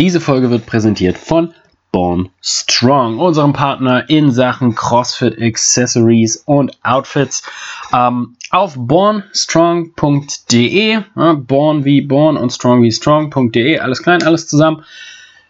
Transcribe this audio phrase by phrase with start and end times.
[0.00, 1.52] Diese Folge wird präsentiert von
[1.92, 7.42] Born Strong, unserem Partner in Sachen CrossFit Accessories und Outfits.
[7.92, 14.86] Ähm, auf bornstrong.de, ja, born wie born und strong wie strong.de, alles klein, alles zusammen,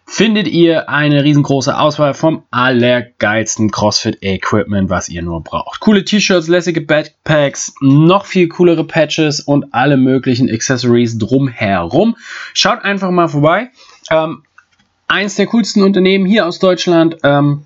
[0.05, 5.79] findet ihr eine riesengroße Auswahl vom allergeilsten CrossFit-Equipment, was ihr nur braucht.
[5.79, 12.17] Coole T-Shirts, lässige Backpacks, noch viel coolere Patches und alle möglichen Accessories drumherum.
[12.53, 13.69] Schaut einfach mal vorbei.
[14.11, 14.43] Ähm,
[15.07, 17.17] eins der coolsten Unternehmen hier aus Deutschland.
[17.23, 17.65] Ähm,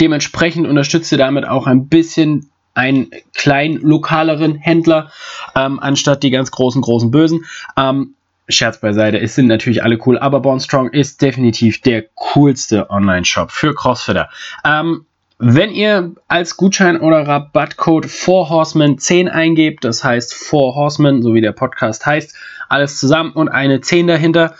[0.00, 5.10] dementsprechend unterstützt ihr damit auch ein bisschen einen kleinen lokaleren Händler,
[5.54, 7.44] ähm, anstatt die ganz großen, großen Bösen.
[7.76, 8.14] Ähm,
[8.48, 13.50] Scherz beiseite, es sind natürlich alle cool, aber Born Strong ist definitiv der coolste Online-Shop
[13.50, 14.28] für Crossfitter.
[14.64, 15.06] Ähm,
[15.38, 21.52] wenn ihr als Gutschein oder Rabattcode 4Horsemen 10 eingebt, das heißt 4Horsemen, so wie der
[21.52, 22.36] Podcast heißt,
[22.68, 24.54] alles zusammen und eine 10 dahinter,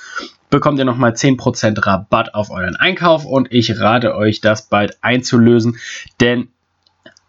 [0.53, 5.79] bekommt ihr nochmal 10% Rabatt auf euren Einkauf und ich rate euch, das bald einzulösen,
[6.21, 6.49] denn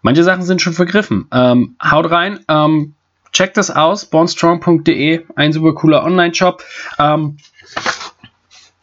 [0.04, 1.28] manche Sachen sind schon vergriffen.
[1.32, 2.94] Ähm, haut rein, ähm,
[3.32, 6.64] Checkt das aus, bornstrong.de, ein super cooler Online-Shop,
[7.00, 7.38] ähm,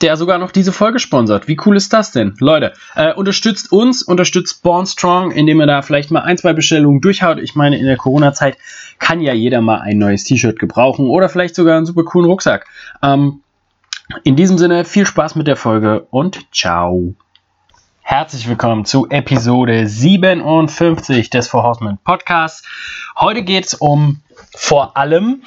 [0.00, 1.47] der sogar noch diese Folge sponsert.
[1.47, 2.34] Wie cool ist das denn?
[2.41, 7.38] Leute, äh, unterstützt uns, unterstützt Bornstrong, indem ihr da vielleicht mal ein, zwei Bestellungen durchhaut.
[7.38, 8.56] Ich meine, in der Corona-Zeit
[8.98, 12.66] kann ja jeder mal ein neues T-Shirt gebrauchen oder vielleicht sogar einen super coolen Rucksack.
[13.02, 13.42] Ähm,
[14.25, 17.14] in diesem Sinne, viel Spaß mit der Folge und ciao.
[18.03, 22.66] Herzlich willkommen zu Episode 57 des Four Horsemen Podcasts.
[23.19, 24.20] Heute geht es um
[24.55, 25.42] vor allem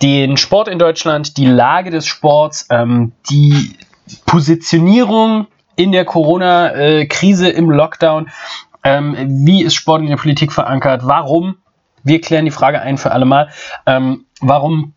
[0.00, 3.76] den Sport in Deutschland, die Lage des Sports, ähm, die
[4.26, 8.30] Positionierung in der Corona-Krise im Lockdown.
[8.84, 11.02] Ähm, wie ist Sport in der Politik verankert?
[11.04, 11.56] Warum?
[12.02, 13.50] Wir klären die Frage ein für alle Mal.
[13.86, 14.94] Ähm, warum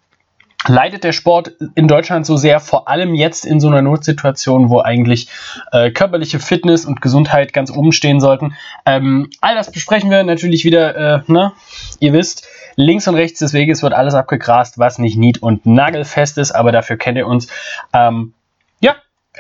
[0.68, 4.80] leidet der Sport in Deutschland so sehr, vor allem jetzt in so einer Notsituation, wo
[4.80, 5.28] eigentlich
[5.72, 8.56] äh, körperliche Fitness und Gesundheit ganz oben stehen sollten.
[8.86, 11.54] Ähm, all das besprechen wir natürlich wieder, äh, ne?
[12.00, 16.38] ihr wisst, links und rechts des Weges wird alles abgegrast, was nicht nied- und nagelfest
[16.38, 17.48] ist, aber dafür kennt ihr uns.
[17.94, 18.34] Ähm,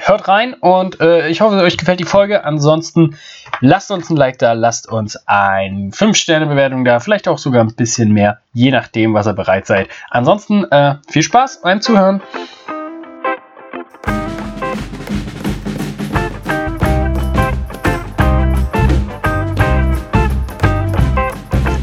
[0.07, 2.43] hört rein und äh, ich hoffe, euch gefällt die Folge.
[2.43, 3.17] Ansonsten
[3.61, 8.11] lasst uns ein Like da, lasst uns eine 5-Sterne-Bewertung da, vielleicht auch sogar ein bisschen
[8.11, 9.89] mehr, je nachdem, was ihr bereit seid.
[10.09, 12.21] Ansonsten äh, viel Spaß beim Zuhören.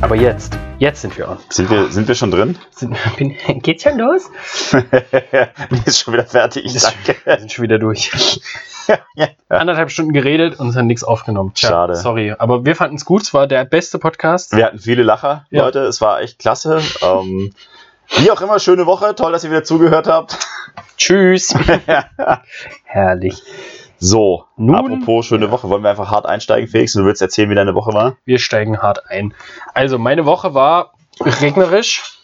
[0.02, 1.36] Aber jetzt Jetzt sind wir on.
[1.50, 2.56] Sind wir, sind wir schon drin?
[2.70, 4.30] Sind, bin, geht's schon los?
[5.84, 7.16] Ist schon wieder fertig, ich danke.
[7.22, 8.40] Wir sind schon wieder durch.
[9.14, 9.28] ja.
[9.50, 11.52] Anderthalb Stunden geredet und es hat nichts aufgenommen.
[11.52, 11.96] Tja, Schade.
[11.96, 13.20] Sorry, aber wir fanden es gut.
[13.20, 14.56] Es war der beste Podcast.
[14.56, 15.64] Wir hatten viele Lacher, ja.
[15.64, 15.80] Leute.
[15.80, 16.80] Es war echt klasse.
[17.02, 17.52] Ähm,
[18.16, 19.14] wie auch immer, schöne Woche.
[19.14, 20.38] Toll, dass ihr wieder zugehört habt.
[20.96, 21.54] Tschüss.
[22.84, 23.42] Herrlich.
[24.02, 26.94] So, Nun, apropos schöne Woche, wollen wir einfach hart einsteigen, Felix?
[26.94, 28.16] Du willst erzählen, wie deine Woche war?
[28.24, 29.34] Wir steigen hart ein.
[29.74, 32.18] Also, meine Woche war regnerisch.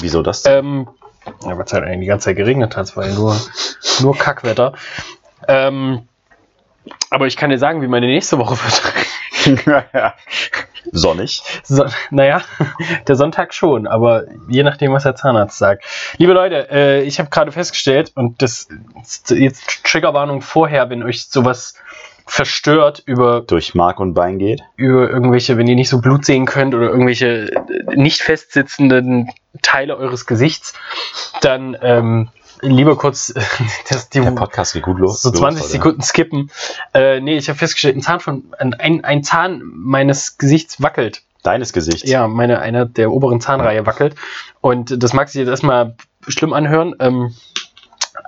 [0.00, 0.44] Wieso das?
[0.46, 0.88] Ähm,
[1.44, 3.36] ja, weil es halt eigentlich die ganze Zeit geregnet hat, weil nur,
[4.00, 4.72] nur Kackwetter.
[5.46, 6.08] Ähm,
[7.08, 9.84] aber ich kann dir sagen, wie meine nächste Woche wird.
[10.92, 11.42] Sonnig?
[11.62, 12.42] So, naja,
[13.08, 15.84] der Sonntag schon, aber je nachdem, was der Zahnarzt sagt.
[16.18, 18.68] Liebe Leute, äh, ich habe gerade festgestellt, und das
[19.28, 21.74] jetzt Triggerwarnung vorher, wenn euch sowas
[22.30, 23.40] verstört über.
[23.40, 24.62] Durch Mark und Bein geht?
[24.76, 29.30] Über irgendwelche, wenn ihr nicht so Blut sehen könnt oder irgendwelche äh, nicht festsitzenden
[29.62, 30.74] Teile eures Gesichts,
[31.40, 32.28] dann ähm,
[32.62, 33.34] lieber kurz
[33.88, 35.22] das, die, der Podcast geht gut los.
[35.22, 36.50] So 20 los, Sekunden skippen.
[36.94, 41.22] Äh, nee, ich habe festgestellt, ein Zahn von ein, ein Zahn meines Gesichts wackelt.
[41.42, 42.08] Deines Gesichts?
[42.08, 44.14] Ja, meine, einer der oberen Zahnreihe wackelt.
[44.60, 45.96] Und das mag sich jetzt erstmal
[46.28, 46.94] schlimm anhören.
[47.00, 47.34] Ähm,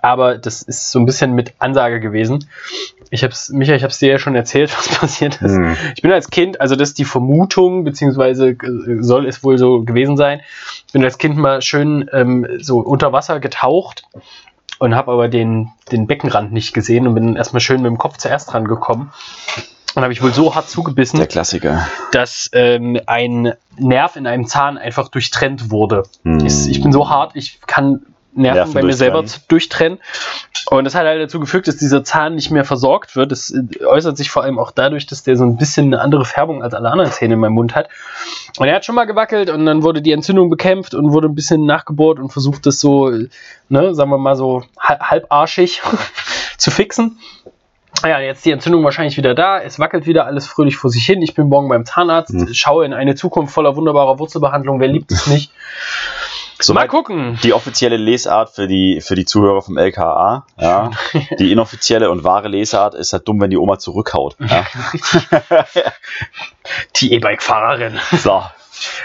[0.03, 2.49] aber das ist so ein bisschen mit Ansage gewesen.
[3.11, 5.57] Ich hab's, Michael, ich habe es dir ja schon erzählt, was passiert ist.
[5.57, 5.77] Hm.
[5.95, 8.57] Ich bin als Kind, also das ist die Vermutung, beziehungsweise äh,
[9.01, 10.41] soll es wohl so gewesen sein.
[10.87, 14.03] Ich bin als Kind mal schön ähm, so unter Wasser getaucht
[14.81, 18.17] und habe aber den, den Beckenrand nicht gesehen und bin erstmal schön mit dem Kopf
[18.17, 19.13] zuerst dran gekommen.
[19.95, 21.87] Und habe ich wohl so hart zugebissen, Der Klassiker.
[22.13, 26.05] dass ähm, ein Nerv in einem Zahn einfach durchtrennt wurde.
[26.25, 26.45] Hm.
[26.45, 29.99] Ich, ich, bin so hart, ich kann Nerven, Nerven bei mir selber zu, durchtrennen.
[30.71, 33.31] Und das hat halt dazu geführt, dass dieser Zahn nicht mehr versorgt wird.
[33.33, 36.25] Das äh, äußert sich vor allem auch dadurch, dass der so ein bisschen eine andere
[36.25, 37.89] Färbung als alle anderen Zähne in meinem Mund hat.
[38.59, 41.35] Und er hat schon mal gewackelt und dann wurde die Entzündung bekämpft und wurde ein
[41.35, 43.11] bisschen nachgebohrt und versucht, das so,
[43.69, 45.83] ne, sagen wir mal so halbarschig
[46.57, 47.19] zu fixen.
[48.05, 49.61] Ja, jetzt die Entzündung wahrscheinlich wieder da.
[49.61, 51.23] Es wackelt wieder alles fröhlich vor sich hin.
[51.23, 52.53] Ich bin morgen beim Zahnarzt, mhm.
[52.53, 54.81] schaue in eine Zukunft voller wunderbarer Wurzelbehandlung.
[54.81, 55.53] Wer liebt es nicht?
[56.63, 57.39] So Mal gucken.
[57.43, 60.47] Die offizielle Lesart für die, für die Zuhörer vom LKA.
[60.59, 60.91] Ja.
[61.39, 64.37] Die inoffizielle und wahre Lesart ist halt dumm, wenn die Oma zurückhaut.
[64.39, 64.65] Ja.
[66.97, 67.99] Die E-Bike-Fahrerin.
[68.13, 68.43] So.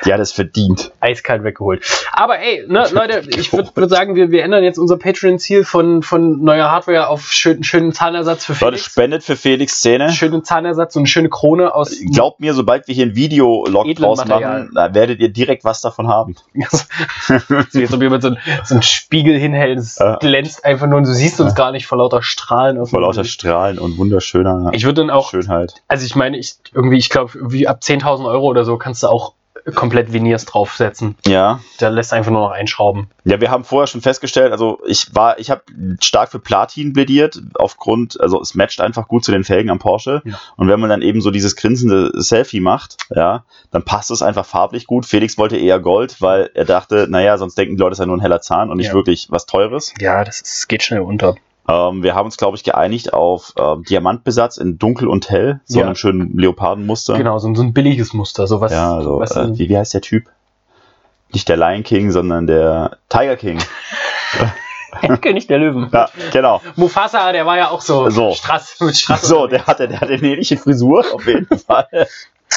[0.06, 0.92] Die hat es verdient.
[1.00, 1.86] Eiskalt weggeholt.
[2.12, 6.04] Aber ey, ne, Leute, ich würde würd sagen, wir, wir ändern jetzt unser Patreon-Ziel von,
[6.04, 8.86] von neuer Hardware auf schön, schönen Zahnersatz für Leute, Felix.
[8.86, 10.12] spendet für Felix Zähne.
[10.12, 11.96] Schönen Zahnersatz und eine schöne Krone aus.
[12.14, 16.08] Glaubt mir, sobald wir hier ein Video-Log draus machen, da werdet ihr direkt was davon
[16.08, 16.36] haben.
[16.70, 20.16] so, jetzt ob jemand so, ein, so einen Spiegel hinhält, es Ja.
[20.18, 22.86] glänzt einfach nur und du siehst uns gar nicht vor lauter Strahlen.
[22.86, 23.42] Vor lauter Gesicht.
[23.42, 25.76] Strahlen und wunderschöner Ich würde dann auch, Schönheit.
[25.88, 29.08] also ich meine, ich irgendwie, ich glaube, wie ab 10.000 Euro oder so kannst du
[29.08, 29.34] auch
[29.76, 31.16] komplett Veneers draufsetzen.
[31.26, 31.60] Ja.
[31.80, 33.08] Da lässt einfach nur noch einschrauben.
[33.26, 35.62] Ja, wir haben vorher schon festgestellt, also ich war, ich habe
[36.02, 40.22] stark für Platin plädiert, aufgrund, also es matcht einfach gut zu den Felgen am Porsche.
[40.26, 40.40] Ja.
[40.56, 44.46] Und wenn man dann eben so dieses grinsende Selfie macht, ja, dann passt es einfach
[44.46, 45.06] farblich gut.
[45.06, 48.18] Felix wollte eher Gold, weil er dachte, naja, sonst denken die Leute, es sei nur
[48.18, 48.94] ein heller Zahn und nicht Ja.
[48.94, 49.94] wirklich was Teures.
[50.00, 51.36] Ja, das ist, geht schnell unter.
[51.70, 55.80] Ähm, wir haben uns, glaube ich, geeinigt auf ähm, Diamantbesatz in dunkel und hell, so
[55.80, 55.86] Ja.
[55.86, 57.18] einem schönen Leopardenmuster.
[57.18, 58.48] Genau, so, ein- so ein billiges Muster.
[58.48, 60.26] So was, Ja, also, was äh, wie, wie heißt der Typ?
[61.34, 63.60] Nicht der Lion King, sondern der Tiger King.
[65.22, 65.90] König der Löwen.
[65.92, 66.62] Ja, genau.
[66.78, 68.34] Mufasa, der war ja auch so, So.
[68.34, 69.22] Strass, mit Strass.
[69.28, 71.88] So, der hatte, der hatte eine ähnliche Frisur, auf jeden Fall.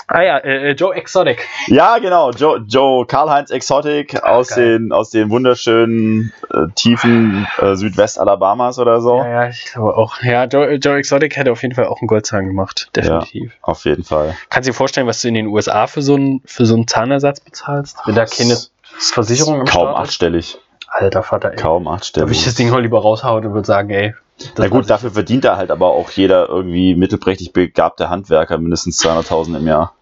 [0.06, 1.46] Ah ja, äh, Joe Exotic.
[1.68, 4.78] Ja, genau, Joe, Joe Karl-Heinz Exotic aus, geil.
[4.78, 9.18] den, aus den wunderschönen äh, Tiefen äh, Südwest-Alabamas oder so.
[9.18, 10.20] Ja, ja, ich glaube auch.
[10.22, 12.90] Ja, Joe, Joe Exotic hätte auf jeden Fall auch einen Goldzahn gemacht.
[12.96, 13.52] Definitiv.
[13.62, 14.36] Auf jeden Fall.
[14.48, 16.88] Kannst du dir vorstellen, was du in den USA für so einen, für so einen
[16.88, 17.98] Zahnersatz bezahlst?
[18.04, 18.56] Wenn da keine
[18.98, 20.08] Versicherung im Kaum Start ist?
[20.08, 20.58] achtstellig.
[20.88, 21.56] Alter Vater, ey.
[21.56, 22.32] Kaum achtstellig.
[22.32, 24.14] ich das Ding mal lieber raushauen und würde sagen, ey.
[24.40, 29.04] Das Na gut, dafür verdient da halt aber auch jeder irgendwie mittelprächtig begabte Handwerker mindestens
[29.04, 29.94] 200.000 im Jahr.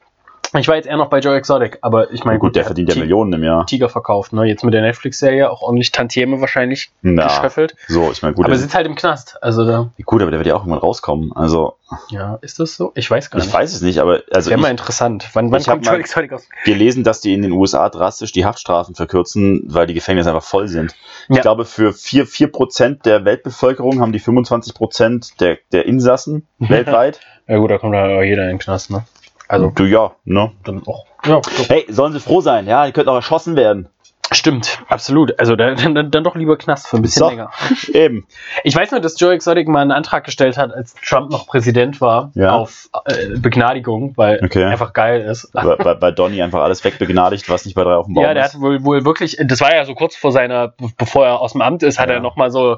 [0.56, 2.98] Ich war jetzt eher noch bei Joe Exotic, aber ich meine, Gut, der verdient ja
[2.98, 3.66] Millionen im Jahr.
[3.66, 4.44] Tiger verkauft, ne?
[4.44, 7.74] Jetzt mit der Netflix-Serie auch ordentlich Tantieme wahrscheinlich Na, geschöffelt.
[7.86, 9.36] so, ich meine, gut, aber sitzt halt im Knast.
[9.42, 11.32] Also da, gut, aber der wird ja auch irgendwann rauskommen.
[11.34, 11.74] Also,
[12.10, 12.92] ja, ist das so?
[12.94, 13.54] Ich weiß gar ich nicht.
[13.54, 15.28] weiß es nicht, aber also Wäre mal ich interessant.
[15.34, 16.48] Wann, wann ich kommt Joe Exotic aus?
[16.64, 20.68] gelesen, dass die in den USA drastisch die Haftstrafen verkürzen, weil die Gefängnisse einfach voll
[20.68, 20.94] sind.
[21.28, 21.36] Ja.
[21.36, 27.20] Ich glaube, für 4, 4% der Weltbevölkerung haben die 25% der, der Insassen weltweit.
[27.46, 29.04] Ja gut, da kommt ja jeder in den Knast, ne?
[29.48, 30.52] Also Du, ja, ne?
[30.64, 31.06] dann auch.
[31.24, 31.68] Ja, doch.
[31.68, 33.88] Hey, sollen sie froh sein, ja, die könnten auch erschossen werden.
[34.30, 35.40] Stimmt, absolut.
[35.40, 37.28] Also dann, dann, dann doch lieber Knast für ein bisschen So.
[37.30, 37.50] länger.
[37.94, 38.26] Eben.
[38.62, 42.02] Ich weiß nur, dass Joe Exotic mal einen Antrag gestellt hat, als Trump noch Präsident
[42.02, 42.52] war, Ja.
[42.54, 44.64] auf äh, Begnadigung, weil Okay.
[44.64, 45.50] einfach geil ist.
[45.54, 48.34] Bei, bei, bei Donny einfach alles wegbegnadigt, was nicht bei drei auf dem Baum Ja,
[48.34, 48.54] der ist.
[48.54, 51.62] hat wohl, wohl wirklich, das war ja so kurz vor seiner, bevor er aus dem
[51.62, 52.16] Amt ist, hat Ja.
[52.16, 52.76] er nochmal so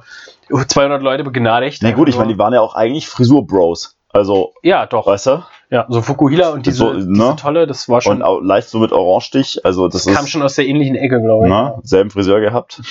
[0.48, 1.82] 200 Leute begnadigt.
[1.82, 3.96] Na gut, ich Also, meine, die waren ja auch eigentlich Frisur-Bros.
[4.12, 5.06] Also, Ja, doch.
[5.06, 5.42] weißt du?
[5.70, 7.06] Ja, so Fukuhila und diese, So, ne?
[7.06, 9.64] diese tolle, das war schon, Und auch leicht so mit Orangestich.
[9.64, 10.30] Also, das, das kam ist.
[10.30, 11.52] schon aus der ähnlichen Ecke, glaube ich.
[11.52, 11.74] Ne?
[11.84, 12.82] Selben Friseur gehabt.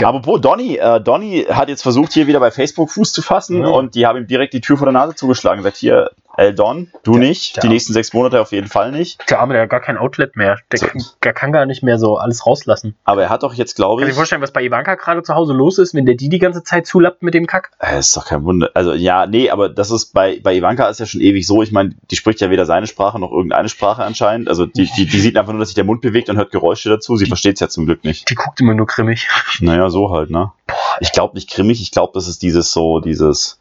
[0.00, 0.08] Ja.
[0.08, 3.68] Apropos Donny, äh, Donny hat jetzt versucht, hier wieder bei Facebook Fuß zu fassen Ja.
[3.68, 5.62] und die haben ihm direkt die Tür vor der Nase zugeschlagen.
[5.62, 9.18] Sagt hier, El Don, du Der- nicht, die nächsten sechs Monate auf jeden Fall nicht.
[9.28, 10.56] Der Arme, der hat gar kein Outlet mehr.
[10.70, 10.86] Der, So.
[10.86, 12.94] kann, der kann gar nicht mehr so alles rauslassen.
[13.04, 15.22] Aber er hat doch jetzt, glaube Kann ich, ich dir vorstellen, was bei Ivanka gerade
[15.24, 17.72] zu Hause los ist, wenn der die die ganze Zeit zulappt mit dem Kack?
[17.80, 18.70] äh, ist doch kein Wunder.
[18.74, 21.60] Also ja, nee, aber das ist bei, bei Ivanka ist ja schon ewig so.
[21.62, 24.48] Ich meine, die spricht ja weder seine Sprache noch irgendeine Sprache anscheinend.
[24.48, 26.88] Also die, die, die sieht einfach nur, dass sich der Mund bewegt und hört Geräusche
[26.88, 27.16] dazu.
[27.16, 28.30] Sie versteht es ja zum Glück nicht.
[28.30, 29.26] Die guckt immer nur grimmig.
[29.60, 30.52] Naja, so halt, ne?
[31.00, 33.58] Ich glaube nicht grimmig, ich glaube, das ist dieses so, dieses,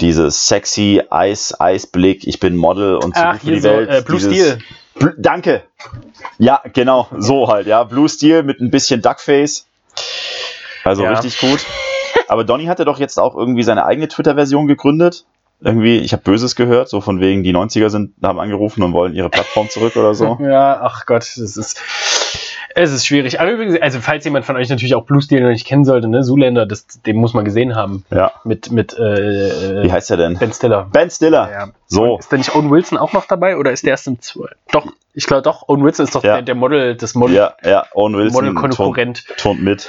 [0.00, 3.88] dieses sexy Eis, Eisblick, ich bin Model und so Ach, für die so, Welt.
[3.90, 4.58] äh, Blue Steel.
[4.98, 5.62] Bl Danke.
[6.38, 7.84] Ja, genau, so halt, ja.
[7.84, 9.66] Blue Steel mit ein bisschen Duckface.
[10.84, 11.10] Also Ja.
[11.12, 11.64] richtig gut.
[12.28, 15.24] Aber Donny hatte doch jetzt auch irgendwie seine eigene Twitter-Version gegründet.
[15.60, 19.14] Irgendwie, ich habe Böses gehört, so von wegen, die 90er sind, haben angerufen und wollen
[19.14, 20.36] ihre Plattform zurück oder so.
[20.40, 21.80] Ja, ach Gott, das ist.
[22.76, 23.40] Es ist schwierig.
[23.40, 26.08] Aber übrigens, also falls jemand von euch natürlich auch Blue Steel noch nicht kennen sollte,
[26.08, 28.04] ne, Zoolander, das, den muss man gesehen haben.
[28.10, 28.32] Ja.
[28.42, 30.36] Mit, mit äh, Wie heißt er denn?
[30.38, 30.88] Ben Stiller.
[30.92, 31.48] Ben Stiller.
[31.50, 31.68] Ja.
[31.86, 32.18] So.
[32.18, 34.48] Ist da nicht Owen Wilson auch noch dabei oder ist der erst im 2?
[34.72, 36.34] Doch, ich glaube doch, Owen Wilson ist doch Ja.
[36.34, 39.24] der, der Model, das Model, Ja, ja, Owen Wilson Model-Konkurrent.
[39.36, 39.88] turnt mit.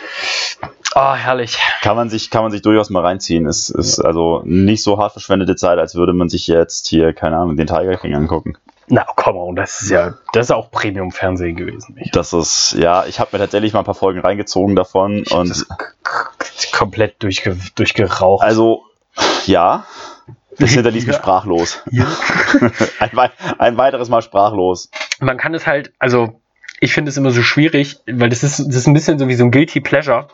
[0.94, 1.58] Ah, herrlich.
[1.82, 3.48] Kann man sich, kann man sich durchaus mal reinziehen.
[3.48, 7.38] Es ist also nicht so hart verschwendete Zeit, als würde man sich jetzt hier, keine
[7.38, 8.58] Ahnung, den Tiger King angucken.
[8.88, 11.98] Na, komm on, das ist ja, das ist auch Premium-Fernsehen gewesen.
[12.00, 15.39] Ich Das ist, ja, ich habe mir tatsächlich mal ein paar Folgen reingezogen davon hab
[15.39, 15.65] und das
[16.72, 18.44] komplett durchge, durchgeraucht.
[18.44, 18.84] also,
[19.48, 19.86] ja,
[20.60, 21.22] das hinterließ mich Ja.
[21.22, 21.82] sprachlos.
[21.92, 22.06] Ja.
[23.00, 24.89] ein, ein weiteres Mal sprachlos.
[25.20, 26.39] man kann es halt, also
[26.80, 29.36] ich finde es immer so schwierig, weil das ist, das ist ein bisschen so wie
[29.36, 30.27] so ein Guilty Pleasure,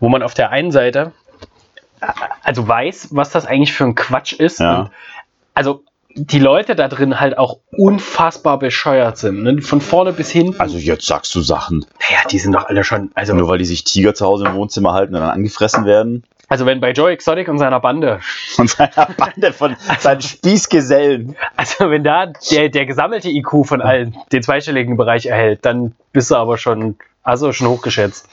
[0.00, 1.12] wo man auf der einen Seite
[2.42, 4.60] also weiß, was das eigentlich für ein Quatsch ist.
[4.60, 4.80] Ja.
[4.80, 4.90] Und,
[5.54, 9.42] also die Leute da drin halt auch unfassbar bescheuert sind.
[9.42, 9.62] Ne?
[9.62, 10.60] Von vorne bis hinten.
[10.60, 11.84] Also jetzt sagst du Sachen.
[12.00, 13.10] naja, die sind doch alle schon.
[13.14, 16.24] Also, Nur weil die sich Tiger zu Hause im Wohnzimmer halten und dann angefressen werden.
[16.48, 18.20] Also wenn bei Joe Exotic und seiner Bande,
[18.54, 21.36] Von seiner Bande, von seinen Spießgesellen.
[21.56, 26.30] also wenn da der, der gesammelte IQ von allen den zweistelligen Bereich erhält, dann bist
[26.30, 28.28] du aber schon, also schon hochgeschätzt.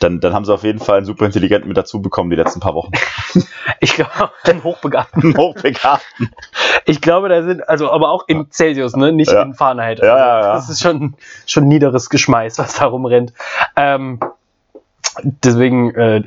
[0.00, 2.60] Dann, dann haben sie auf jeden Fall einen super intelligenten mit dazu bekommen die letzten
[2.60, 2.92] paar Wochen.
[3.80, 5.36] Ich glaube, einen Hochbegabten.
[5.36, 6.30] Hochbegabten.
[6.84, 9.10] Ich glaube, da sind, also aber auch in Celsius, ne?
[9.12, 9.42] Nicht Ja.
[9.42, 9.98] in Fahrenheit.
[9.98, 10.54] Ja, ja, ja.
[10.54, 11.14] Das ist schon,
[11.46, 13.32] schon niederes Geschmeiß, was da rumrennt.
[13.74, 14.20] Ähm,
[15.22, 16.22] deswegen äh,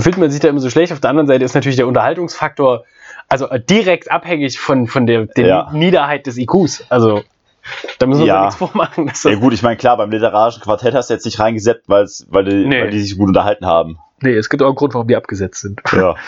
[0.00, 0.92] fühlt man sich da immer so schlecht.
[0.92, 2.84] Auf der anderen Seite ist natürlich der Unterhaltungsfaktor
[3.28, 5.70] also äh, direkt abhängig von, von der, der Ja.
[5.72, 6.84] Niederheit des IQs.
[6.90, 7.22] Also
[7.98, 8.44] da müssen wir Ja.
[8.46, 9.06] uns nichts vormachen.
[9.06, 12.26] Das, Ja gut, ich meine, klar, beim literarischen Quartett hast du jetzt nicht reingesetzt, weil's,
[12.30, 12.82] weil, die, Nee.
[12.82, 13.98] weil die sich gut unterhalten haben.
[14.20, 15.80] nee, es gibt auch einen Grund, warum die abgesetzt sind.
[15.92, 16.14] Ja.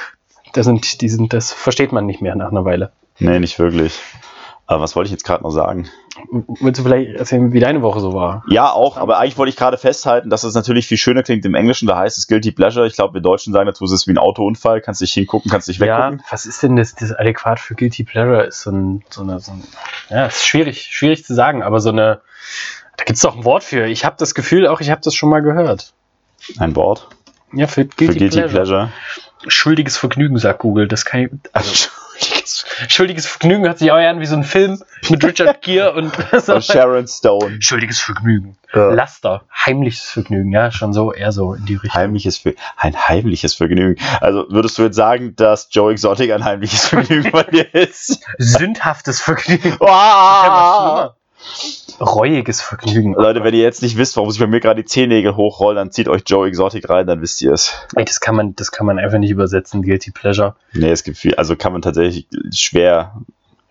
[0.53, 2.93] Das, sind, die sind, das versteht man nicht mehr nach einer Weile.
[3.19, 3.99] Nee, nicht wirklich.
[4.66, 5.88] Aber was wollte ich jetzt gerade noch sagen?
[6.61, 8.44] Willst du vielleicht erzählen, wie deine Woche so war?
[8.49, 11.54] Ja, auch, aber eigentlich wollte ich gerade festhalten, dass es natürlich viel schöner klingt im
[11.54, 11.87] Englischen.
[11.87, 12.87] Da heißt es Guilty Pleasure.
[12.87, 14.80] Ich glaube, wir Deutschen sagen dazu, es ist wie ein Autounfall.
[14.80, 16.23] Kannst dich hingucken, kannst dich Ja, weggucken.
[16.30, 18.44] was ist denn das, das adäquat für Guilty Pleasure?
[18.44, 19.62] Ist so ein, so eine, so ein
[20.09, 22.21] ja, ist schwierig, schwierig zu sagen, aber so eine,
[22.97, 23.87] da gibt es doch ein Wort für.
[23.87, 25.92] Ich habe das Gefühl, auch ich habe das schon mal gehört.
[26.59, 27.09] Ein Wort
[27.52, 28.49] Ja, für für Guilty, Guilty Pleasure.
[28.49, 28.92] Pleasure.
[29.47, 30.88] Schuldiges Vergnügen, sagt Google.
[30.88, 32.64] Das kann ich, also, Schuldiges.
[32.88, 36.61] Schuldiges Vergnügen hat sich auch an wie so ein Film mit Richard Gere und so.
[36.61, 37.61] Sharon Stone.
[37.61, 38.56] Schuldiges Vergnügen.
[38.73, 38.90] Ja.
[38.90, 41.94] Laster, heimliches Vergnügen, ja, schon so, eher so in die Richtung.
[41.94, 44.02] Heimliches Ver ein heimliches Vergnügen.
[44.21, 48.25] Also würdest du jetzt sagen, dass Joe Exotic ein heimliches Vergnügen bei dir ist?
[48.38, 49.76] Sündhaftes Vergnügen.
[49.78, 49.88] Was
[50.40, 51.16] schlimmer.
[52.01, 53.15] Reuiges Vergnügen.
[53.15, 55.91] Leute, wenn ihr jetzt nicht wisst, warum sich bei mir gerade die Zehennägel hochrollen, dann
[55.93, 57.73] zieht euch Joe Exotic rein, dann wisst ihr es.
[57.95, 60.57] Ey, das kann man, das kann man einfach nicht übersetzen, Guilty Pleasure.
[60.73, 63.15] Nee, es gibt viel, also kann man tatsächlich schwer.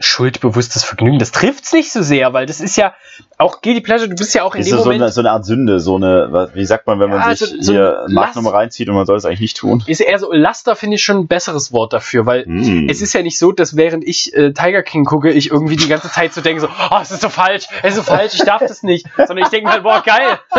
[0.03, 2.93] Schuldbewusstes Vergnügen, das trifft's nicht so sehr, weil das ist ja
[3.37, 5.31] auch Guilty Pleasure, du bist ja auch in Ist dem so, Moment, eine, so eine
[5.31, 8.37] Art Sünde, so eine, wie sagt man, wenn man Ja, sich so- so hier Last-
[8.37, 9.83] reinzieht und man soll es eigentlich nicht tun?
[9.87, 12.87] ist eher so, Laster finde ich schon ein besseres Wort dafür, weil Hm.
[12.89, 15.87] es ist ja nicht so, dass während ich äh, Tiger King gucke, ich irgendwie die
[15.87, 18.43] ganze Zeit so denke, so, oh, es ist so falsch, es ist so falsch, ich
[18.43, 20.39] darf das nicht, sondern ich denke halt, boah, geil.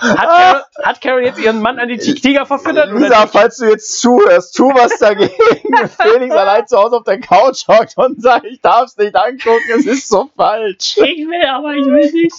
[0.00, 2.90] hat, Carol, hat Carol jetzt ihren Mann an die Ti- Tiger verfüttert?
[2.92, 5.30] Lisa, falls du jetzt zuhörst, tu was dagegen.
[6.00, 9.62] Felix allein zu Hause auf der Couch hockt und sagt, ich darf es nicht angucken,
[9.76, 10.96] es ist so falsch.
[11.02, 12.36] Ich will, aber ich will nicht.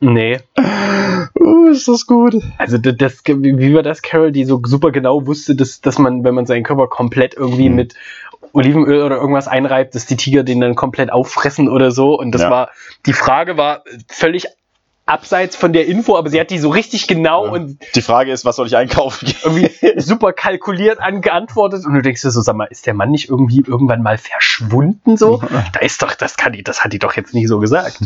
[0.00, 0.38] nee.
[1.38, 2.36] Uh, ist das gut.
[2.58, 6.24] Also das, das, wie war das, Carol, die so super genau wusste, dass, dass man,
[6.24, 7.74] wenn man seinen Körper komplett irgendwie Mhm.
[7.76, 7.94] mit
[8.52, 12.18] Olivenöl oder irgendwas einreibt, dass die Tiger den dann komplett auffressen oder so.
[12.18, 12.50] Und das Ja.
[12.50, 12.70] war,
[13.06, 14.46] die Frage war völlig
[15.04, 17.52] abseits von der Info, aber sie hat die so richtig genau Ja.
[17.52, 21.84] und Die Frage ist, was soll ich einkaufen irgendwie super kalkuliert angeantwortet.
[21.84, 25.16] Und du denkst dir so, sag mal, ist der Mann nicht irgendwie irgendwann mal verschwunden
[25.16, 25.42] so?
[25.72, 27.98] Da ist doch, das kann die, das hat die doch jetzt nicht so gesagt.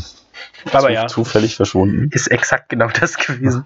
[0.72, 1.06] Aber Zu- ja.
[1.06, 2.08] Zufällig verschwunden.
[2.12, 3.64] Ist exakt genau das gewesen.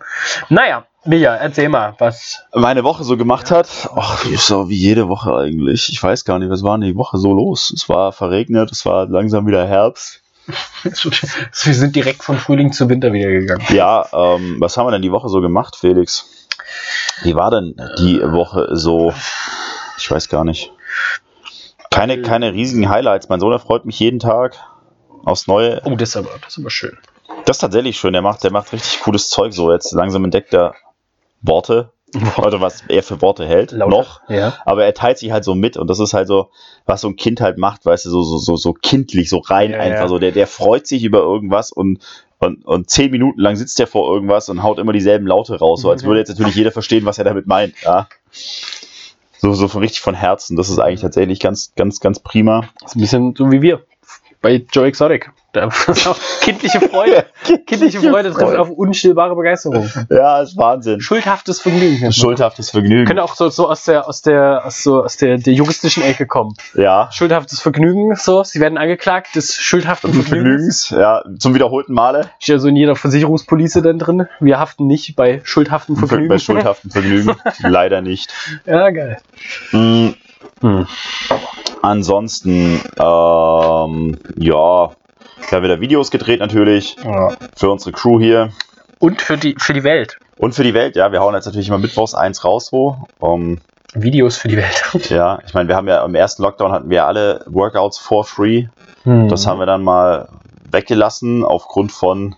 [0.48, 2.42] Naja, Mia, erzähl mal, was.
[2.54, 5.88] Meine Woche so gemacht hat, ach, so wie jede Woche eigentlich.
[5.90, 7.72] Ich weiß gar nicht, was war denn die Woche so los?
[7.74, 10.20] Es war verregnet, es war langsam wieder Herbst.
[10.82, 13.64] Wir sind direkt von Frühling zu Winter wieder gegangen.
[13.70, 16.48] Ja, ähm, was haben wir denn die Woche so gemacht, Felix?
[17.22, 19.12] Wie war denn die Woche so?
[19.98, 20.72] Ich weiß gar nicht.
[21.90, 23.28] Keine, keine riesigen Highlights.
[23.28, 24.56] Mein Sohn erfreut mich jeden Tag
[25.24, 25.82] aufs Neue.
[25.84, 26.96] Oh, das ist aber, das ist aber schön.
[27.44, 28.12] Das ist tatsächlich schön.
[28.12, 29.72] Der macht, der macht richtig cooles Zeug so.
[29.72, 30.74] Jetzt langsam entdeckt er
[31.42, 31.92] Worte.
[32.36, 33.72] Oder was er für Worte hält.
[33.72, 33.90] Lauter.
[33.90, 34.28] Noch.
[34.28, 34.54] Ja.
[34.64, 36.50] Aber er teilt sich halt so mit und das ist halt so,
[36.86, 39.72] was so ein Kind halt macht, weißt du, so, so, so, so kindlich, so rein
[39.72, 40.08] Ja, einfach ja.
[40.08, 40.18] so.
[40.18, 42.00] Der, der freut sich über irgendwas und,
[42.38, 45.82] und, und zehn Minuten lang sitzt er vor irgendwas und haut immer dieselben Laute raus,
[45.82, 48.08] so als würde jetzt natürlich jeder verstehen, was er damit meint, ja.
[49.38, 50.56] So, so von richtig von Herzen.
[50.56, 52.68] Das ist eigentlich tatsächlich ganz, ganz, ganz prima.
[52.80, 53.82] Das ist ein bisschen so wie wir
[54.42, 55.30] bei Joe Exotic.
[56.42, 57.26] Kindliche Freude.
[57.66, 59.88] Kindliche Freude trifft auf unstillbare Begeisterung.
[60.08, 61.00] Ja, ist Wahnsinn.
[61.00, 62.12] Schuldhaftes Vergnügen.
[62.12, 63.06] Schuldhaftes Vergnügen.
[63.06, 66.26] Könnte auch so, so aus der, aus der, aus so, aus der, der juristischen Ecke
[66.26, 66.54] kommen.
[66.74, 67.08] Ja.
[67.12, 70.86] Schuldhaftes Vergnügen, so, sie werden angeklagt des schuldhaften Vergnügens.
[70.86, 72.30] Vergnügens, ja, zum wiederholten Male.
[72.38, 74.26] Steht ja so in jeder Versicherungspolice dann drin.
[74.38, 76.28] Wir haften nicht bei schuldhaften Vergnügen.
[76.28, 77.34] Bei schuldhaftem Vergnügen.
[77.62, 78.32] Leider nicht.
[78.66, 79.18] Ja, geil.
[79.72, 80.10] Mm,
[80.62, 80.86] Hm.
[81.82, 84.90] Ansonsten, ähm, ja,
[85.56, 87.30] haben wieder Videos gedreht natürlich Ja.
[87.56, 88.50] für unsere Crew hier
[88.98, 90.18] Und für die, für die Welt.
[90.36, 90.96] und für die Welt.
[90.96, 92.98] Ja, wir hauen jetzt natürlich immer mittwochs eins raus, so.
[93.18, 93.58] Um,
[93.94, 94.82] Videos für die Welt.
[95.10, 98.66] ja, ich meine, wir haben ja im ersten Lockdown hatten wir alle Workouts for free.
[99.04, 99.28] Hm.
[99.28, 100.28] Das haben wir dann mal
[100.70, 102.36] weggelassen aufgrund von,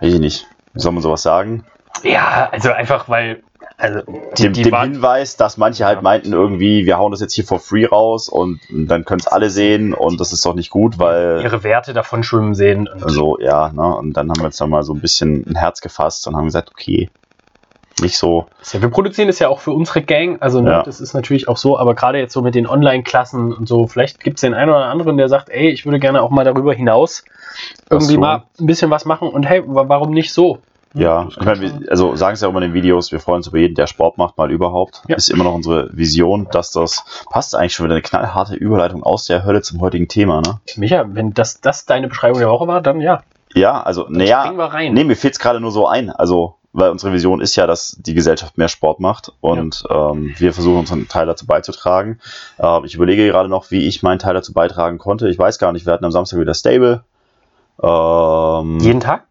[0.00, 1.64] weiß ich nicht, wie soll man sowas sagen?
[2.04, 3.42] Ja, also einfach, weil
[3.80, 4.00] Also
[4.36, 7.60] die, dem, dem Hinweis, dass manche halt meinten irgendwie, wir hauen das jetzt hier for
[7.60, 11.40] free raus und dann können es alle sehen und das ist doch nicht gut, weil
[11.44, 12.88] ihre Werte davon schwimmen sehen.
[12.88, 13.94] Und so, ja, ne?
[13.96, 16.70] Und dann haben wir jetzt nochmal so ein bisschen ein Herz gefasst und haben gesagt,
[16.72, 17.08] okay,
[18.00, 18.46] nicht so.
[18.72, 20.82] Ja, wir produzieren es ja auch für unsere Gang, also ne, ja.
[20.82, 24.20] das ist natürlich auch so, aber gerade jetzt so mit den Online-Klassen und so, vielleicht
[24.20, 26.74] gibt es den einen oder anderen, der sagt, ey, ich würde gerne auch mal darüber
[26.74, 27.24] hinaus
[27.90, 28.20] irgendwie so.
[28.20, 30.58] mal ein bisschen was machen und hey, warum nicht so?
[30.94, 33.38] Ja, ich meine, wir, also sagen es ja auch immer in den Videos, wir freuen
[33.38, 35.02] uns über jeden, der Sport macht, mal überhaupt.
[35.08, 35.16] Ja.
[35.16, 39.26] Ist immer noch unsere Vision, dass das passt eigentlich schon wieder eine knallharte Überleitung aus
[39.26, 40.60] der Hölle zum heutigen Thema, ne?
[40.76, 43.22] Micha, wenn das, das deine Beschreibung der Woche war, dann ja.
[43.54, 44.52] Ja, also, naja,
[44.90, 46.10] nee, mir fehlt es gerade nur so ein.
[46.10, 50.10] Also, weil unsere Vision ist ja, dass die Gesellschaft mehr Sport macht und ja.
[50.10, 52.20] ähm, wir versuchen unseren Teil dazu beizutragen.
[52.58, 55.28] Äh, ich überlege gerade noch, wie ich meinen Teil dazu beitragen konnte.
[55.28, 57.04] Ich weiß gar nicht, wir hatten am Samstag wieder Stable.
[57.82, 59.24] Ähm, Jeden Tag?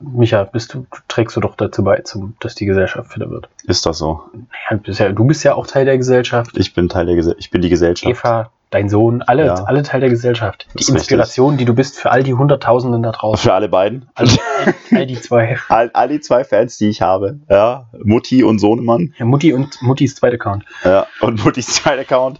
[0.00, 3.48] Micha, bist du, trägst du doch dazu bei, zum, dass die Gesellschaft fitter wird.
[3.64, 4.22] Ist das so?
[4.32, 6.56] Naja, bist ja, du bist ja auch Teil der Gesellschaft.
[6.56, 7.44] Ich bin Teil der Gesellschaft.
[7.44, 8.08] Ich bin die Gesellschaft.
[8.08, 9.54] Eva, dein Sohn, alle, ja.
[9.64, 10.66] alle Teil der Gesellschaft.
[10.78, 11.58] Die Inspiration, richtig.
[11.58, 13.42] die du bist für all die Hunderttausenden da draußen.
[13.42, 14.08] Für alle beiden.
[14.14, 14.28] All,
[14.92, 15.58] all, die zwei.
[15.68, 17.40] All, all, die zwei Fans, die ich habe.
[17.48, 19.14] Ja, Mutti und Sohnemann.
[19.18, 20.64] Ja, Mutti und Muttis zweiter Account.
[20.84, 22.38] Ja, und Muttis zweiter Account.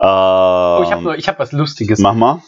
[0.00, 1.98] Ähm, oh, ich habe hab was Lustiges.
[2.00, 2.42] Mach mal.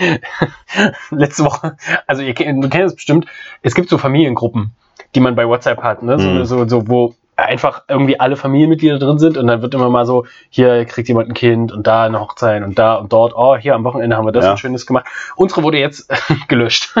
[1.10, 3.26] Letzte Woche, also ihr, du kennst es bestimmt,
[3.62, 4.72] es gibt so Familiengruppen,
[5.14, 6.18] die man bei WhatsApp hat, ne?
[6.18, 6.44] So, mhm.
[6.44, 10.26] so, so wo einfach irgendwie alle Familienmitglieder drin sind und dann wird immer mal so,
[10.50, 13.74] hier kriegt jemand ein Kind und da eine Hochzeit und da und dort, oh, hier
[13.74, 14.50] am Wochenende haben wir das ja.
[14.52, 15.06] und Schönes gemacht.
[15.36, 16.10] Unsere wurde jetzt
[16.48, 16.94] gelöscht.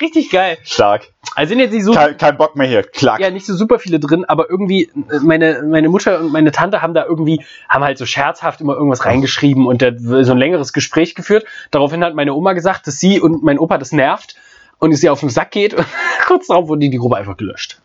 [0.00, 0.56] Richtig geil.
[0.62, 1.08] Stark.
[1.34, 1.92] Also sind jetzt nicht so.
[1.92, 2.82] Kein, kein, Bock mehr hier.
[2.84, 3.20] Klack.
[3.20, 6.80] Ja, nicht so super viele drin, aber irgendwie, äh, meine, meine Mutter und meine Tante
[6.80, 11.14] haben da irgendwie, haben halt so scherzhaft immer irgendwas reingeschrieben und so ein längeres Gespräch
[11.14, 11.44] geführt.
[11.70, 14.36] Daraufhin hat meine Oma gesagt, dass sie und mein Opa das nervt
[14.78, 15.86] und es ihr auf den Sack geht und
[16.26, 17.80] kurz darauf wurde die Gruppe einfach gelöscht.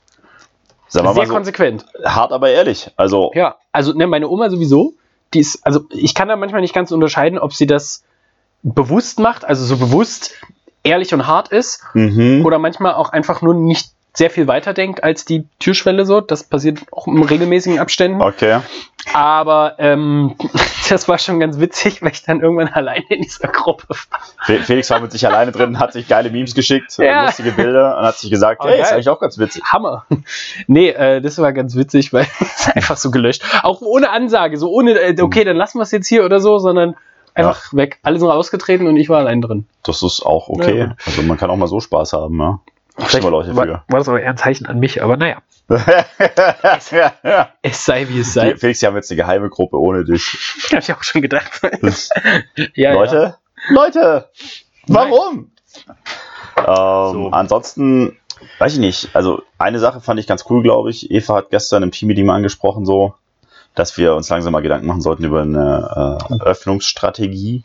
[0.88, 1.86] Sehr so, konsequent.
[2.06, 2.92] Hart, aber ehrlich.
[2.98, 4.94] Also ja, also ne, meine Oma sowieso,
[5.34, 8.04] die ist, also ich kann da manchmal nicht ganz unterscheiden, ob sie das
[8.62, 10.36] bewusst macht, also so bewusst
[10.84, 12.46] ehrlich und hart ist, mhm.
[12.46, 16.22] oder manchmal auch einfach nur nicht sehr viel weiter denkt als die Türschwelle so.
[16.22, 18.22] Das passiert auch in regelmäßigen Abständen.
[18.22, 18.60] Okay.
[19.12, 20.36] Aber ähm,
[20.90, 24.60] das war schon ganz witzig, weil ich dann irgendwann alleine in dieser Gruppe war.
[24.62, 27.26] Felix war mit sich alleine drin, hat sich geile Memes geschickt, ja.
[27.26, 28.86] lustige Bilder und hat sich gesagt, Aber hey, geil.
[28.86, 29.64] ist eigentlich auch ganz witzig.
[29.64, 30.06] Hammer.
[30.68, 33.44] Nee, äh, das war ganz witzig, weil es einfach so gelöscht.
[33.64, 36.60] Auch ohne Ansage, so ohne, äh, okay, dann lassen wir es jetzt hier oder so,
[36.60, 36.96] sondern
[37.34, 37.78] einfach ja.
[37.80, 38.00] weg.
[38.04, 39.68] Alle sind rausgetreten und ich war allein drin.
[39.82, 40.78] Das ist auch okay.
[40.78, 42.60] Ja, also man kann auch mal so Spaß haben, ja.
[42.98, 45.42] Vielleicht Leute war, war das aber eher ein Zeichen an mich, aber naja.
[45.68, 46.94] es,
[47.62, 48.56] es, sei wie es sei.
[48.56, 50.38] Felix, die haben jetzt eine geheime Gruppe ohne dich.
[50.72, 51.62] Hab ich auch schon gedacht.
[52.76, 53.74] ja, Leute, ja.
[53.74, 54.30] Leute,
[54.88, 55.52] warum?
[56.58, 57.30] Ähm, so.
[57.32, 58.18] Ansonsten,
[58.60, 59.10] weiß ich nicht.
[59.14, 61.10] Also, eine Sache fand ich ganz cool, glaube ich.
[61.10, 63.16] Eva hat gestern im Team-Meeting mal angesprochen, so,
[63.74, 67.64] dass wir uns langsam mal Gedanken machen sollten über eine äh, Öffnungsstrategie.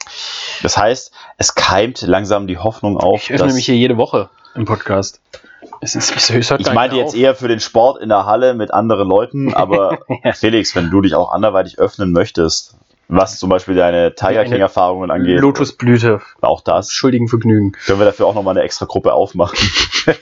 [0.62, 3.23] Das heißt, es keimt langsam die Hoffnung auf.
[3.25, 5.21] Ich öffne mich hier jede Woche im Podcast.
[5.81, 8.73] Es ist, es hört ich meinte jetzt eher für den Sport in der Halle mit
[8.73, 10.01] anderen Leuten, aber.
[10.35, 12.77] Felix, wenn du dich auch anderweitig öffnen möchtest,
[13.09, 15.40] was zum Beispiel deine Tiger King Erfahrungen angeht.
[15.40, 16.21] Lotusblüte.
[16.42, 16.92] Auch das.
[16.92, 17.73] Schuldigen Vergnügen.
[17.73, 19.59] Können wir dafür auch nochmal eine extra Gruppe aufmachen.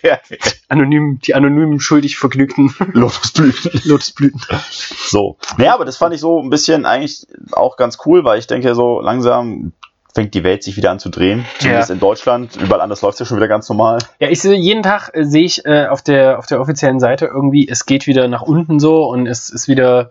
[0.68, 2.74] Anonym, die anonymen schuldig Vergnügten.
[2.92, 3.80] Lotusblüten.
[3.84, 4.40] Lotusblüten.
[4.70, 5.36] So.
[5.58, 8.74] Naja, aber das fand ich so ein bisschen eigentlich auch ganz cool, weil ich denke,
[8.74, 9.72] so langsam
[10.16, 11.44] fängt die Welt sich wieder an zu drehen.
[11.58, 11.92] Zumindest ja.
[11.92, 12.56] in Deutschland.
[12.56, 13.98] Überall anders läuft es ja schon wieder ganz normal.
[14.18, 17.26] Ja, ich sehe jeden Tag äh, sehe ich äh, auf der auf der offiziellen Seite
[17.26, 20.10] irgendwie, es geht wieder nach unten so und es ist wieder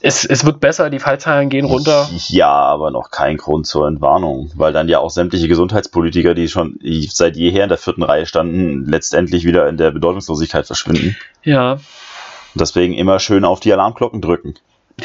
[0.00, 2.08] es, es wird besser, die Fallzahlen gehen runter.
[2.28, 6.78] Ja, aber noch kein Grund zur Entwarnung, weil dann ja auch sämtliche Gesundheitspolitiker, die schon
[7.08, 11.16] seit jeher in der vierten Reihe standen, letztendlich wieder in der Bedeutungslosigkeit verschwinden.
[11.44, 11.78] Ja.
[12.54, 14.54] Deswegen immer schön auf die Alarmglocken drücken.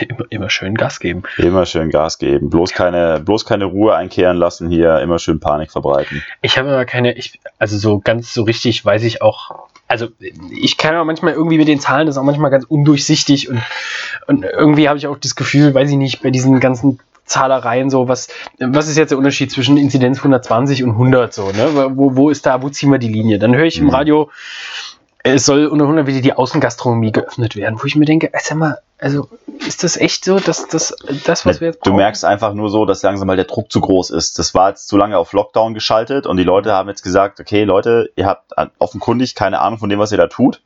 [0.01, 1.23] Immer, immer, schön Gas geben.
[1.38, 2.49] Immer schön Gas geben.
[2.49, 6.23] Bloß keine, bloß keine Ruhe einkehren lassen hier, immer schön Panik verbreiten.
[6.41, 10.07] Ich habe immer keine, ich, also so ganz so richtig weiß ich auch, also
[10.51, 13.62] ich kann aber manchmal irgendwie mit den Zahlen, das ist auch manchmal ganz undurchsichtig und,
[14.27, 18.07] und irgendwie habe ich auch das Gefühl, weiß ich nicht, bei diesen ganzen Zahlereien so,
[18.07, 18.29] was,
[18.60, 21.91] was ist jetzt der Unterschied zwischen Inzidenz 120 und 100 so, ne?
[21.95, 23.38] Wo, wo ist da, wo ziehen wir die Linie?
[23.38, 23.91] Dann höre ich im mhm.
[23.91, 24.29] Radio,
[25.33, 28.77] es soll unter 100 wieder die Außengastronomie geöffnet werden, wo ich mir denke, sag mal,
[28.99, 29.29] also
[29.65, 31.93] ist das echt so, dass das, das was wir jetzt brauchen?
[31.93, 34.39] Du merkst einfach nur so, dass langsam mal der Druck zu groß ist.
[34.39, 37.63] Das war jetzt zu lange auf Lockdown geschaltet und die Leute haben jetzt gesagt, okay
[37.63, 40.61] Leute, ihr habt offenkundig keine Ahnung von dem, was ihr da tut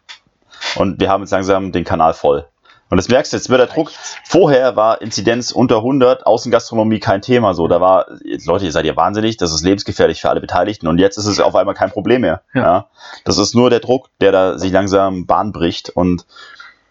[0.76, 2.46] und wir haben jetzt langsam den Kanal voll.
[2.92, 3.90] Und das merkst du jetzt mit der Druck.
[4.26, 7.54] Vorher war Inzidenz unter 100, Außengastronomie kein Thema.
[7.54, 8.06] So, da war,
[8.46, 10.88] Leute, ihr seid ja wahnsinnig, das ist lebensgefährlich für alle Beteiligten.
[10.88, 12.42] Und jetzt ist es auf einmal kein Problem mehr.
[12.54, 12.62] Ja.
[12.62, 12.88] Ja.
[13.24, 16.26] Das ist nur der Druck, der da sich langsam Bahn bricht und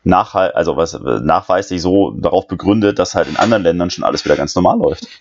[0.05, 4.37] nachhal also was nachweislich so darauf begründet, dass halt in anderen Ländern schon alles wieder
[4.37, 5.07] ganz normal läuft.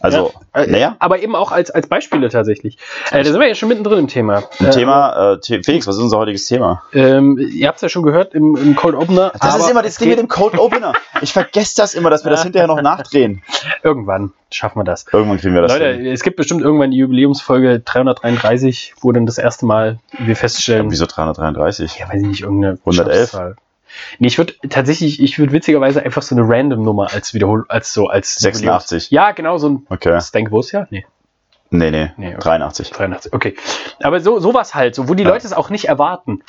[0.00, 2.78] Also, Ja, äh, naja, Aber eben auch als, als Beispiele tatsächlich.
[3.10, 4.44] Äh, da sind wir ja schon mittendrin im Thema.
[4.60, 6.84] ein Äh, Thema, äh, Felix, was ist unser heutiges Thema?
[6.92, 9.32] Ähm, ihr habt es ja schon gehört im, im Cold Opener.
[9.40, 10.92] Das ist immer das Ding mit dem Cold Opener.
[11.20, 13.42] Ich vergesse das immer, dass wir das hinterher noch nachdrehen.
[13.82, 15.04] Irgendwann schaffen wir das.
[15.12, 16.06] Irgendwann kriegen wir das Leute, hin.
[16.06, 21.06] es gibt bestimmt irgendwann die Jubiläumsfolge 333, wo dann das erste Mal wir feststellen, Wieso
[21.06, 21.98] 333?
[21.98, 23.30] ja, weiß ich nicht, irgendeine 111?
[23.30, 23.56] Schnapszahl.
[24.18, 28.06] Nee, ich würde tatsächlich, ich würde witzigerweise einfach so eine Random-Nummer als Wiederhol, als so,
[28.08, 29.04] als 86.
[29.04, 30.18] Jubiläums- Ja, genau, so ein, Okay.
[30.32, 30.86] dein Geburtsjahr?
[30.90, 31.06] Nee,
[31.70, 32.38] Nee, nee, Nee, okay.
[32.40, 32.90] 83.
[32.92, 33.54] 83, okay.
[34.02, 35.28] Aber so, sowas halt, so, wo die Ja.
[35.28, 36.42] Leute es auch nicht erwarten.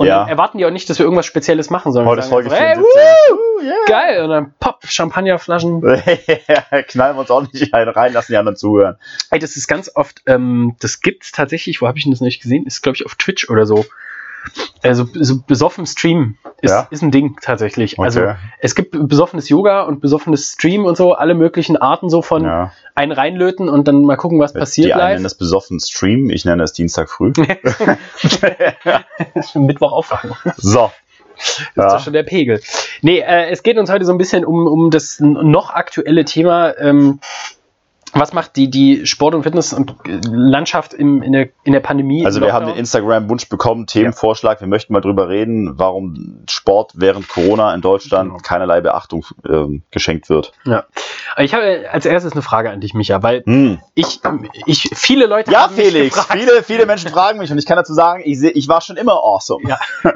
[0.00, 0.20] Und Ja.
[0.20, 2.64] dann erwarten die auch nicht, dass wir irgendwas Spezielles machen, sondern Heute ist Folge einfach,
[2.72, 3.02] 74.
[3.02, 3.72] Hey, Uh, yeah.
[3.74, 4.24] woo, geil!
[4.24, 5.82] Und dann pop, Champagnerflaschen.
[6.88, 8.96] Knallen wir uns ordentlich einen rein, lassen die anderen zuhören.
[9.30, 12.40] Ey, das ist ganz oft, ähm, das gibt's tatsächlich, wo habe ich denn das nicht
[12.40, 12.64] gesehen?
[12.64, 13.84] Ist, glaube ich, auf Twitch oder so.
[14.82, 16.88] Also so besoffen Stream ist, Ja?
[16.90, 17.98] ist ein Ding tatsächlich.
[17.98, 18.04] Okay.
[18.04, 18.22] Also
[18.60, 22.72] es gibt besoffenes Yoga und besoffenes Stream und so, alle möglichen Arten so von Ja.
[22.94, 25.10] einen reinlöten und dann mal gucken, was passiert die einen live.
[25.12, 27.32] nennen das besoffen Stream, ich nenne das Dienstag früh.
[29.54, 30.32] Mittwoch aufwachen.
[30.56, 30.90] so.
[31.36, 31.88] Das ist Ja.
[31.88, 32.60] doch schon der Pegel.
[33.02, 36.76] Nee, äh, es geht uns heute so ein bisschen um, um das noch aktuelle Thema.
[36.78, 37.20] Ähm,
[38.12, 41.80] was macht die, die Sport- und Fitness- und äh, Landschaft im, in, der, in der
[41.80, 42.24] Pandemie?
[42.26, 42.76] Also wir haben den?
[42.76, 44.60] Instagram-Wunsch bekommen, Themenvorschlag.
[44.60, 48.42] Wir möchten mal drüber reden, warum Sport während Corona in Deutschland Genau.
[48.42, 50.52] keinerlei Beachtung ähm, geschenkt wird.
[50.64, 50.84] Ja.
[51.38, 53.78] Ich habe als erstes eine Frage an dich, Micha, weil Hm.
[53.94, 54.20] ich,
[54.66, 58.22] ich viele Leute Ja, Felix, viele, viele Menschen fragen mich und ich kann dazu sagen,
[58.24, 59.68] ich, seh- ich war schon immer awesome.
[59.68, 59.78] Ja.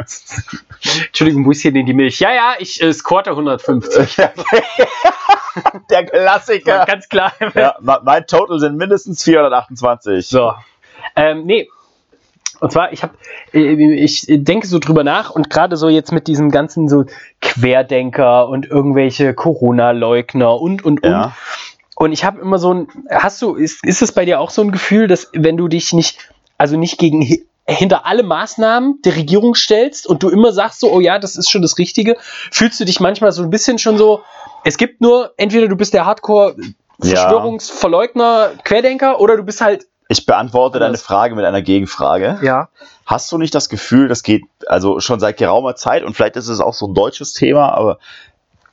[1.06, 2.18] Entschuldigung, wo ist hier denn die Milch?
[2.20, 4.16] Ja, ja, ich äh, squatte 150.
[5.90, 6.84] Der Klassiker.
[6.86, 7.32] Ganz klar.
[7.54, 10.26] Ja, mein Total sind mindestens 428.
[10.26, 10.52] So.
[11.16, 11.68] Ähm, nee.
[12.60, 13.14] Und zwar, ich habe,
[13.52, 17.04] ich denke so drüber nach und gerade so jetzt mit diesen ganzen so
[17.40, 21.10] Querdenker und irgendwelche Corona-Leugner und und und.
[21.10, 21.36] Ja.
[21.96, 24.62] Und ich habe immer so ein, hast du, ist, ist es bei dir auch so
[24.62, 29.16] ein Gefühl, dass wenn du dich nicht, also nicht gegen hi- hinter alle Maßnahmen der
[29.16, 32.16] Regierung stellst und du immer sagst so, oh ja, das ist schon das Richtige,
[32.50, 34.22] fühlst du dich manchmal so ein bisschen schon so,
[34.64, 36.56] es gibt nur, entweder du bist der Hardcore.
[37.00, 41.02] Verschwörungsverleugner, Querdenker oder du bist halt, Ich beantworte deine Anders.
[41.02, 42.38] Frage mit einer Gegenfrage.
[42.42, 42.68] ja,
[43.06, 46.48] Hast du nicht das Gefühl, das geht also schon seit geraumer Zeit und vielleicht ist
[46.48, 47.98] es auch so ein deutsches Thema, aber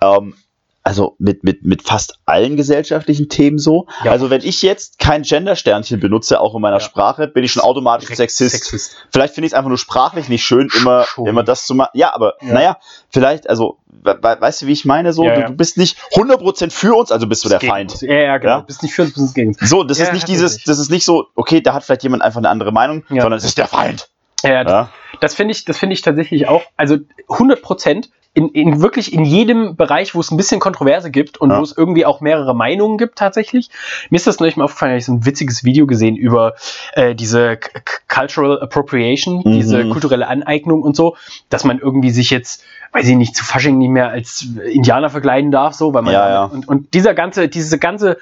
[0.02, 0.36] ähm,
[0.84, 3.86] also mit, mit, mit fast allen gesellschaftlichen Themen so.
[4.04, 4.12] Ja.
[4.12, 6.80] Also wenn ich jetzt kein Gender-Sternchen benutze, auch in meiner Ja.
[6.80, 8.52] Sprache, bin ich schon automatisch Sexist.
[8.56, 8.96] Sexist.
[9.12, 11.28] Vielleicht finde ich es einfach nur sprachlich nicht schön, immer, Schon.
[11.28, 11.92] immer das zu machen.
[11.94, 12.54] Ja, aber Ja.
[12.54, 12.78] naja,
[13.10, 15.14] vielleicht, also, we we weißt du, wie ich meine?
[15.14, 15.48] So, Ja, du, ja.
[15.48, 17.92] du bist nicht 100% für uns, also bist du der Gegen Feind.
[17.92, 18.02] uns.
[18.02, 18.54] Ja, ja, genau.
[18.54, 18.60] Ja?
[18.62, 19.60] Du bist nicht für uns, du bist gegen uns.
[19.70, 22.24] So, das Ja, ist nicht dieses, das ist nicht so, okay, da hat vielleicht jemand
[22.24, 23.22] einfach eine andere Meinung, Ja.
[23.22, 24.10] sondern es ist der Feind.
[24.44, 24.90] Ja, das, Ja.
[25.20, 26.98] das finde ich, das finde ich tatsächlich auch, also
[27.30, 31.50] 100 Prozent in, in wirklich in jedem Bereich, wo es ein bisschen Kontroverse gibt und
[31.52, 31.60] Ja.
[31.60, 33.70] wo es irgendwie auch mehrere Meinungen gibt tatsächlich.
[34.10, 36.54] Mir ist das neulich mal aufgefallen, da habe ich so ein witziges Video gesehen über
[36.94, 39.52] äh, diese K- Cultural Appropriation, Mhm.
[39.52, 41.18] diese kulturelle Aneignung und so,
[41.50, 42.64] dass man irgendwie sich jetzt,
[42.94, 46.30] weiß ich nicht, zu Fasching nicht mehr als Indianer verkleiden darf, so, weil man Ja,
[46.30, 46.44] ja.
[46.46, 48.18] und, und dieser ganze, diese ganze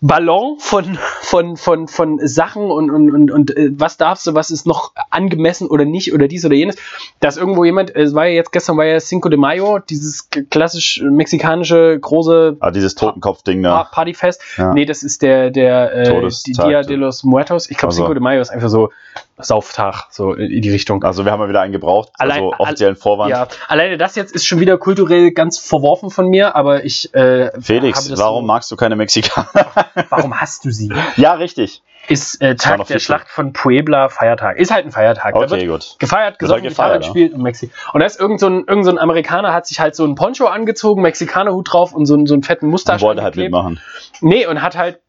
[0.00, 4.50] Ballon von, von, von, von Sachen und, und, und, und äh, was darfst du, was
[4.50, 6.76] ist noch angemessen oder nicht oder dies oder jenes,
[7.18, 10.28] dass irgendwo jemand, äh, es war ja jetzt gestern war ja Cinco de Mayo, dieses
[10.50, 13.84] klassisch mexikanische große Ah, dieses Totenkopf-Ding da.
[13.84, 14.40] Partyfest.
[14.56, 14.72] Ja.
[14.72, 17.68] Nee, das ist der, der äh, Dia de los Muertos.
[17.68, 18.02] Ich glaube, Also.
[18.02, 18.90] Cinco de Mayo ist einfach so
[19.40, 21.02] Sauftag, so in die Richtung.
[21.04, 23.30] Also wir haben mal wieder einen gebraucht, Allein- also offiziellen Vorwand.
[23.30, 27.50] Ja, alleine das jetzt ist schon wieder kulturell ganz verworfen von mir, aber ich äh,
[27.60, 29.48] Felix, warum so, magst du keine Mexikaner?
[30.10, 30.92] warum hast du sie?
[31.16, 31.82] ja, richtig.
[32.08, 34.56] ist äh, Tag der Schlacht von Puebla Feiertag.
[34.58, 35.34] Ist halt ein Feiertag.
[35.34, 35.96] Okay, gut.
[35.98, 37.70] gefeiert, gesungen, halt gefeiert, gespielt und Mexi.
[37.92, 40.14] Und da ist irgend so, ein, irgend so ein Amerikaner, hat sich halt so ein
[40.14, 43.78] Poncho angezogen, Mexikanerhut drauf und so, einen- so einen fetten Mustache wollte halt mitmachen.
[44.20, 45.00] Nee, und hat halt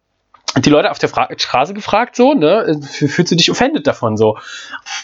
[0.57, 4.37] die Leute auf der Fra Straße gefragt, so, ne, fühlst du dich offended davon, so.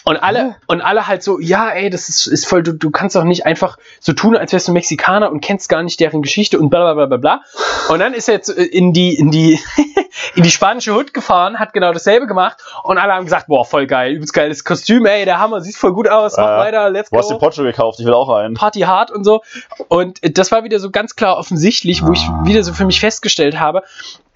[0.04, 3.14] Und alle, und alle halt so, ja, ey, das ist, ist voll, du, du kannst
[3.16, 6.58] doch nicht einfach so tun, als wärst du Mexikaner und kennst gar nicht deren Geschichte
[6.58, 7.40] und bla, bla, bla, bla, bla.
[7.88, 9.58] Und dann ist er jetzt äh, in die, in die,
[10.34, 13.86] in die spanische Hut gefahren, hat genau dasselbe gemacht und alle haben gesagt, boah, voll
[13.86, 17.10] geil, übelst geiles Kostüm, ey, der Hammer, sieht voll gut aus, mach Äh, weiter, let's
[17.10, 17.44] Du hast den go.
[17.46, 18.54] Poncho gekauft, ich will auch einen.
[18.54, 19.42] Party hard und so.
[19.88, 22.42] Und das war wieder so ganz klar offensichtlich, wo ich Ah.
[22.44, 23.82] wieder so für mich festgestellt habe,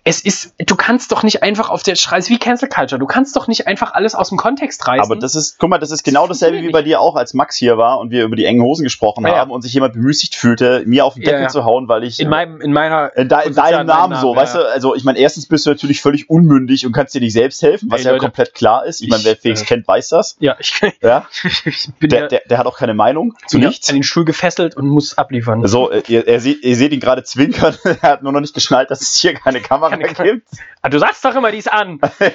[0.04, 3.36] es ist, du kannst doch nicht einfach auf der Schreis wie Cancel Culture, du kannst
[3.36, 5.04] doch nicht einfach alles aus dem Kontext reißen.
[5.04, 7.56] Aber das ist, guck mal, das ist genau dasselbe wie bei dir auch, als Max
[7.56, 9.38] hier war und wir über die engen Hosen gesprochen Ja, ja.
[9.38, 11.48] haben und sich jemand bemüßigt fühlte, mir auf den Ja, Deckel ja.
[11.48, 14.40] zu hauen, weil ich in meinem, in meiner, in, de in deinem Namen so, ja.
[14.40, 17.32] weißt du, also ich meine, erstens bist du natürlich völlig unmündig und kannst dir nicht
[17.32, 19.00] selbst helfen, was Ey, ja Leute, komplett klar ist.
[19.02, 20.36] Ich meine, wer ich, Felix äh, kennt, weiß das.
[20.40, 21.26] Ja, ich, Ja?
[21.64, 23.88] ich bin Der, ja, der, der hat auch keine Meinung zu ja nichts.
[23.88, 25.66] an den Stuhl gefesselt und muss abliefern.
[25.66, 27.76] So, äh, ihr, ihr seht ihn gerade zwinkern.
[27.84, 30.20] er hat nur noch nicht geschnallt, dass es hier keine Kamera Gibt.
[30.82, 32.00] Ah, du sagst doch immer, die ist an.
[32.10, 32.24] Also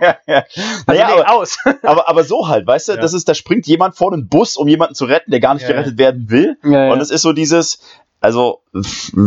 [0.00, 0.44] naja,
[0.86, 1.58] nee, aber, aus.
[1.84, 3.00] aber, aber so halt, weißt du, Ja.
[3.00, 5.62] das ist, da springt jemand vor einen Bus, um jemanden zu retten, der gar nicht
[5.62, 5.74] Ja, ja.
[5.76, 6.56] gerettet werden will.
[6.64, 6.92] Ja, ja.
[6.92, 7.78] Und es ist so dieses,
[8.20, 8.62] also,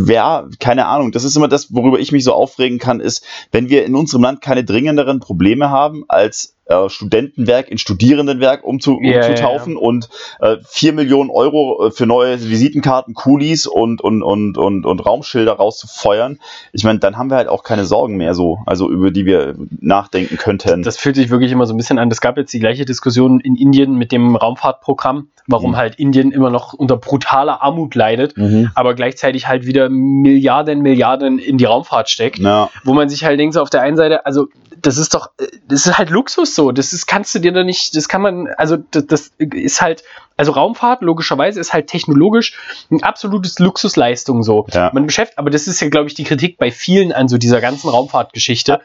[0.07, 1.11] ja, keine Ahnung.
[1.13, 4.23] Das ist immer das, worüber ich mich so aufregen kann, ist, wenn wir in unserem
[4.23, 10.57] Land keine dringenderen Probleme haben, als äh, Studentenwerk in Studierendenwerk umzu ja, umzutaufen und äh,
[10.67, 16.39] 4 Millionen Euro äh, für neue Visitenkarten, Coolies und, und, und, und, und Raumschilder rauszufeuern.
[16.73, 19.55] Ich meine, dann haben wir halt auch keine Sorgen mehr so, also über die wir
[19.79, 20.83] nachdenken könnten.
[20.83, 22.11] Das fühlt sich wirklich immer so ein bisschen an.
[22.11, 25.77] Es gab jetzt die gleiche Diskussion in Indien mit dem Raumfahrtprogramm, warum Mhm.
[25.77, 28.71] halt Indien immer noch unter brutaler Armut leidet, mhm.
[28.75, 32.39] aber gleichzeitig halt wieder Milliarden, Milliarden in die Raumfahrt steckt.
[32.39, 34.47] Ja, Wo man sich halt denkt, so auf der einen Seite, also
[34.81, 36.73] das ist doch, äh, das ist halt Luxus so.
[36.73, 40.03] Das ist, kannst du dir da nicht, das kann man, also das, das ist halt,
[40.35, 42.57] also Raumfahrt logischerweise ist halt technologisch
[42.91, 44.67] ein absolutes Luxusleistung so.
[44.73, 44.91] Ja.
[44.93, 47.61] Man beschäftigt, aber das ist ja, glaube ich, die Kritik bei vielen an so dieser
[47.61, 48.81] ganzen Raumfahrtgeschichte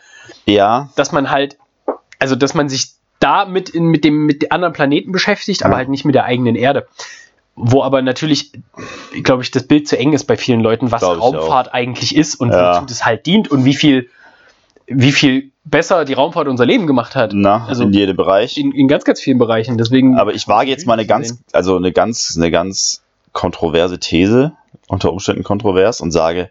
[0.47, 1.59] ja, dass man halt,
[2.19, 5.67] also dass man sich da mit, in, mit dem mit anderen Planeten beschäftigt, Ja.
[5.67, 6.87] aber halt nicht mit der eigenen Erde.
[7.55, 8.53] Wo aber natürlich,
[9.23, 12.51] glaube ich, das Bild zu eng ist bei vielen Leuten, was Raumfahrt eigentlich ist und
[12.51, 12.77] Ja.
[12.77, 14.09] wozu das halt dient und wie viel,
[14.87, 17.33] wie viel besser die Raumfahrt unser Leben gemacht hat.
[17.35, 18.57] na, Also- in jedem Bereich.
[18.59, 19.79] In, in ganz, ganz vielen Bereichen.
[19.79, 20.17] Deswegen.
[20.17, 24.53] Aber ich wage jetzt mal eine ganz, also eine ganz, eine ganz kontroverse These,
[24.89, 26.51] unter Umständen kontrovers, und sage,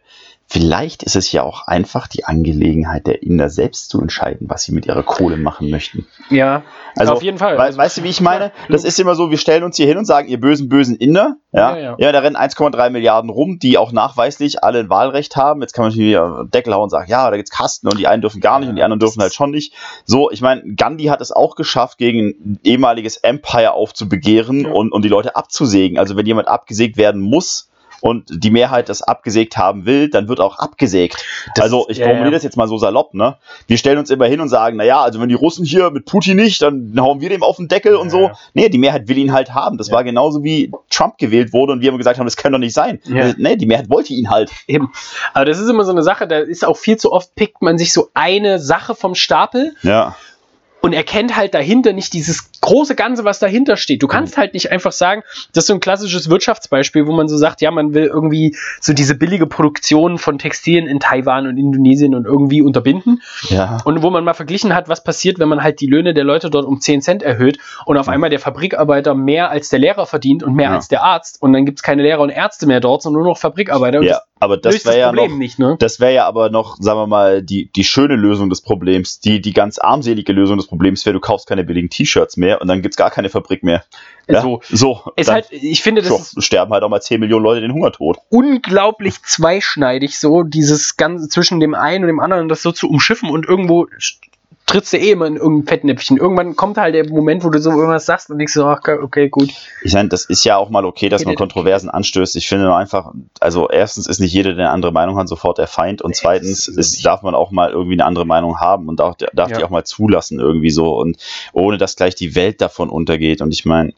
[0.52, 4.74] vielleicht ist es ja auch einfach die Angelegenheit der Inder selbst zu entscheiden, was sie
[4.74, 6.06] mit ihrer Kohle machen möchten.
[6.30, 6.64] ja,
[6.98, 7.58] Also, auf jeden Fall.
[7.58, 8.52] We weißt du, wie ich meine?
[8.68, 11.38] Das ist immer so, wir stellen uns hier hin und sagen, ihr bösen, bösen Inder,
[11.54, 12.12] ja, Ja, ja, ja.
[12.12, 15.62] da rennen 1,3 Milliarden rum, die auch nachweislich alle ein Wahlrecht haben.
[15.62, 18.22] Jetzt kann man wieder Deckel hauen und sagen, ja, da gibt's Kasten und die einen
[18.22, 19.74] dürfen gar nicht und die anderen dürfen halt schon nicht.
[20.04, 25.06] So, ich meine, Gandhi hat es auch geschafft, gegen ein ehemaliges Empire aufzubegehren und, und
[25.06, 25.98] die Leute abzusägen.
[25.98, 27.71] Also wenn jemand abgesägt werden muss,
[28.02, 31.24] und die Mehrheit das abgesägt haben will, dann wird auch abgesägt.
[31.56, 32.32] Das- also ich formuliere ja.
[32.32, 33.38] das jetzt mal so salopp, ne?
[33.68, 36.38] Wir stellen uns immer hin und sagen, naja, also wenn die Russen hier mit Putin
[36.38, 38.32] nicht, dann hauen wir dem auf den Deckel und Ja, so.
[38.54, 39.78] Nee, die Mehrheit will ihn halt haben.
[39.78, 39.94] Das Ja.
[39.96, 42.74] war genauso wie Trump gewählt wurde und wir haben gesagt haben, das kann doch nicht
[42.74, 43.00] sein.
[43.06, 43.22] Ja.
[43.24, 44.52] Also, nee, die Mehrheit wollte ihn halt.
[44.68, 44.92] Eben.
[45.34, 47.78] Aber das ist immer so eine Sache, da ist auch viel zu oft, pickt man
[47.78, 50.16] sich so eine Sache vom Stapel Ja.
[50.82, 54.02] und erkennt halt dahinter nicht dieses große Ganze, was dahinter steht.
[54.04, 57.38] Du kannst halt nicht einfach sagen, das ist so ein klassisches Wirtschaftsbeispiel, wo man so
[57.38, 62.16] sagt, ja, man will irgendwie so diese billige Produktion von Textilien in Taiwan und Indonesien
[62.16, 63.22] und irgendwie unterbinden.
[63.50, 63.78] Ja.
[63.84, 66.50] Und wo man mal verglichen hat, was passiert, wenn man halt die Löhne der Leute
[66.50, 70.44] dort um 10 Cent erhöht und auf einmal der Fabrikarbeiter mehr als der Lehrer verdient
[70.44, 70.76] und mehr Ja.
[70.76, 73.32] als der Arzt und dann gibt es keine Lehrer und Ärzte mehr dort, sondern nur
[73.32, 74.02] noch Fabrikarbeiter.
[74.04, 75.76] Ja, aber das wäre ja noch, nicht, ne?
[75.80, 79.20] das wäre ja aber noch, sagen wir mal, die, die schöne Lösung des Problems.
[79.20, 82.68] Die, die ganz armselige Lösung des Problems wäre, du kaufst keine billigen T-Shirts mehr und
[82.68, 83.84] dann gibt's gar keine Fabrik mehr.
[84.28, 84.42] Ja?
[84.42, 84.62] So.
[84.70, 87.74] so Ist halt, ich finde, das so, sterben halt auch mal 10 Millionen Leute den
[87.74, 88.18] Hungertod.
[88.30, 93.30] unglaublich zweischneidig, so dieses Ganze zwischen dem einen und dem anderen, das so zu umschiffen
[93.30, 93.88] und irgendwo
[94.72, 96.18] trittst du eh immer in irgendein Fettnäpfchen.
[96.18, 99.30] Irgendwann kommt halt der Moment, wo du so irgendwas sagst und denkst so, ach, okay,
[99.30, 99.50] gut.
[99.84, 102.36] Ich meine, das ist ja auch mal okay, dass man Okay, Kontroversen anstößt.
[102.36, 105.58] Ich finde nur einfach, also erstens ist nicht jeder, der eine andere Meinung hat, sofort
[105.58, 108.88] der Feind und Nee, zweitens ist darf man auch mal irgendwie eine andere Meinung haben
[108.88, 109.58] und darf, darf Ja.
[109.58, 111.18] die auch mal zulassen irgendwie so und
[111.54, 113.42] ohne dass gleich die Welt davon untergeht.
[113.42, 113.94] Und ich meine,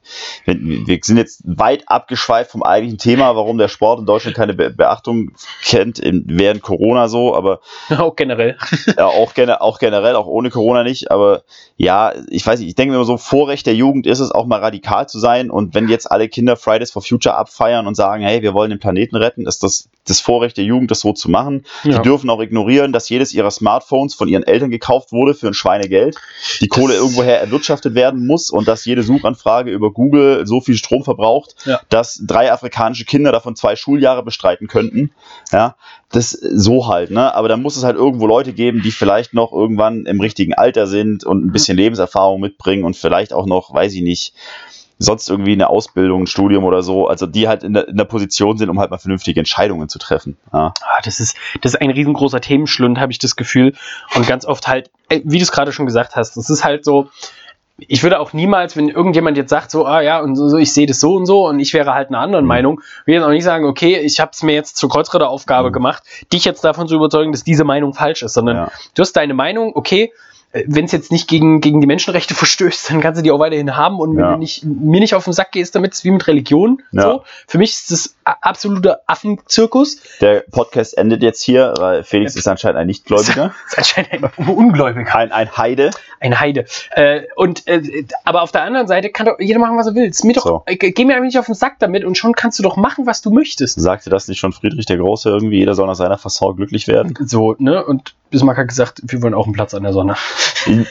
[0.45, 0.55] wir
[0.87, 4.69] wir sind jetzt weit abgeschweift vom eigentlichen Thema, warum der Sport in Deutschland keine Be
[4.71, 5.31] Beachtung
[5.63, 7.59] kennt, in, während Corona so, aber
[7.97, 8.57] Auch generell.
[8.97, 11.43] ja, auch, gene, auch generell, auch ohne Corona nicht, aber
[11.77, 14.45] ja, ich weiß nicht, ich denke mir immer so, Vorrecht der Jugend ist es auch
[14.45, 15.49] mal radikal zu sein.
[15.49, 18.79] Und wenn jetzt alle Kinder Fridays for Future abfeiern und sagen, hey, wir wollen den
[18.79, 21.65] Planeten retten, ist das das Vorrecht der Jugend, das so zu machen.
[21.83, 21.97] Ja.
[21.97, 25.53] Die dürfen auch ignorieren, dass jedes ihrer Smartphones von ihren Eltern gekauft wurde für ein
[25.53, 26.17] Schweinegeld,
[26.61, 31.03] die Kohle irgendwoher erwirtschaftet werden muss und dass jede Suchanfrage über Google so viel Strom
[31.03, 31.79] verbraucht, Ja.
[31.89, 35.11] dass drei afrikanische Kinder davon zwei Schuljahre bestreiten könnten.
[35.51, 35.75] Ja,
[36.11, 37.33] das so halt, ne?
[37.33, 40.85] Aber dann muss es halt irgendwo Leute geben, die vielleicht noch irgendwann im richtigen Alter
[40.87, 44.33] sind und ein bisschen Lebenserfahrung mitbringen und vielleicht auch noch, weiß ich nicht,
[45.03, 48.05] sonst irgendwie eine Ausbildung, ein Studium oder so, also die halt in der, in der
[48.05, 50.37] Position sind, um halt mal vernünftige Entscheidungen zu treffen.
[50.51, 53.73] Ja, Ah, das ist, das ist ein riesengroßer Themenschlund, habe ich das Gefühl.
[54.15, 56.85] Und ganz oft halt, äh, wie du es gerade schon gesagt hast, das ist halt
[56.85, 57.09] so,
[57.77, 60.85] ich würde auch niemals, wenn irgendjemand jetzt sagt, so, ah ja, und so, ich sehe
[60.85, 62.49] das so und so und ich wäre halt einer anderen Mhm.
[62.49, 65.73] Meinung, würde jetzt auch nicht sagen, okay, ich habe es mir jetzt zur Kreuzritteraufgabe Mhm.
[65.73, 68.71] gemacht, dich jetzt davon zu überzeugen, dass diese Meinung falsch ist, sondern Ja.
[68.93, 70.13] du hast deine Meinung, okay,
[70.67, 73.75] wenn es jetzt nicht gegen, gegen die Menschenrechte verstößt, dann kannst du die auch weiterhin
[73.75, 74.33] haben und wenn Ja.
[74.33, 76.81] du nicht, mir nicht auf den Sack gehst damit, ist wie mit Religion.
[76.91, 77.01] Ja.
[77.01, 77.23] So.
[77.47, 79.97] Für mich ist das a- absoluter Affenzirkus.
[80.21, 83.53] Der Podcast endet jetzt hier, weil Felix ist anscheinend ein Nichtgläubiger.
[83.67, 85.15] Ist anscheinend ein Ungläubiger.
[85.15, 85.91] Ein, ein Heide.
[86.19, 86.65] Ein Heide.
[86.91, 90.11] Äh, und äh, aber auf der anderen Seite kann doch jeder machen, was er will.
[90.23, 90.63] Mir doch, So.
[90.65, 93.05] äh, geh mir einfach nicht auf den Sack damit und schon kannst du doch machen,
[93.05, 93.79] was du möchtest.
[93.79, 95.57] Sagte das nicht schon Friedrich der Große irgendwie?
[95.57, 97.13] Jeder soll nach seiner Fasson glücklich werden.
[97.25, 97.83] So, ne?
[97.85, 100.15] Und Bismarck hat gesagt, wir wollen auch einen Platz an der Sonne.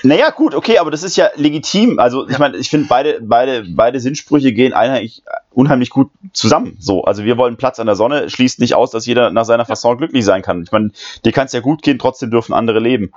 [0.03, 1.99] Naja, gut, okay, aber das ist ja legitim.
[1.99, 5.23] Also, ich meine, ich finde, beide, beide, beide Sinnsprüche gehen einheitlich,
[5.54, 6.76] unheimlich gut zusammen.
[6.78, 9.64] So, also wir wollen Platz an der Sonne, schließt nicht aus, dass jeder nach seiner
[9.64, 10.62] Fasson glücklich sein kann.
[10.62, 10.90] Ich meine,
[11.24, 13.12] dir kann es ja gut gehen, trotzdem dürfen andere leben.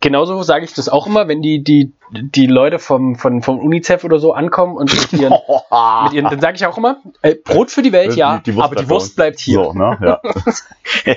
[0.00, 4.02] Genauso sage ich das auch immer, wenn die, die, die Leute vom, von, vom UNICEF
[4.02, 5.32] oder so ankommen und mit ihren,
[6.04, 8.74] mit ihren dann sage ich auch immer, äh, Brot für die Welt, ja, die aber
[8.74, 9.62] die Wurst bleibt hier.
[9.62, 9.96] So, ne?
[10.02, 10.20] Ja.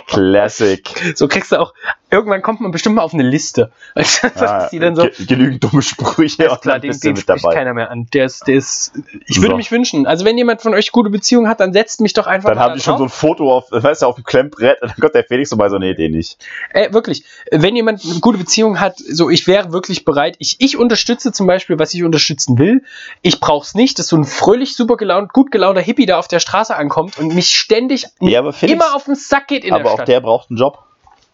[0.06, 0.88] Classic.
[1.14, 1.74] So kriegst du auch,
[2.10, 3.70] irgendwann kommt man bestimmt mal auf eine Liste.
[3.94, 7.54] Dann so, Ge- genügend dumme Sprüche Ist klar, den, den spricht dabei.
[7.54, 8.06] keiner mehr an.
[8.12, 8.92] Der ist, der ist,
[9.26, 9.56] ich würde So.
[9.56, 10.06] mich wünschen.
[10.06, 12.74] Also wenn jemand von euch gute Beziehungen hat, dann setzt mich doch einfach Dann haben
[12.74, 15.24] die schon so ein Foto auf, weißt du, auf dem Klemmbrett und dann kommt der
[15.24, 16.38] Felix so bei so, nee, den nicht.
[16.70, 20.36] Äh, wirklich, wenn jemand eine gute Beziehung hat, so ich wäre wirklich bereit.
[20.38, 22.82] Ich, ich unterstütze zum Beispiel, was ich unterstützen will.
[23.22, 26.28] Ich brauche es nicht, dass so ein fröhlich, super gelaunt, gut gelaunter Hippie da auf
[26.28, 29.72] der Straße ankommt und mich ständig Ja, aber Felix, immer auf den Sack geht in
[29.72, 30.08] aber der auch Stadt.
[30.08, 30.78] der braucht einen Job.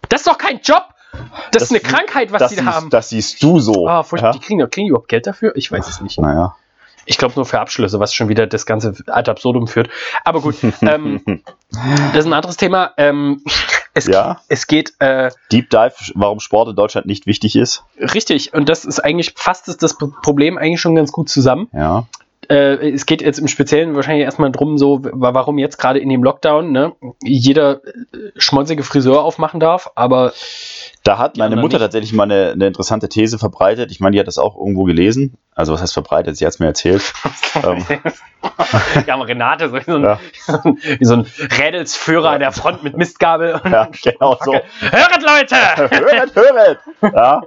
[0.09, 0.85] Das ist doch kein Job.
[1.13, 1.21] Das,
[1.53, 2.91] Das ist eine sie- Krankheit, was das, die da siehst, haben.
[2.91, 3.87] das siehst du so.
[3.87, 4.31] Ah, furchtbar.
[4.33, 4.39] ja?
[4.39, 5.53] Die kriegen, kriegen die überhaupt Geld dafür?
[5.57, 6.19] Ich weiß es nicht.
[6.19, 6.57] Naja.
[7.05, 9.91] Ich glaube nur für Abschlüsse, was schon wieder das Ganze ad absurdum führt.
[10.25, 11.21] Aber gut, ähm,
[12.13, 12.93] das ist ein anderes Thema.
[12.97, 13.43] Ähm,
[13.95, 14.41] es, Ja.
[14.49, 17.85] es geht äh, Deep Dive, warum Sport in Deutschland nicht wichtig ist.
[17.99, 21.69] richtig und das ist eigentlich fasst das Problem eigentlich schon ganz gut zusammen.
[21.73, 22.07] Ja.
[22.53, 26.09] Äh, es geht jetzt im Speziellen wahrscheinlich erstmal drum, so wa- warum jetzt gerade in
[26.09, 27.91] dem Lockdown ne, jeder äh,
[28.37, 30.33] schmonzige Friseur aufmachen darf, aber
[31.05, 31.83] Da hat meine Mutter nicht.
[31.85, 33.91] tatsächlich mal eine, eine interessante These verbreitet.
[33.91, 35.35] Ich meine, die hat das auch irgendwo gelesen.
[35.55, 36.37] Also, was heißt verbreitet?
[36.37, 37.13] Sie hat es mir erzählt.
[37.63, 37.85] ähm,
[39.07, 40.19] ja, aber Renate, so wie so ein, Ja.
[40.99, 41.27] wie so ein
[41.59, 43.61] Rädelsführer an der Front mit Mistgabel.
[43.71, 44.53] ja, genau so.
[44.53, 45.57] Höret, Leute!
[45.77, 46.79] höret, höret!
[47.03, 47.43] Ja.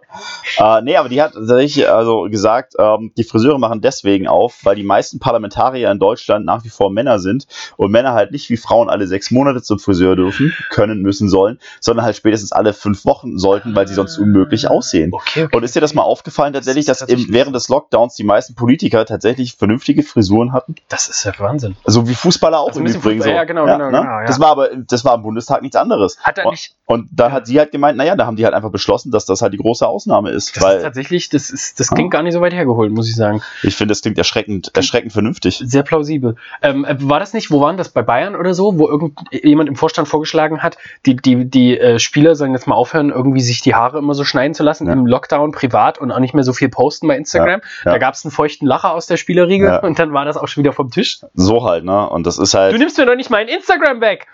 [0.57, 4.75] Äh, nee, aber die hat tatsächlich also gesagt, ähm, die Friseure machen deswegen auf, weil
[4.75, 8.57] die meisten Parlamentarier in Deutschland nach wie vor Männer sind und Männer halt nicht wie
[8.57, 13.03] Frauen alle sechs Monate zum Friseur dürfen, können, müssen, sollen, sondern halt spätestens alle fünf
[13.05, 15.11] Wochen sollten, weil sie sonst unmöglich aussehen.
[15.13, 15.57] Okay, okay.
[15.57, 18.55] Und ist dir das mal aufgefallen tatsächlich, Das dass im, während des Lockdowns die meisten
[18.55, 20.75] Politiker tatsächlich vernünftige Frisuren hatten?
[20.89, 21.75] Das ist ja Wahnsinn.
[21.85, 23.29] So wie Fußballer auch Also im Übrigen so.
[23.29, 24.25] Ja, genau, genau, genau, ja.
[24.25, 26.17] Das war aber, das war im Bundestag nichts anderes.
[26.21, 26.73] Hat er Und- nicht.
[26.87, 29.41] Und dann hat sie halt gemeint, naja, da haben die halt einfach beschlossen, dass das
[29.41, 30.49] halt die große Ausnahme ist.
[30.55, 33.15] Das ist weil tatsächlich, das ist, das klingt gar nicht so weit hergeholt, muss ich
[33.15, 33.41] sagen.
[33.63, 35.63] ich finde, das klingt erschreckend, erschreckend vernünftig.
[35.65, 36.35] Sehr plausibel.
[36.61, 39.75] Ähm, äh, war das nicht, wo waren das bei Bayern oder so, wo irgendjemand im
[39.75, 40.77] Vorstand vorgeschlagen hat,
[41.07, 44.23] die, die, die äh, Spieler sollen jetzt mal aufhören, irgendwie sich die Haare immer so
[44.23, 44.93] schneiden zu lassen Ja.
[44.93, 47.61] im Lockdown privat und auch nicht mehr so viel posten bei Instagram.
[47.83, 47.84] Ja.
[47.91, 49.79] Da gab es einen feuchten Lacher aus der Spielerriege Ja.
[49.79, 51.19] und dann war das auch schon wieder vom Tisch.
[51.33, 52.09] So halt, ne?
[52.09, 54.27] Und das ist Du halt nimmst mir doch nicht mein Instagram weg.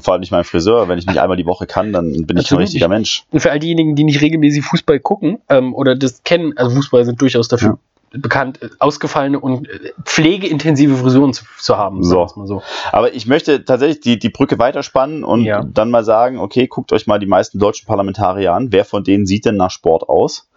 [0.00, 0.88] vor allem nicht mein Friseur.
[0.88, 3.24] Wenn ich nicht einmal die Woche kann, dann bin ich ein richtiger Mensch.
[3.30, 7.04] Und für all diejenigen, die nicht regelmäßig Fußball gucken ähm, oder das kennen, also Fußball
[7.04, 7.78] sind durchaus dafür
[8.16, 12.02] bekannt, äh, ausgefallene und äh, pflegeintensive Frisuren zu, zu haben.
[12.04, 12.28] So.
[12.44, 12.62] so.
[12.92, 15.64] Aber ich möchte tatsächlich die, die Brücke weiterspannen und Ja.
[15.64, 18.70] dann mal sagen, okay, guckt euch mal die meisten deutschen Parlamentarier an.
[18.72, 20.48] Wer von denen sieht denn nach Sport aus?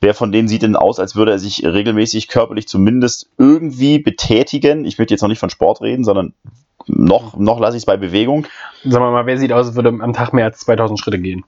[0.00, 4.84] Wer von denen sieht denn aus, als würde er sich regelmäßig körperlich zumindest irgendwie betätigen?
[4.84, 6.34] Ich möchte jetzt noch nicht von Sport reden, sondern
[6.86, 8.46] noch, noch lasse ich es bei Bewegung.
[8.84, 11.44] Sagen wir mal, wer sieht aus, als würde am Tag mehr als 2000 Schritte gehen?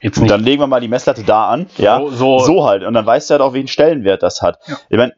[0.00, 0.32] Jetzt Und nicht.
[0.32, 1.66] dann legen wir mal die Messlatte da an.
[1.78, 2.84] Ja, so, so halt.
[2.84, 4.58] Und dann weißt du halt auch, welchen Stellenwert das hat.
[4.66, 4.76] Ja.
[4.90, 5.14] Ich meine,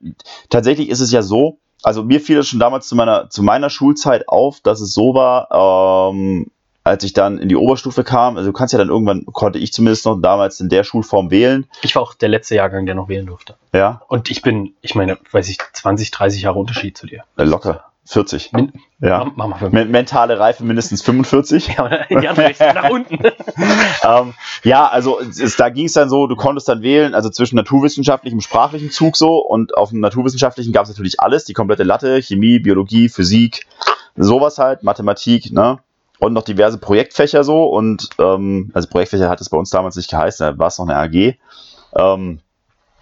[0.49, 3.69] tatsächlich ist es ja so, also mir fiel das schon damals zu meiner, zu meiner
[3.69, 6.53] Schulzeit auf, dass es so war, ähm,
[6.87, 9.73] als ich dann in die Oberstufe kam, also du kannst ja dann irgendwann, konnte ich
[9.73, 11.67] zumindest noch damals in der Schulform wählen.
[11.83, 13.57] Ich war auch der letzte Jahrgang, der noch wählen durfte.
[13.73, 17.25] Ja, Und ich bin, ich meine, weiß ich, 20, 30 Jahre Unterschied zu dir.
[17.37, 17.85] äh, locker.
[18.09, 18.53] 40.
[18.53, 19.33] Min Ja.
[19.73, 21.67] Men- Mentale Reife mindestens 45.
[21.77, 23.19] Ja, nach unten.
[24.05, 27.57] ähm, ja, also es, da ging es dann so, du konntest dann wählen, also zwischen
[27.57, 32.23] naturwissenschaftlichem sprachlichen Zug so und auf dem naturwissenschaftlichen gab es natürlich alles, die komplette Latte,
[32.23, 33.67] Chemie, Biologie, Physik,
[34.15, 35.81] sowas halt, Mathematik, ne?
[36.19, 40.11] Und noch diverse Projektfächer so und ähm, also Projektfächer hat es bei uns damals nicht
[40.11, 41.39] geheißen, da war es noch eine AG.
[41.97, 42.41] Ähm,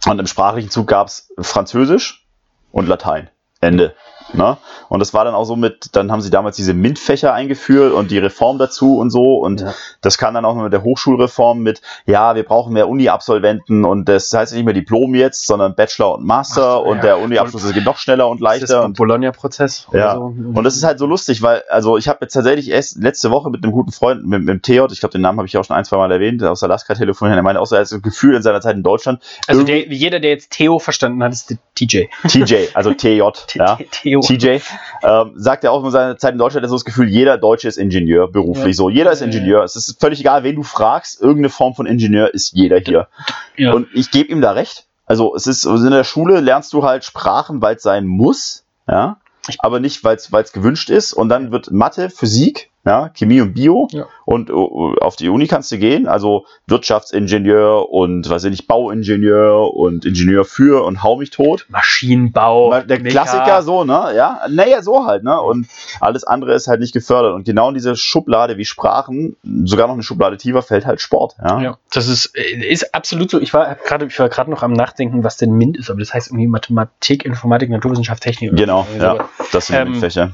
[0.07, 2.27] und im sprachlichen Zug gab es Französisch
[2.73, 3.31] und Latein.
[3.61, 3.95] Ende.
[4.35, 4.57] Ne?
[4.89, 8.11] Und das war dann auch so mit, dann haben sie damals diese MINT-Fächer eingeführt und
[8.11, 9.37] die Reform dazu und so.
[9.37, 9.75] Und ja.
[10.01, 14.33] das kam dann auch mit der Hochschulreform mit, ja, wir brauchen mehr Uni-Absolventen und das
[14.33, 17.03] heißt nicht mehr Diplom jetzt, sondern Bachelor und Master Ach, und ja.
[17.03, 18.67] der Uni-Abschluss ist noch schneller und leichter.
[18.67, 19.87] Das ist der Bologna-Prozess.
[19.93, 20.15] Ja.
[20.15, 20.23] So.
[20.23, 23.51] Und das ist halt so lustig, weil, also ich habe jetzt tatsächlich erst letzte Woche
[23.51, 25.65] mit einem guten Freund, mit, mit dem Theot, ich glaube, den Namen habe ich auch
[25.65, 28.03] schon ein, zwei Mal erwähnt, aus Alaska telefoniert, er meinte auch so, er hat ein
[28.03, 29.23] Gefühl in seiner Zeit in Deutschland.
[29.47, 32.05] Also der, jeder, der jetzt Theo verstanden hat, ist der TJ.
[32.29, 33.23] TJ, also TJ,
[33.55, 33.79] ja.
[34.27, 34.61] TJ.
[35.03, 37.69] Ähm, sagt er auch in seiner Zeit in Deutschland, er so das Gefühl, jeder Deutsche
[37.69, 38.73] ist Ingenieur, beruflich ja.
[38.75, 38.89] so.
[38.89, 39.63] Jeder ist Ingenieur.
[39.63, 43.09] Es ist völlig egal, wen du fragst, irgendeine Form von Ingenieur ist jeder hier.
[43.57, 43.73] Ja.
[43.73, 44.87] Und ich gebe ihm da recht.
[45.07, 49.19] Also es ist, in der Schule lernst du halt Sprachen, weil es sein muss, ja,
[49.59, 51.13] aber nicht, weil es gewünscht ist.
[51.13, 53.89] Und dann wird Mathe, Physik, ja, Chemie und Bio.
[53.91, 54.07] Ja.
[54.27, 59.75] Und uh, auf die Uni kannst du gehen, also Wirtschaftsingenieur und was weiß ich, Bauingenieur
[59.75, 61.67] und Ingenieur für und hau mich tot.
[61.69, 62.81] Maschinenbau.
[62.81, 63.23] Der Mecha.
[63.23, 64.13] Klassiker so, ne?
[64.15, 65.41] Ja, naja, so halt, ne?
[65.41, 65.67] Und
[66.01, 67.35] alles andere ist halt nicht gefördert.
[67.35, 71.37] Und genau in diese Schublade wie Sprachen, sogar noch eine Schublade tiefer, fällt halt Sport.
[71.43, 73.41] Ja, ja das ist, äh, ist absolut so.
[73.41, 76.13] Ich war gerade, ich war gerade noch am Nachdenken, was denn MINT ist, aber das
[76.13, 78.57] heißt irgendwie Mathematik, Informatik, Naturwissenschaft, Technik.
[78.57, 79.29] Genau, ja.
[79.53, 80.33] Das sind ähm, die Fächer.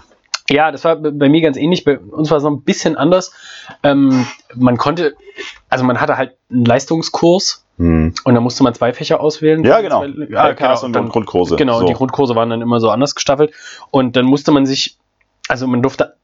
[0.50, 1.84] Ja, das war bei mir ganz ähnlich.
[1.84, 3.32] Bei uns war es noch ein bisschen anders.
[3.82, 5.14] Ähm, man konnte,
[5.68, 8.14] also man hatte halt einen Leistungskurs hm.
[8.24, 9.64] und da musste man zwei Fächer auswählen.
[9.64, 10.00] Ja, genau.
[10.00, 10.84] Zwei, ja, genau.
[10.84, 11.56] und dann, Grundkurse.
[11.56, 11.86] Genau, so.
[11.86, 13.52] die Grundkurse waren dann immer so anders gestaffelt.
[13.90, 14.98] Und dann musste man sich,
[15.48, 16.14] also man durfte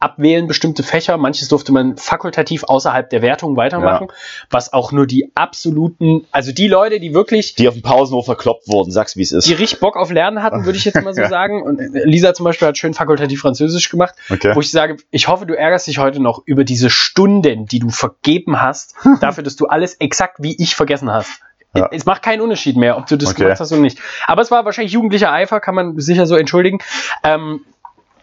[0.00, 1.18] abwählen, bestimmte Fächer.
[1.18, 4.14] Manches durfte man fakultativ außerhalb der Wertung weitermachen, ja.
[4.48, 7.54] was auch nur die absoluten, also die Leute, die wirklich.
[7.54, 9.46] Die auf dem Pausenhof verkloppt wurden, sag's wie es ist.
[9.46, 11.28] Die richtig Bock auf Lernen hatten, würde ich jetzt mal so ja.
[11.28, 11.62] sagen.
[11.62, 14.54] Und Lisa zum Beispiel hat schön fakultativ Französisch gemacht, okay.
[14.54, 17.90] wo ich sage, ich hoffe, du ärgerst dich heute noch über diese Stunden, die du
[17.90, 21.40] vergeben hast, dafür, dass du alles exakt wie ich vergessen hast.
[21.74, 21.88] Ja.
[21.92, 23.42] Es macht keinen Unterschied mehr, ob du das okay.
[23.42, 23.98] gemacht hast oder nicht.
[24.26, 26.78] Aber es war wahrscheinlich jugendlicher Eifer, kann man sicher so entschuldigen.
[27.22, 27.60] Ähm,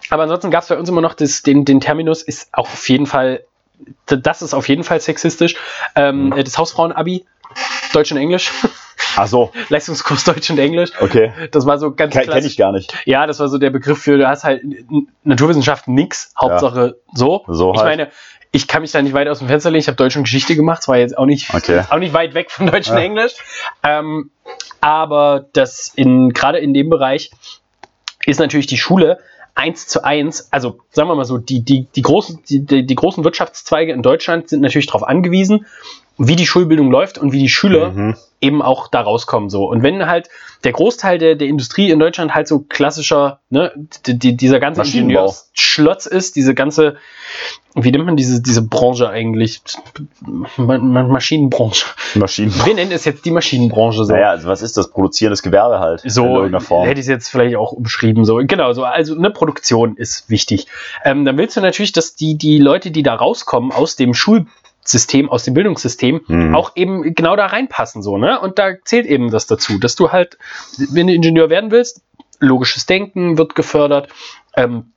[0.10, 2.90] aber ansonsten gab es bei uns immer noch das, den, den Terminus, ist auch auf
[2.90, 3.44] jeden Fall,
[4.06, 5.56] das ist auf jeden Fall sexistisch.
[5.96, 6.44] Ähm, mhm.
[6.44, 7.26] Das Hausfrauen-Abi,
[7.94, 8.52] Deutsch und Englisch.
[9.16, 9.52] Ach so.
[9.70, 10.92] Leistungskurs Deutsch und Englisch.
[11.00, 11.32] Okay.
[11.52, 12.94] Das war so ganz Kenne ich gar nicht.
[13.06, 14.64] Ja, das war so der Begriff für, du hast halt
[15.24, 16.94] Naturwissenschaften nix, Hauptsache ja.
[17.14, 17.44] so.
[17.48, 17.98] So Ich halt.
[17.98, 18.12] meine,
[18.52, 19.82] ich kann mich da nicht weit aus dem Fenster legen.
[19.82, 20.82] Ich habe Deutsch und Geschichte gemacht.
[20.82, 21.84] Es war jetzt auch nicht, okay.
[21.90, 22.94] auch nicht weit weg von Deutsch ja.
[22.94, 23.34] und Englisch.
[23.84, 24.32] Ähm,
[24.82, 27.32] aber das in, gerade in dem Bereich
[28.26, 29.20] ist natürlich die Schule
[29.58, 33.24] eins zu eins, also sagen wir mal so, die, die, die, großen, die, die großen
[33.24, 35.66] Wirtschaftszweige in Deutschland sind natürlich darauf angewiesen,
[36.18, 38.16] wie die Schulbildung läuft und wie die Schüler mhm.
[38.42, 39.50] eben auch da rauskommen.
[39.50, 39.70] So.
[39.70, 40.30] Und wenn halt
[40.64, 43.72] der Großteil der, der Industrie in Deutschland halt so klassischer, ne,
[44.06, 46.98] die, die, dieser ganze Ingenieursschlotz ist, diese ganze,
[47.76, 49.62] wie nennt man diese, diese Branche eigentlich?
[50.58, 51.86] Maschinenbranche.
[52.16, 52.66] Maschinenbranche.
[52.66, 54.14] Wir nennen es jetzt die Maschinenbranche so.
[54.14, 54.90] Naja, also was ist das?
[54.90, 56.02] Produzierendes Gewerbe halt.
[56.04, 56.88] So in irgendeiner Form.
[56.88, 58.26] hätte ich es jetzt vielleicht auch umschrieben.
[58.26, 58.38] So.
[58.38, 60.66] Genau, so, also eine Produktion ist wichtig.
[61.04, 64.48] Ähm, dann willst du natürlich, dass die, die Leute, die da rauskommen aus dem Schul
[64.90, 66.56] System, aus dem Bildungssystem mhm.
[66.56, 68.40] auch eben genau da reinpassen, so, ne?
[68.40, 70.38] Und da zählt eben das dazu, dass du halt,
[70.78, 72.02] wenn du Ingenieur werden willst,
[72.40, 74.10] logisches Denken wird gefördert,
[74.56, 74.92] ähm,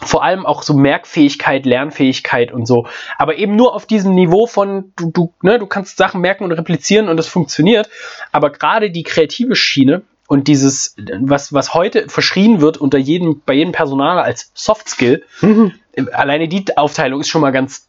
[0.00, 2.86] vor allem auch so Merkfähigkeit, Lernfähigkeit und so.
[3.18, 6.52] Aber eben nur auf diesem Niveau von, du, du, ne, du kannst Sachen merken und
[6.52, 7.88] replizieren und das funktioniert.
[8.32, 13.54] Aber gerade die kreative Schiene und dieses, was, was heute verschrien wird unter jedem, bei
[13.54, 15.72] jedem Personal als Soft Skill, mhm.
[16.12, 17.86] alleine die Aufteilung ist schon mal ganz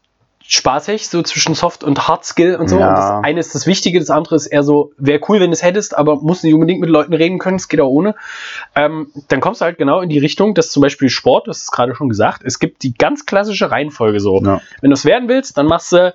[0.48, 2.78] spaßig, so zwischen Soft und Hard Skill und so.
[2.78, 2.90] Ja.
[2.90, 5.54] Und das eine ist das Wichtige, das andere ist eher so, wäre cool, wenn du
[5.54, 8.16] es hättest, aber musst nicht unbedingt mit Leuten reden können, es geht auch ohne.
[8.76, 11.72] Ähm, dann kommst du halt genau in die Richtung, dass zum Beispiel Sport, das ist
[11.72, 14.42] gerade schon gesagt, es gibt die ganz klassische Reihenfolge so.
[14.42, 14.62] Ja.
[14.82, 16.14] Wenn du es werden willst, dann machst du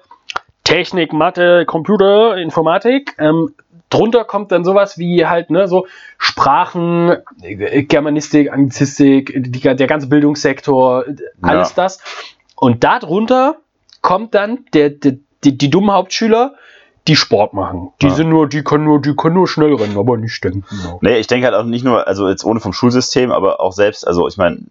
[0.65, 3.15] Technik, Mathe, Computer, Informatik.
[3.19, 3.55] Ähm,
[3.89, 5.87] drunter kommt dann sowas wie halt, ne, so
[6.19, 11.05] Sprachen, Germanistik, Anglizistik, die, der ganze Bildungssektor,
[11.41, 11.75] alles ja.
[11.75, 12.01] das.
[12.55, 13.57] Und darunter
[14.03, 16.55] kommt dann der, der, die, die dummen Hauptschüler,
[17.07, 17.91] die Sport machen.
[18.03, 18.15] Die ja.
[18.15, 20.65] sind nur, die können nur, die können nur schnell rennen, aber nicht denken.
[20.69, 20.99] Genau.
[21.01, 24.07] Nee, ich denke halt auch nicht nur, also jetzt ohne vom Schulsystem, aber auch selbst,
[24.07, 24.67] also ich meine,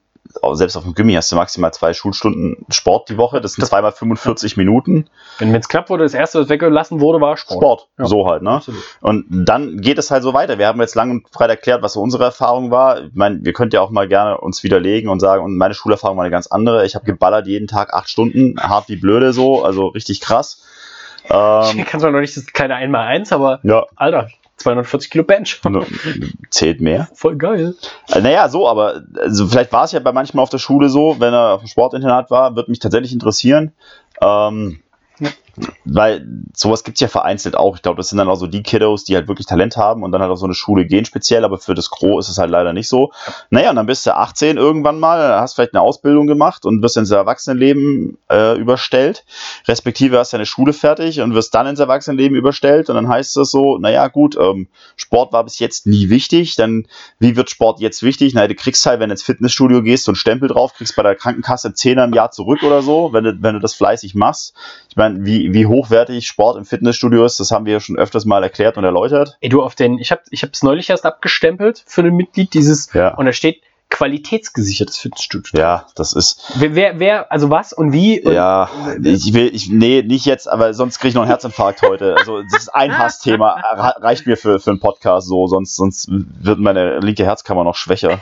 [0.53, 3.41] selbst auf dem Gimmi hast du maximal zwei Schulstunden Sport die Woche.
[3.41, 5.09] Das sind zweimal 45 Minuten.
[5.39, 7.57] Wenn es knapp wurde, das erste, was weggelassen wurde, war Sport.
[7.57, 8.05] Sport, ja.
[8.05, 8.51] so halt, ne?
[8.51, 8.81] Absolut.
[9.01, 10.57] Und dann geht es halt so weiter.
[10.57, 13.05] Wir haben jetzt lang und breit erklärt, was so unsere Erfahrung war.
[13.05, 16.17] Ich meine, wir könnt ja auch mal gerne uns widerlegen und sagen, und meine Schulerfahrung
[16.17, 16.85] war eine ganz andere.
[16.85, 20.63] Ich habe geballert jeden Tag acht Stunden, hart wie blöde so, also richtig krass.
[21.29, 23.85] Ähm, ich kann zwar noch nicht das kleine Einmal-Eins, aber ja.
[23.95, 25.61] Alter, 240 Kilo Bench.
[26.49, 27.07] Zählt mehr.
[27.13, 27.75] Voll geil.
[28.11, 31.19] Äh, naja, so, aber also vielleicht war es ja bei manchmal auf der Schule so,
[31.19, 33.73] wenn er auf dem Sportinternat war, würde mich tatsächlich interessieren.
[34.21, 34.79] Ähm.
[35.85, 37.75] Weil sowas gibt es ja vereinzelt auch.
[37.75, 40.11] Ich glaube, das sind dann auch so die Kiddos, die halt wirklich Talent haben und
[40.11, 42.51] dann halt auf so eine Schule gehen speziell, aber für das Gros ist es halt
[42.51, 43.11] leider nicht so.
[43.49, 46.97] Naja, und dann bist du 18 irgendwann mal, hast vielleicht eine Ausbildung gemacht und wirst
[46.97, 49.25] ins Erwachsenenleben äh, überstellt,
[49.67, 53.51] respektive hast deine Schule fertig und wirst dann ins Erwachsenenleben überstellt und dann heißt es
[53.51, 56.87] so, naja gut, ähm, Sport war bis jetzt nie wichtig, dann
[57.19, 58.33] wie wird Sport jetzt wichtig?
[58.33, 61.03] Naja, du kriegst halt, wenn du ins Fitnessstudio gehst, so einen Stempel drauf, kriegst bei
[61.03, 64.53] der Krankenkasse 10 im Jahr zurück oder so, wenn du, wenn du das fleißig machst.
[64.89, 68.25] Ich meine, wie, wie hochwertig Sport im Fitnessstudio ist, das haben wir ja schon öfters
[68.25, 69.37] mal erklärt und erläutert.
[69.41, 72.91] Ey, du auf den, ich habe ich es neulich erst abgestempelt für ein Mitglied dieses,
[72.93, 73.15] Ja.
[73.15, 75.59] und da steht qualitätsgesichertes Fitnessstudio.
[75.59, 78.21] Ja, das ist, Wer, wer, wer, also was und wie?
[78.21, 78.69] Und ja,
[79.01, 82.15] ich will, ich, nee, nicht jetzt, aber sonst kriege ich noch einen Herzinfarkt heute.
[82.17, 86.07] Also, das ist ein Hassthema, Re- reicht mir für, für einen Podcast so, sonst, sonst
[86.09, 88.19] wird meine linke Herzkammer noch schwächer.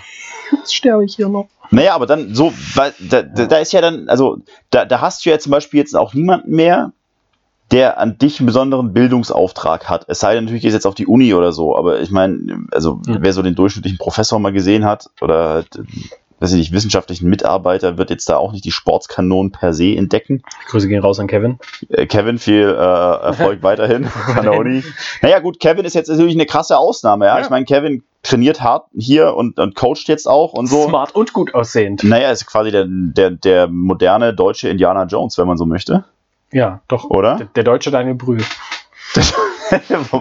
[0.52, 1.48] Jetzt sterbe ich hier noch.
[1.72, 4.38] Naja, aber dann so, weil da, da, da ist ja dann, also
[4.70, 6.92] da, da hast du ja zum Beispiel jetzt auch niemanden mehr,
[7.72, 10.06] der an dich einen besonderen Bildungsauftrag hat.
[10.08, 13.02] Es sei denn, natürlich ist jetzt auf die Uni oder so, aber ich meine, also
[13.06, 13.18] Hm.
[13.22, 15.68] wer so den durchschnittlichen Professor mal gesehen hat oder halt,
[16.40, 20.44] weiß ich nicht, wissenschaftlichen Mitarbeiter, wird jetzt da auch nicht die Sportskanonen per se entdecken.
[20.68, 21.58] Grüße gehen raus an Kevin.
[21.90, 24.84] Äh, Kevin, viel äh, Erfolg weiterhin an der Uni.
[25.22, 27.38] Naja, gut, Kevin ist jetzt natürlich eine krasse Ausnahme, ja.
[27.38, 27.44] Ja.
[27.44, 30.88] Ich meine, Kevin trainiert hart hier und, und coacht jetzt auch und so.
[30.88, 32.04] Smart und gut aussehend.
[32.04, 36.06] Naja, ist quasi der, der, der moderne deutsche Indiana Jones, wenn man so möchte,
[36.56, 37.10] Ja, doch.
[37.10, 37.36] oder?
[37.36, 38.42] Der, der deutsche Daniel Brühl.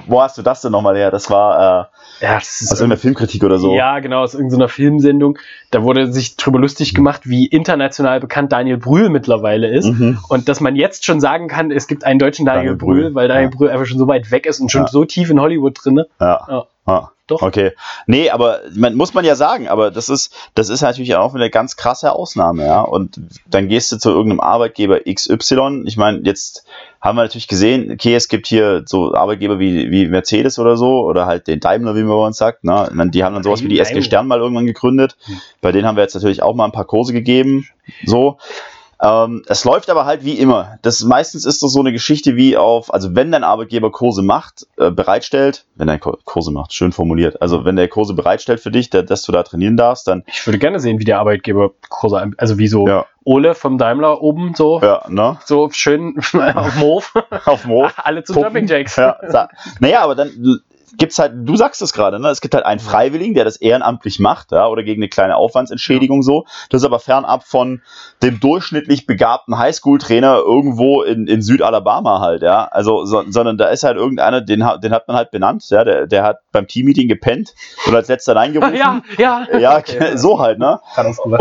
[0.08, 1.12] wo, hast du das denn nochmal her?
[1.12, 1.88] Das war
[2.20, 3.72] äh, Ja, das ist aus irgendeiner Filmkritik oder so.
[3.74, 5.38] Ja, genau, aus irgendeiner Filmsendung.
[5.70, 9.86] Da wurde sich drüber lustig gemacht, wie international bekannt Daniel Brühl mittlerweile ist.
[9.86, 10.18] Mhm.
[10.28, 13.14] Und dass man jetzt schon sagen kann, es gibt einen deutschen Daniel, Daniel Brühl, Brühl,
[13.14, 13.56] weil Daniel ja.
[13.56, 14.88] Brühl einfach schon so weit weg ist und schon Ja.
[14.88, 16.02] so tief in Hollywood drin.
[16.20, 16.46] Ja.
[16.48, 16.64] Ja.
[16.86, 17.10] Ja.
[17.26, 17.40] Doch.
[17.40, 17.72] Okay.
[18.06, 21.48] Nee, aber man, muss man ja sagen, aber das ist, das ist natürlich auch eine
[21.48, 22.82] ganz krasse Ausnahme, ja.
[22.82, 25.84] Und dann gehst du zu irgendeinem Arbeitgeber XY.
[25.86, 26.66] Ich meine, jetzt
[27.00, 31.00] haben wir natürlich gesehen, okay, es gibt hier so Arbeitgeber wie, wie Mercedes oder so,
[31.06, 32.62] oder halt den Daimler, wie man bei uns sagt.
[32.62, 32.90] Ne?
[32.92, 34.02] Meine, die haben dann sowas wie die SG.
[34.02, 35.16] Stern mal irgendwann gegründet.
[35.24, 35.40] Hm.
[35.62, 37.66] Bei denen haben wir jetzt natürlich auch mal ein paar Kurse gegeben.
[38.04, 38.36] So.
[39.02, 40.78] Ähm, es läuft aber halt wie immer.
[40.82, 44.66] Das meistens ist das so eine Geschichte wie auf, also wenn dein Arbeitgeber Kurse macht,
[44.78, 48.70] äh, bereitstellt, wenn er Ko- Kurse macht, schön formuliert, also wenn der Kurse bereitstellt für
[48.70, 51.70] dich, da, dass du da trainieren darfst, dann Ich würde gerne sehen, wie der Arbeitgeber
[51.88, 55.38] Kurse, also wie so ja, Ole vom Daimler oben so, ja, ne?
[55.44, 56.16] so schön
[56.54, 57.12] auf dem Hof.
[57.46, 57.92] Auf dem Hof.
[58.04, 58.52] Alle zu Pumpen.
[58.52, 58.96] Jumping Jacks.
[58.96, 59.16] Ja,
[59.80, 60.60] naja, aber dann
[60.98, 62.28] gibt's halt, du sagst es gerade, ne?
[62.28, 66.22] Es gibt halt einen Freiwilligen, der das ehrenamtlich macht, ja, oder gegen eine kleine Aufwandsentschädigung
[66.22, 66.44] so.
[66.70, 67.82] Das ist aber fernab von
[68.22, 72.64] dem durchschnittlich begabten Highschool-Trainer irgendwo in, in Südalabama halt, ja.
[72.64, 75.84] Also, so, sondern da ist halt irgendeiner, den, hat- den hat man halt benannt, ja,
[75.84, 77.54] der, der hat beim Teammeeting gepennt
[77.86, 78.74] und als letzter reingerufen.
[78.84, 79.46] Ja, ja.
[79.58, 80.80] Ja, so halt, ne?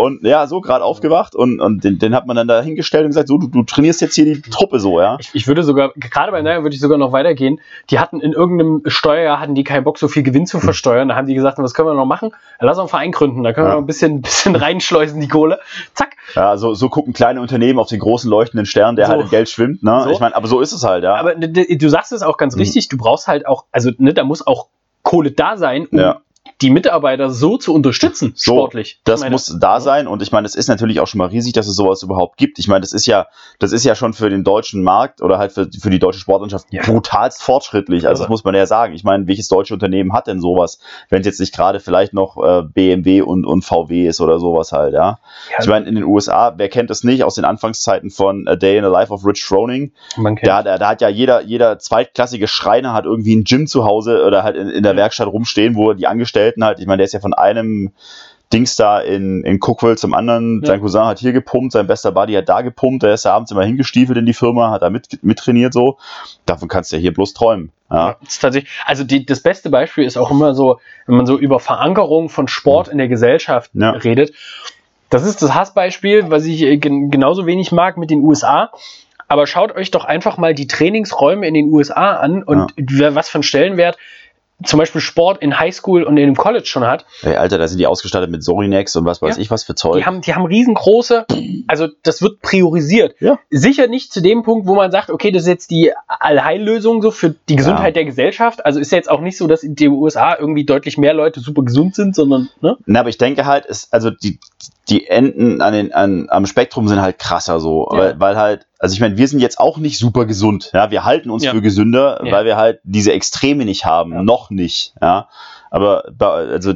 [0.00, 3.10] Und ja, so gerade aufgewacht und, und den, den hat man dann da hingestellt und
[3.10, 5.16] gesagt, so, du, du trainierst jetzt hier die Truppe so, ja.
[5.20, 7.60] Ich, ich würde sogar, gerade bei Naja würde ich sogar noch weitergehen.
[7.90, 11.08] Die hatten in irgendeinem Steuerjahr, hatten die keinen Bock, so viel Gewinn zu versteuern.
[11.08, 12.32] Da haben die gesagt, was können wir noch machen?
[12.58, 13.74] Lass uns einen Verein gründen, da können wir Ja.
[13.76, 15.60] noch ein bisschen, bisschen reinschleusen, die Kohle.
[15.94, 16.16] Zack.
[16.34, 19.12] Ja, so, so gucken kleine Unternehmen auf den großen leuchtenden Stern, der So.
[19.12, 20.00] halt im Geld schwimmt, ne?
[20.04, 20.10] So.
[20.10, 21.14] Ich meine, aber so ist es halt, ja.
[21.14, 22.60] Aber du sagst es auch ganz Mhm.
[22.62, 24.68] richtig, du brauchst halt auch, also ne, da muss auch
[25.02, 26.20] Kohle da sein, um Ja.
[26.62, 29.00] Die Mitarbeiter so zu unterstützen, So, sportlich.
[29.04, 31.52] Das meine, muss da sein und ich meine, es ist natürlich auch schon mal riesig,
[31.52, 32.58] dass es sowas überhaupt gibt.
[32.58, 33.26] Ich meine, das ist ja,
[33.58, 36.66] das ist ja schon für den deutschen Markt oder halt für, für die deutsche Sportlandschaft
[36.70, 36.82] Ja.
[36.84, 38.06] brutalst fortschrittlich.
[38.06, 38.94] Also das muss man ja sagen.
[38.94, 40.78] Ich meine, welches deutsche Unternehmen hat denn sowas,
[41.10, 44.70] wenn es jetzt nicht gerade vielleicht noch äh, BMW und, und VW ist oder sowas
[44.72, 45.18] halt, ja.
[45.50, 48.54] Ja, Ich meine, in den USA, wer kennt das nicht aus den Anfangszeiten von A
[48.56, 49.92] Day in the Life of Rich Froning?
[50.16, 50.46] man kennt.
[50.48, 54.24] Da, da, da hat ja jeder, jeder zweitklassige Schreiner hat irgendwie ein Gym zu Hause
[54.24, 57.12] oder halt in, in der Werkstatt rumstehen, wo die Angestellten halt, ich meine, der ist
[57.14, 57.92] ja von einem
[58.52, 60.68] Dings da in, in Cookville zum anderen, Ja.
[60.68, 63.50] sein Cousin hat hier gepumpt, sein bester Buddy hat da gepumpt, der ist ja abends
[63.50, 65.98] immer hingestiefelt in die Firma, hat da mit, mittrainiert so.
[66.46, 67.72] Davon kannst du ja hier bloß träumen.
[67.90, 68.08] Ja.
[68.10, 71.26] Ja, das ist tatsächlich, also die, das beste Beispiel ist auch immer so, wenn man
[71.26, 73.90] so über Verankerung von Sport in der Gesellschaft Ja.
[73.90, 74.32] redet.
[75.10, 78.70] Das ist das Hassbeispiel, was ich äh, gen genauso wenig mag mit den USA.
[79.26, 83.28] Aber schaut euch doch einfach mal die Trainingsräume in den USA an und wer- was
[83.28, 83.96] für einen Stellenwert
[84.64, 87.04] zum Beispiel Sport in Highschool und in dem College schon hat.
[87.22, 89.42] Ey, Alter, da sind die ausgestattet mit Sorinex und was weiß Ja.
[89.42, 89.96] ich was für Zeug.
[89.98, 91.26] Die haben, die haben riesengroße,
[91.66, 93.14] also das wird priorisiert.
[93.20, 93.38] Ja.
[93.50, 97.10] Sicher nicht zu dem Punkt, wo man sagt, okay, das ist jetzt die Allheillösung so
[97.10, 98.64] für die Gesundheit der Gesellschaft.
[98.64, 101.40] Also ist ja jetzt auch nicht so, dass in den USA irgendwie deutlich mehr Leute
[101.40, 102.76] super gesund sind, sondern, ne?
[102.86, 104.38] Na, aber ich denke halt, ist, also die,
[104.88, 107.98] die Enden an den, an, am Spektrum sind halt krasser so, Ja.
[107.98, 110.70] weil, weil halt, also ich meine, wir sind jetzt auch nicht super gesund.
[110.74, 111.52] Ja, wir halten uns Ja.
[111.52, 112.32] für gesünder, Ja.
[112.32, 114.92] weil wir halt diese Extreme nicht haben, noch nicht.
[115.00, 115.28] Ja,
[115.70, 116.74] aber also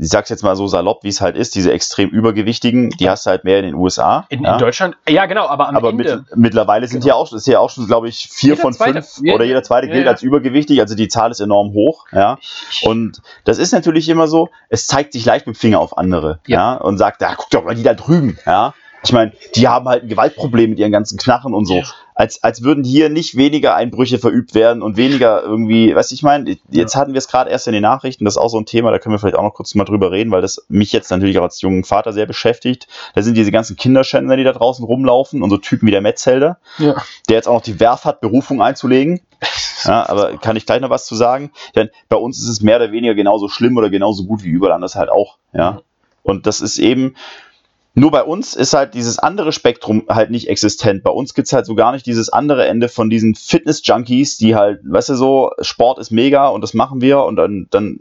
[0.00, 3.26] ich sag's jetzt mal so salopp, wie es halt ist, diese extrem übergewichtigen, die hast
[3.26, 4.24] du halt mehr in den USA.
[4.28, 4.52] In, ja?
[4.54, 6.18] in Deutschland, ja genau, aber am aber Ende.
[6.30, 7.14] mit, mittlerweile sind Genau.
[7.16, 9.02] ja auch, ist ja auch schon, glaube ich, vier Jeder von Zweite.
[9.02, 10.12] fünf Ja, oder jeder zweite ja, gilt ja.
[10.12, 12.38] als übergewichtig, also die Zahl ist enorm hoch, ja.
[12.84, 16.38] Und das ist natürlich immer so, es zeigt sich leicht mit dem Finger auf andere,
[16.46, 16.74] ja, Ja.
[16.76, 18.72] und sagt, ja, guck doch mal die da drüben, ja.
[19.04, 21.76] Ich meine, die haben halt ein Gewaltproblem mit ihren ganzen Knarren und so.
[21.76, 21.84] Ja.
[22.14, 26.24] Als, als würden hier nicht weniger Einbrüche verübt werden und weniger irgendwie, weißt du, ich
[26.24, 28.66] meine, jetzt hatten wir es gerade erst in den Nachrichten, das ist auch so ein
[28.66, 31.12] Thema, da können wir vielleicht auch noch kurz mal drüber reden, weil das mich jetzt
[31.12, 32.88] natürlich auch als jungen Vater sehr beschäftigt.
[33.14, 36.58] Da sind diese ganzen Kinderschänder, die da draußen rumlaufen und so Typen wie der Metzelder,
[36.78, 36.96] Ja.
[37.28, 39.20] der jetzt auch noch die Werf hat, Berufung einzulegen.
[39.84, 41.52] Ja, aber kann ich gleich noch was zu sagen?
[41.76, 44.72] Denn bei uns ist es mehr oder weniger genauso schlimm oder genauso gut wie überall
[44.72, 45.38] anders halt auch.
[45.52, 45.82] Ja.
[46.24, 47.14] Und das ist eben,
[47.98, 51.02] nur bei uns ist halt dieses andere Spektrum halt nicht existent.
[51.02, 54.80] Bei uns gibt's halt so gar nicht dieses andere Ende von diesen Fitness-Junkies, die halt,
[54.84, 57.98] weißt du so, Sport ist mega und das machen wir und dann, dann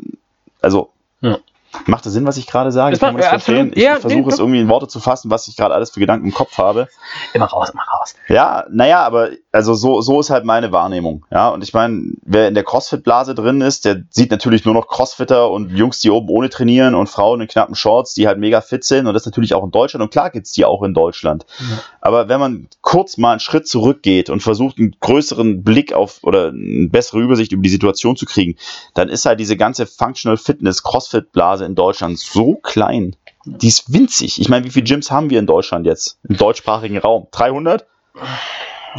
[0.61, 0.89] also,
[1.21, 1.39] Ja.
[1.85, 2.91] Macht das Sinn, was ich gerade sage?
[2.91, 3.55] Das Kann man verstehen?
[3.67, 3.77] absolut.
[3.77, 5.99] Ich Ja, versuche nee, es irgendwie in Worte zu fassen, was ich gerade alles für
[5.99, 6.87] Gedanken im Kopf habe.
[7.33, 8.15] Immer raus, immer raus.
[8.27, 11.25] Ja, naja, aber also so, so ist halt meine Wahrnehmung.
[11.31, 14.87] Ja, und ich meine, wer in der Crossfit-Blase drin ist, der sieht natürlich nur noch
[14.87, 18.61] Crossfitter und Jungs, die oben ohne trainieren und Frauen in knappen Shorts, die halt mega
[18.61, 19.07] fit sind.
[19.07, 20.03] Und das natürlich auch in Deutschland.
[20.03, 21.45] Und klar gibt's die auch in Deutschland.
[21.59, 21.65] Ja.
[22.01, 26.49] Aber wenn man kurz mal einen Schritt zurückgeht und versucht, einen größeren Blick auf oder
[26.49, 28.55] eine bessere Übersicht über die Situation zu kriegen,
[28.93, 33.15] dann ist halt diese ganze Functional Fitness Crossfit-Blase in Deutschland so klein.
[33.45, 34.41] Die ist winzig.
[34.41, 36.17] Ich meine, wie viele Gyms haben wir in Deutschland jetzt?
[36.27, 37.27] Im deutschsprachigen Raum?
[37.31, 37.85] 300?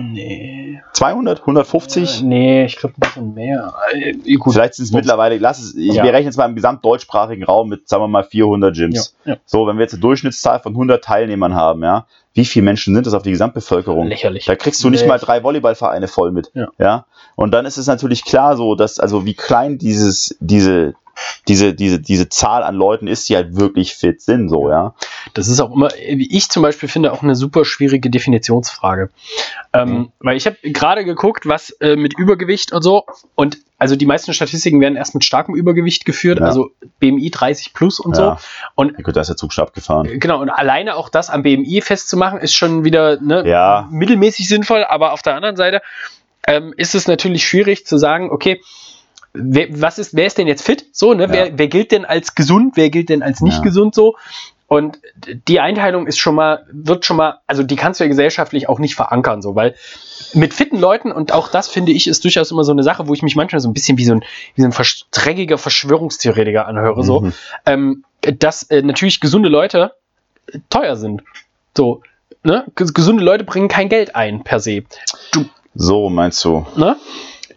[0.01, 0.81] Nee.
[0.93, 2.21] 200, 150?
[2.21, 3.75] Äh, nee, ich glaube ein bisschen mehr.
[3.93, 4.53] Äh, gut.
[4.53, 6.05] Vielleicht sind es mittlerweile, lass es, ich, Ja.
[6.05, 9.17] wir rechnen jetzt mal im gesamtdeutschsprachigen Raum mit, sagen wir mal, 400 Ja, Gyms.
[9.25, 9.37] ja.
[9.45, 13.07] So, wenn wir jetzt eine Durchschnittszahl von 100 Teilnehmern haben, ja, wie viele Menschen sind
[13.07, 14.07] das auf die Gesamtbevölkerung?
[14.07, 14.45] Lächerlich.
[14.45, 15.09] Da kriegst du nicht Nee.
[15.09, 16.53] mal drei Volleyballvereine voll mit.
[16.79, 17.07] Ja.
[17.35, 20.95] Und dann ist es natürlich klar so, dass, also wie klein dieses, diese,
[21.49, 24.95] diese, diese, diese Zahl an Leuten ist, die halt wirklich fit sind, so, ja.
[25.35, 29.11] Das ist auch immer, wie ich zum Beispiel finde, auch eine super schwierige Definitionsfrage.
[29.73, 30.13] Ähm, Mhm.
[30.21, 33.05] Weil ich habe gerade geguckt, was äh, mit Übergewicht und so,
[33.35, 36.47] und also die meisten Statistiken werden erst mit starkem Übergewicht geführt, Ja.
[36.47, 38.17] also BMI 30 plus und Ja.
[38.17, 38.37] so.
[38.75, 40.09] Und Ja, Gut, da ist der Zug schon abgefahren.
[40.19, 43.89] Genau, und alleine auch das am BMI festzumachen, ist schon wieder ne, Ja.
[43.91, 45.81] mittelmäßig sinnvoll, aber auf der anderen Seite
[46.47, 48.61] ähm, ist es natürlich schwierig zu sagen, okay,
[49.39, 50.87] wer, was ist, wer ist denn jetzt fit?
[50.93, 51.25] So, ne?
[51.25, 51.33] Ja.
[51.33, 53.63] Wer, wer gilt denn als gesund, wer gilt denn als nicht Ja.
[53.63, 54.17] gesund so?
[54.67, 54.99] Und
[55.49, 58.79] die Einteilung ist schon mal, wird schon mal, also die kannst du ja gesellschaftlich auch
[58.79, 59.75] nicht verankern, so, weil
[60.35, 63.15] mit fitten Leuten, und auch das finde ich, ist durchaus immer so eine Sache, wo
[63.15, 64.25] ich mich manchmal so ein bisschen wie so ein,
[64.57, 64.75] wie so ein
[65.11, 67.33] dreckiger Verschwörungstheoretiker anhöre, so, Mhm.
[67.65, 69.93] ähm, dass äh, natürlich gesunde Leute
[70.69, 71.23] teuer sind.
[71.75, 72.03] So,
[72.43, 72.67] ne?
[72.77, 74.83] Ges- Gesunde Leute bringen kein Geld ein per se.
[75.75, 76.67] So, meinst du?
[76.77, 76.97] Ne?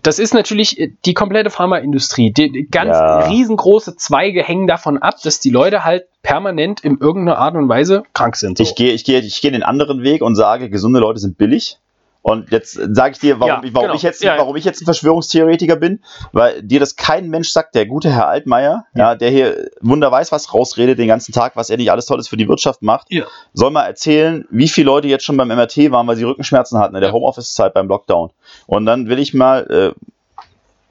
[0.04, 2.32] Das ist natürlich äh, die komplette Pharmaindustrie.
[2.32, 3.28] Die, ganz Ja.
[3.28, 8.04] riesengroße Zweige hängen davon ab, dass die Leute halt permanent in irgendeiner Art und Weise
[8.14, 8.58] krank sind.
[8.58, 8.64] So.
[8.64, 11.78] Ich gehe ich gehe, ich gehe den anderen Weg und sage, gesunde Leute sind billig.
[12.24, 13.96] Und jetzt sage ich dir, warum, Ja, ich, warum, genau.
[13.96, 14.40] ich jetzt, Ja, ja.
[14.40, 16.02] warum ich jetzt ein Verschwörungstheoretiker bin,
[16.34, 19.16] weil dir das kein Mensch sagt, der gute Herr Altmaier, ja.
[19.16, 22.38] der hier wunder weiß was rausredet den ganzen Tag, was er nicht alles Tolles für
[22.38, 23.26] die Wirtschaft macht, Ja.
[23.54, 26.94] soll mal erzählen, wie viele Leute jetzt schon beim MRT waren, weil sie Rückenschmerzen hatten
[26.96, 27.14] in der Ja.
[27.16, 28.30] Homeoffice-Zeit beim Lockdown.
[28.68, 30.44] Und dann will ich mal, äh,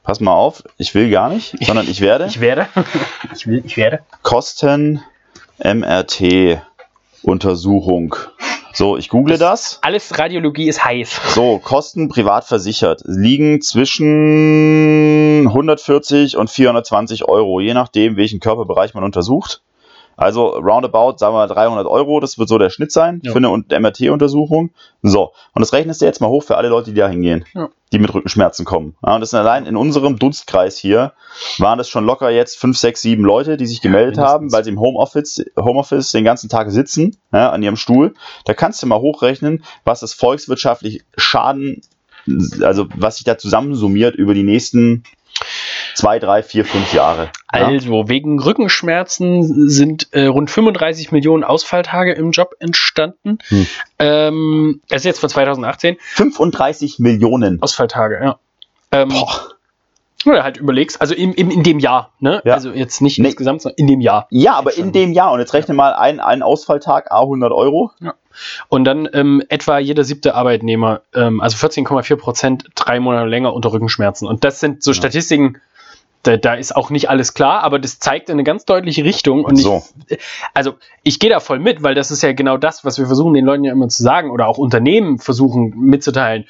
[0.03, 2.27] pass mal auf, ich will gar nicht, sondern ich werde.
[2.27, 2.67] Ich werde.
[3.37, 4.01] ich will, ich werde.
[4.23, 5.01] Kosten
[5.63, 6.61] MRT
[7.23, 8.17] Untersuchung.
[8.73, 9.79] So, ich google das.
[9.83, 11.21] Alles Radiologie ist heiß.
[11.35, 19.05] So, Kosten privat versichert liegen zwischen 140 und 420 Euro, je nachdem, welchen Körperbereich man
[19.05, 19.63] untersucht.
[20.21, 23.33] Also roundabout, sagen wir mal 300 Euro, das wird so der Schnitt sein Ja.
[23.33, 24.71] für eine MRT-Untersuchung.
[25.03, 27.71] So, und das rechnest du jetzt mal hoch für alle Leute, die da hingehen, Ja.
[27.91, 28.95] die mit Rückenschmerzen kommen.
[29.05, 31.13] Ja, und das sind allein in unserem Dunstkreis hier,
[31.59, 34.71] waren das schon locker jetzt 5, 6, 7 Leute, die sich gemeldet haben, weil sie
[34.71, 38.13] im Homeoffice, Homeoffice den ganzen Tag sitzen, ja, an ihrem Stuhl.
[38.45, 41.81] Da kannst du mal hochrechnen, was das volkswirtschaftlich Schaden,
[42.63, 45.05] also was sich da zusammensummiert über die nächsten
[45.95, 47.31] zwei, drei, vier, fünf Jahre.
[47.55, 47.67] Ja?
[47.67, 53.39] Also, wegen Rückenschmerzen sind äh, rund 35 Millionen Ausfalltage im Job entstanden.
[53.49, 53.67] Hm.
[53.99, 55.97] Ähm, das ist jetzt von 2018.
[56.01, 57.61] 35 Millionen.
[57.63, 58.39] Ausfalltage, ja.
[58.93, 59.29] Ähm, Boah.
[60.27, 62.43] Oder halt überlegst, also im, im, in dem Jahr, ne?
[62.45, 62.53] Ja.
[62.53, 63.29] Also jetzt nicht Nee.
[63.29, 64.27] insgesamt, sondern in dem Jahr.
[64.31, 67.93] Ja, aber in dem Jahr, und jetzt rechne mal ein, ein Ausfalltag, A 100 Euro.
[68.69, 73.73] Und dann ähm, etwa jeder siebte Arbeitnehmer, ähm, also 14,4 Prozent, drei Monate länger unter
[73.73, 74.29] Rückenschmerzen.
[74.29, 74.97] Und das sind so Ja.
[74.97, 75.57] Statistiken,
[76.23, 79.45] da, da ist auch nicht alles klar, aber das zeigt eine ganz deutliche Richtung.
[79.45, 79.83] Und So.
[80.09, 80.19] ich,
[80.55, 83.35] also ich gehe da voll mit, weil das ist ja genau das, was wir versuchen,
[83.35, 86.45] den Leuten ja immer zu sagen oder auch Unternehmen versuchen mitzuteilen,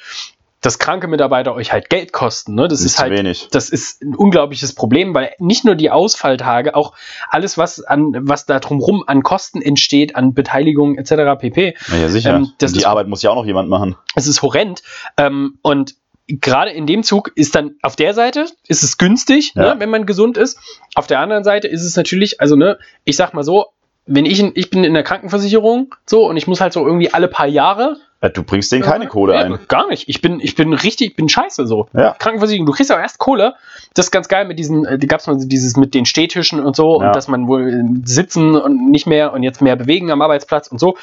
[0.59, 2.53] dass kranke Mitarbeiter euch halt Geld kosten.
[2.53, 2.67] Ne?
[2.67, 3.47] Das Nicht ist halt, wenig.
[3.51, 6.93] das ist ein unglaubliches Problem, weil nicht nur die Ausfalltage, auch
[7.29, 11.39] alles, was an, was da drumrum an Kosten entsteht, an Beteiligung etc.
[11.39, 11.75] pp.
[11.87, 12.35] Ja, ja sicher.
[12.35, 13.95] Ähm, die ist- Arbeit muss ja auch noch jemand machen.
[14.15, 14.83] Es ist horrend.
[15.17, 15.95] Ähm, und
[16.27, 19.73] gerade in dem Zug ist dann auf der Seite ist es günstig, Ja.
[19.73, 20.57] ne, wenn man gesund ist.
[20.95, 23.67] Auf der anderen Seite ist es natürlich, also ne, ich sag mal so,
[24.05, 27.13] wenn ich in, ich bin in der Krankenversicherung so und ich muss halt so irgendwie
[27.13, 27.97] alle paar Jahre Ja,
[28.29, 29.59] du bringst denen keine Kohle ja, ein.
[29.67, 30.07] Gar nicht.
[30.07, 31.87] Ich bin, ich bin richtig, ich bin scheiße so.
[31.93, 32.15] Ja.
[32.19, 33.55] Krankenversicherung, du kriegst aber erst Kohle.
[33.93, 36.59] Das ist ganz geil mit diesen, äh, die gab's mal so dieses mit den Stehtischen
[36.63, 37.07] und so Ja.
[37.07, 40.67] und dass man wohl äh, sitzen und nicht mehr und jetzt mehr bewegen am Arbeitsplatz
[40.67, 40.97] und so.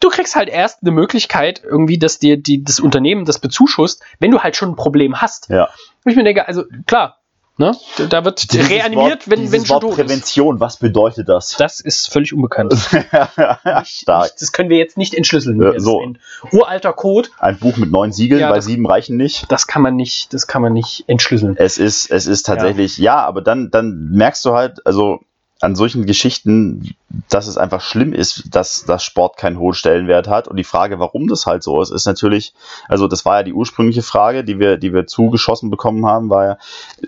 [0.00, 4.30] Du kriegst halt erst eine Möglichkeit irgendwie, dass dir die, das Unternehmen das bezuschusst, wenn
[4.30, 5.50] du halt schon ein Problem hast.
[5.50, 5.68] Ja.
[6.02, 7.18] Wo ich mir denke, also klar,
[7.56, 7.72] ne,
[8.10, 9.96] da wird Dieses reanimiert, Wort, wenn, wenn schon Wort tot ist.
[9.96, 11.56] Prävention, was bedeutet das?
[11.56, 12.74] Das ist völlig unbekannt.
[13.84, 14.32] Stark.
[14.38, 15.60] Das können wir jetzt nicht entschlüsseln.
[15.60, 16.00] Ja, ist so.
[16.00, 16.18] ein
[16.52, 17.28] uralter Code.
[17.38, 19.50] Ein Buch mit neun Siegeln, Ja, weil das- sieben reichen nicht.
[19.50, 21.56] Das kann man nicht, das kann man nicht entschlüsseln.
[21.56, 23.16] Es ist, es ist tatsächlich, ja.
[23.16, 25.20] aber dann, dann merkst du halt, also
[25.64, 26.94] an solchen Geschichten,
[27.30, 30.46] dass es einfach schlimm ist, dass das Sport keinen hohen Stellenwert hat.
[30.46, 32.54] Und die Frage, warum das halt so ist, ist natürlich,
[32.88, 36.44] also das war ja die ursprüngliche Frage, die wir, die wir zugeschossen bekommen haben, war
[36.44, 36.58] ja,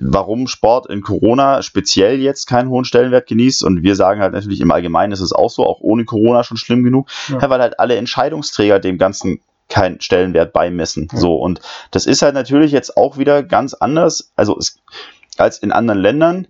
[0.00, 3.62] warum Sport in Corona speziell jetzt keinen hohen Stellenwert genießt.
[3.62, 6.56] Und wir sagen halt natürlich im Allgemeinen ist es auch so, auch ohne Corona schon
[6.56, 7.48] schlimm genug, Ja.
[7.48, 11.08] weil halt alle Entscheidungsträger dem Ganzen keinen Stellenwert beimessen.
[11.12, 11.18] Ja.
[11.18, 14.78] So, und das ist halt natürlich jetzt auch wieder ganz anders, also es,
[15.36, 16.46] als in anderen Ländern.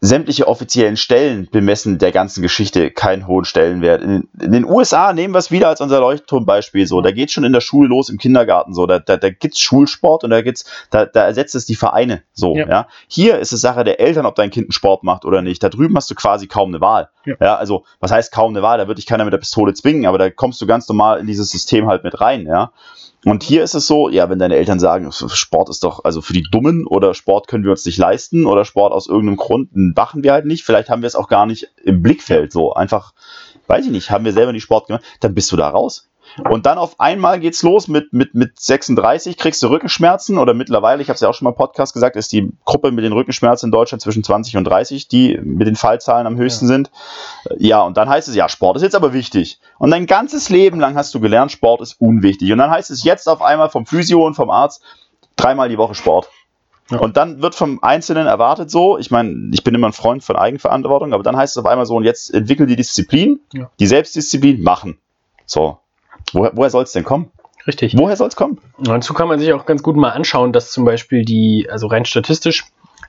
[0.00, 4.02] Sämtliche offiziellen Stellen bemessen der ganzen Geschichte keinen hohen Stellenwert.
[4.02, 7.00] In, in den USA nehmen wir es wieder als unser Leuchtturmbeispiel so.
[7.00, 8.86] Da geht schon in der Schule los, im Kindergarten so.
[8.86, 12.54] Da, da, da gibt's Schulsport und da gibt's, da, da ersetzt es die Vereine so.
[12.54, 12.68] Ja.
[12.68, 12.88] Ja.
[13.08, 15.62] Hier ist es Sache der Eltern, ob dein Kind einen Sport macht oder nicht.
[15.62, 17.08] Da drüben hast du quasi kaum eine Wahl.
[17.24, 17.34] Ja.
[17.40, 18.78] Ja, also was heißt kaum eine Wahl?
[18.78, 21.26] Da wird dich keiner mit der Pistole zwingen, aber da kommst du ganz normal in
[21.26, 22.70] dieses System halt mit rein, ja.
[23.26, 26.32] Und hier ist es so, ja, wenn deine Eltern sagen, Sport ist doch also für
[26.32, 30.22] die Dummen oder Sport können wir uns nicht leisten oder Sport aus irgendeinem Grund machen
[30.22, 33.14] wir halt nicht, vielleicht haben wir es auch gar nicht im Blickfeld, so einfach,
[33.66, 36.08] weiß ich nicht, haben wir selber nicht Sport gemacht, dann bist du da raus.
[36.48, 41.02] Und dann auf einmal geht's los mit, mit, mit 36, kriegst du Rückenschmerzen oder mittlerweile,
[41.02, 43.12] ich habe es ja auch schon mal im Podcast gesagt, ist die Gruppe mit den
[43.12, 46.90] Rückenschmerzen in Deutschland zwischen 20 und 30, die mit den Fallzahlen am höchsten sind.
[47.58, 49.58] Ja, und dann heißt es, ja, Sport ist jetzt aber wichtig.
[49.78, 52.52] Und dein ganzes Leben lang hast du gelernt, Sport ist unwichtig.
[52.52, 54.82] Und dann heißt es jetzt auf einmal vom Physio und vom Arzt,
[55.36, 56.28] dreimal die Woche Sport.
[56.90, 56.98] Ja.
[56.98, 60.36] Und dann wird vom Einzelnen erwartet so, ich meine, ich bin immer ein Freund von
[60.36, 63.70] Eigenverantwortung, aber dann heißt es auf einmal so, und jetzt entwickel die Disziplin, Ja.
[63.80, 64.98] die Selbstdisziplin, machen.
[65.46, 65.78] So.
[66.32, 67.30] Woher, woher soll es denn kommen?
[67.66, 67.96] Richtig.
[67.98, 68.58] Woher soll es kommen?
[68.78, 71.88] Und dazu kann man sich auch ganz gut mal anschauen, dass zum Beispiel die, also
[71.88, 72.64] rein statistisch,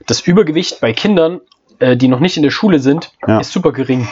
[0.06, 1.40] das Übergewicht bei Kindern,
[1.78, 3.38] äh, die noch nicht in der Schule sind, Ja.
[3.38, 4.08] ist super gering.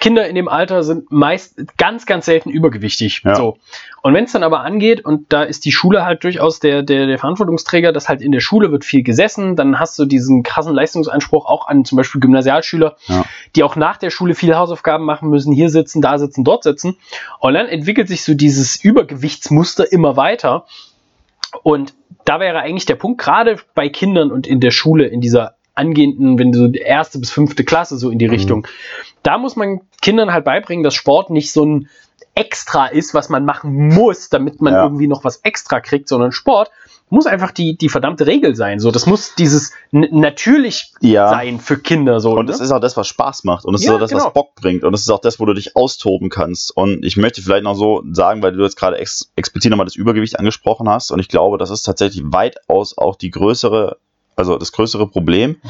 [0.00, 3.22] Kinder in dem Alter sind meist ganz, ganz selten übergewichtig.
[3.24, 3.34] Ja.
[3.34, 3.56] So.
[4.02, 7.06] Und wenn es dann aber angeht, und da ist die Schule halt durchaus der, der,
[7.06, 10.74] der Verantwortungsträger, dass halt in der Schule wird viel gesessen, dann hast du diesen krassen
[10.74, 13.24] Leistungsanspruch auch an zum Beispiel Gymnasialschüler, Ja.
[13.56, 16.96] die auch nach der Schule viele Hausaufgaben machen müssen, hier sitzen, da sitzen, dort sitzen.
[17.40, 20.66] Und dann entwickelt sich so dieses Übergewichtsmuster immer weiter.
[21.62, 25.53] Und da wäre eigentlich der Punkt, gerade bei Kindern und in der Schule, in dieser
[25.74, 28.66] angehenden, wenn du so die erste bis fünfte Klasse so in die Richtung,
[29.22, 31.88] da muss man Kindern halt beibringen, dass Sport nicht so ein
[32.36, 34.82] Extra ist, was man machen muss, damit man Ja.
[34.84, 36.70] irgendwie noch was extra kriegt, sondern Sport
[37.10, 38.80] muss einfach die, die verdammte Regel sein.
[38.80, 41.28] So, das muss dieses natürlich Ja.
[41.28, 42.18] sein für Kinder.
[42.18, 42.52] So, Und ne?
[42.52, 43.64] es ist auch das, was Spaß macht.
[43.64, 44.24] Und es Ja, ist auch das, genau.
[44.24, 44.82] was Bock bringt.
[44.84, 46.76] Und es ist auch das, wo du dich austoben kannst.
[46.76, 49.94] Und ich möchte vielleicht noch so sagen, weil du jetzt gerade ex explizit nochmal das
[49.96, 51.12] Übergewicht angesprochen hast.
[51.12, 53.98] Und ich glaube, das ist tatsächlich weitaus auch die größere,
[54.36, 55.56] also das größere Problem.
[55.62, 55.68] Mhm.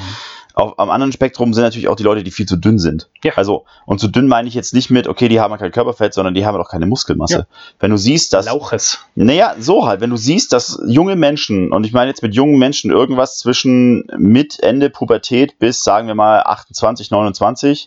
[0.57, 3.11] Auf, am anderen Spektrum sind natürlich auch die Leute, die viel zu dünn sind.
[3.25, 3.33] Ja.
[3.35, 6.15] Also, und zu dünn meine ich jetzt nicht mit, okay, die haben ja kein Körperfett,
[6.15, 7.39] sondern die haben auch keine Muskelmasse.
[7.39, 7.47] Ja.
[7.81, 9.01] Wenn du siehst, dass Lauches.
[9.17, 12.59] naja, so halt, wenn du siehst, dass junge Menschen, und ich meine jetzt mit jungen
[12.59, 17.87] Menschen irgendwas zwischen mit Ende Pubertät bis, sagen wir mal, 28, 29.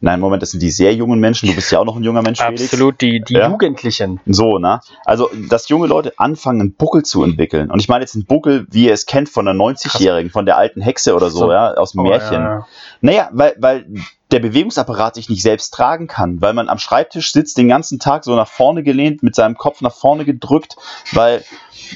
[0.00, 1.48] Nein, Moment, das sind die sehr jungen Menschen.
[1.48, 2.64] Du bist ja auch noch ein junger Mensch, Felix.
[2.72, 3.48] Absolut, die, die Ja.
[3.48, 4.20] Jugendlichen.
[4.26, 4.80] So, ne?
[5.04, 7.70] Also, dass junge Leute anfangen, einen Buckel zu entwickeln.
[7.70, 10.56] Und ich meine jetzt einen Buckel, wie ihr es kennt von einer 90-Jährigen, von der
[10.56, 11.52] alten Hexe oder so, So.
[11.52, 12.42] ja, aus dem Oh, Märchen.
[12.42, 12.66] ja.
[13.00, 13.86] Naja, weil, weil
[14.30, 18.24] der Bewegungsapparat sich nicht selbst tragen kann, weil man am Schreibtisch sitzt den ganzen Tag
[18.24, 20.76] so nach vorne gelehnt, mit seinem Kopf nach vorne gedrückt,
[21.12, 21.42] weil,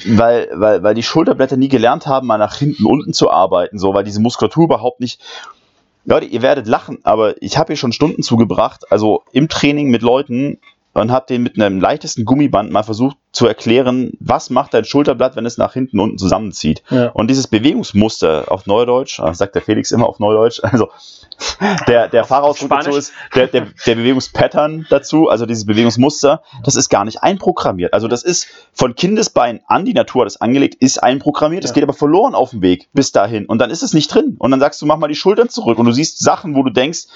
[0.05, 3.93] weil, weil, weil die Schulterblätter nie gelernt haben, mal nach hinten unten zu arbeiten, so,
[3.93, 5.21] weil diese Muskulatur überhaupt nicht.
[6.05, 10.01] Leute, ihr werdet lachen, aber ich habe hier schon Stunden zugebracht, also im Training mit
[10.01, 10.59] Leuten,
[10.93, 15.35] und habe den mit einem leichtesten Gummiband mal versucht zu erklären, was macht dein Schulterblatt,
[15.35, 16.83] wenn es nach hinten unten zusammenzieht.
[16.91, 17.09] Ja.
[17.09, 20.89] Und dieses Bewegungsmuster auf Neudeutsch, ah, sagt der Felix immer auf Neudeutsch, also
[21.87, 26.89] der, der Fahrausdruck dazu ist, der, der, der Bewegungspattern dazu, also dieses Bewegungsmuster, das ist
[26.89, 27.93] gar nicht einprogrammiert.
[27.93, 31.75] Also das ist von Kindesbein an, die Natur hat es angelegt, ist einprogrammiert, es ja.
[31.75, 34.35] geht aber verloren auf dem Weg bis dahin und dann ist es nicht drin.
[34.37, 36.69] Und dann sagst du, mach mal die Schultern zurück und du siehst Sachen, wo du
[36.69, 37.07] denkst,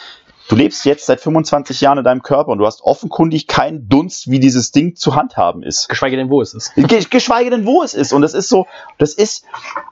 [0.47, 4.31] Du lebst jetzt seit 25 Jahren in deinem Körper und du hast offenkundig keinen Dunst,
[4.31, 5.89] wie dieses Ding zu handhaben ist.
[5.89, 6.73] Geschweige denn, wo es ist.
[7.09, 8.13] Geschweige denn, wo es ist.
[8.13, 8.65] Und das ist so,
[8.97, 9.45] das ist,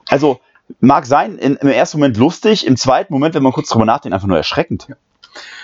[0.08, 0.39] also
[0.80, 4.14] mag sein, in, im ersten Moment lustig, im zweiten Moment, wenn man kurz drüber nachdenkt,
[4.14, 4.88] einfach nur erschreckend.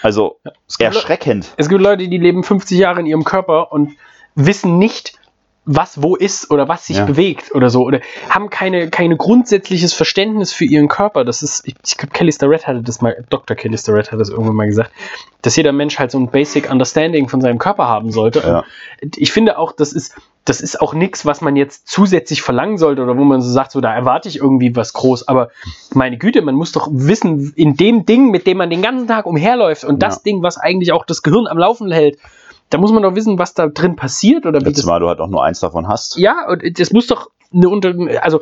[0.01, 0.51] Also ja.
[0.67, 1.53] es erschreckend.
[1.55, 3.91] Es gibt Leute, die leben 50 Jahre in ihrem Körper und
[4.35, 5.13] wissen nicht,
[5.65, 7.05] was wo ist oder was sich ja.
[7.05, 7.99] bewegt oder so oder
[8.29, 11.23] haben keine keine grundsätzliches Verständnis für ihren Körper.
[11.23, 13.55] Das ist ich, ich glaube Kelly Starrett hatte das mal Dr.
[13.55, 14.91] Kelly Starrett hat das irgendwann mal gesagt,
[15.43, 18.39] dass jeder Mensch halt so ein Basic Understanding von seinem Körper haben sollte.
[18.39, 18.63] Ja.
[19.15, 23.03] Ich finde auch, das ist das ist auch nichts, was man jetzt zusätzlich verlangen sollte
[23.03, 25.27] oder wo man so sagt, so da erwarte ich irgendwie was groß.
[25.27, 25.49] Aber
[25.93, 29.27] meine Güte, man muss doch wissen, in dem Ding, mit dem man den ganzen Tag
[29.27, 30.09] umherläuft und ja.
[30.09, 32.17] das Ding, was eigentlich auch das Gehirn am Laufen hält,
[32.71, 35.27] da muss man doch wissen, was da drin passiert oder wie Zumal du halt auch
[35.27, 36.17] nur eins davon hast.
[36.17, 38.41] Ja, und das muss doch eine unter, also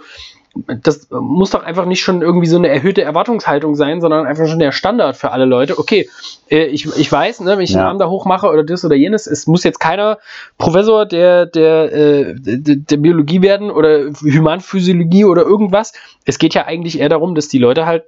[0.81, 4.59] das muss doch einfach nicht schon irgendwie so eine erhöhte Erwartungshaltung sein, sondern einfach schon
[4.59, 5.77] der Standard für alle Leute.
[5.77, 6.09] Okay,
[6.49, 7.81] äh, ich, ich weiß, ne, wenn ich ja.
[7.81, 10.17] den Arm da hochmache oder das oder jenes, es muss jetzt keiner
[10.57, 15.93] Professor der, der, äh, der, der Biologie werden oder Humanphysiologie oder irgendwas.
[16.25, 18.03] Es geht ja eigentlich eher darum, dass die Leute halt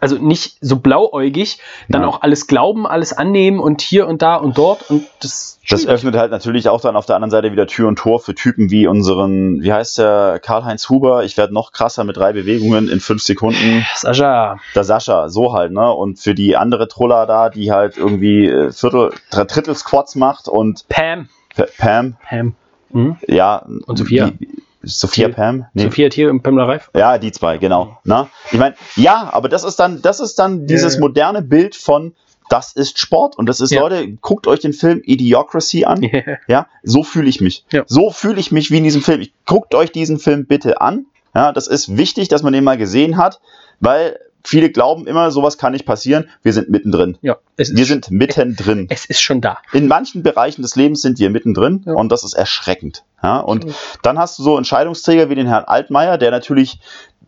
[0.00, 1.58] also nicht so blauäugig,
[1.88, 2.08] dann ja.
[2.08, 5.58] auch alles glauben, alles annehmen und hier und da und dort und das.
[5.70, 8.34] Das öffnet halt natürlich auch dann auf der anderen Seite wieder Tür und Tor für
[8.34, 12.88] Typen wie unseren, wie heißt der, Karl-Heinz Huber, ich werde noch krasser mit drei Bewegungen
[12.88, 13.84] in fünf Sekunden.
[13.94, 14.58] Sascha.
[14.74, 15.92] Der Sascha, so halt, ne?
[15.92, 20.88] Und für die andere Troller da, die halt irgendwie äh, Viertel, Drittel Squats macht und.
[20.88, 21.28] Pam.
[21.54, 22.16] P Pam.
[22.26, 22.54] Pam.
[22.90, 23.16] Mhm.
[23.26, 23.66] Ja.
[23.86, 24.30] Und Sophia.
[24.30, 24.48] Die,
[24.82, 25.28] Sophia.
[25.28, 25.66] Pam?
[25.74, 25.84] Nee.
[25.84, 26.90] Sophia Thiel und Pamela Reif?
[26.94, 27.98] Ja, die zwei, genau.
[28.04, 28.28] Na?
[28.52, 31.00] Ich meine, ja, aber das ist dann, das ist dann dieses ja.
[31.00, 32.14] moderne Bild von,
[32.48, 33.36] das ist Sport.
[33.36, 33.80] Und das ist, ja.
[33.80, 36.02] Leute, guckt euch den Film Idiocracy an.
[36.02, 36.38] Yeah.
[36.46, 37.64] Ja, so fühle ich mich.
[37.72, 37.84] Ja.
[37.86, 39.26] So fühle ich mich wie in diesem Film.
[39.46, 41.06] Guckt euch diesen Film bitte an.
[41.34, 43.40] Ja, das ist wichtig, dass man den mal gesehen hat,
[43.80, 46.28] weil viele glauben immer, sowas kann nicht passieren.
[46.42, 47.18] Wir sind mittendrin.
[47.20, 48.86] Ja, wir sind mittendrin.
[48.90, 49.58] Es ist schon da.
[49.72, 51.94] In manchen Bereichen des Lebens sind wir mittendrin ja.
[51.94, 53.04] und das ist erschreckend.
[53.22, 53.74] Ja, und mhm.
[54.02, 56.78] dann hast du so Entscheidungsträger wie den Herrn Altmaier, der natürlich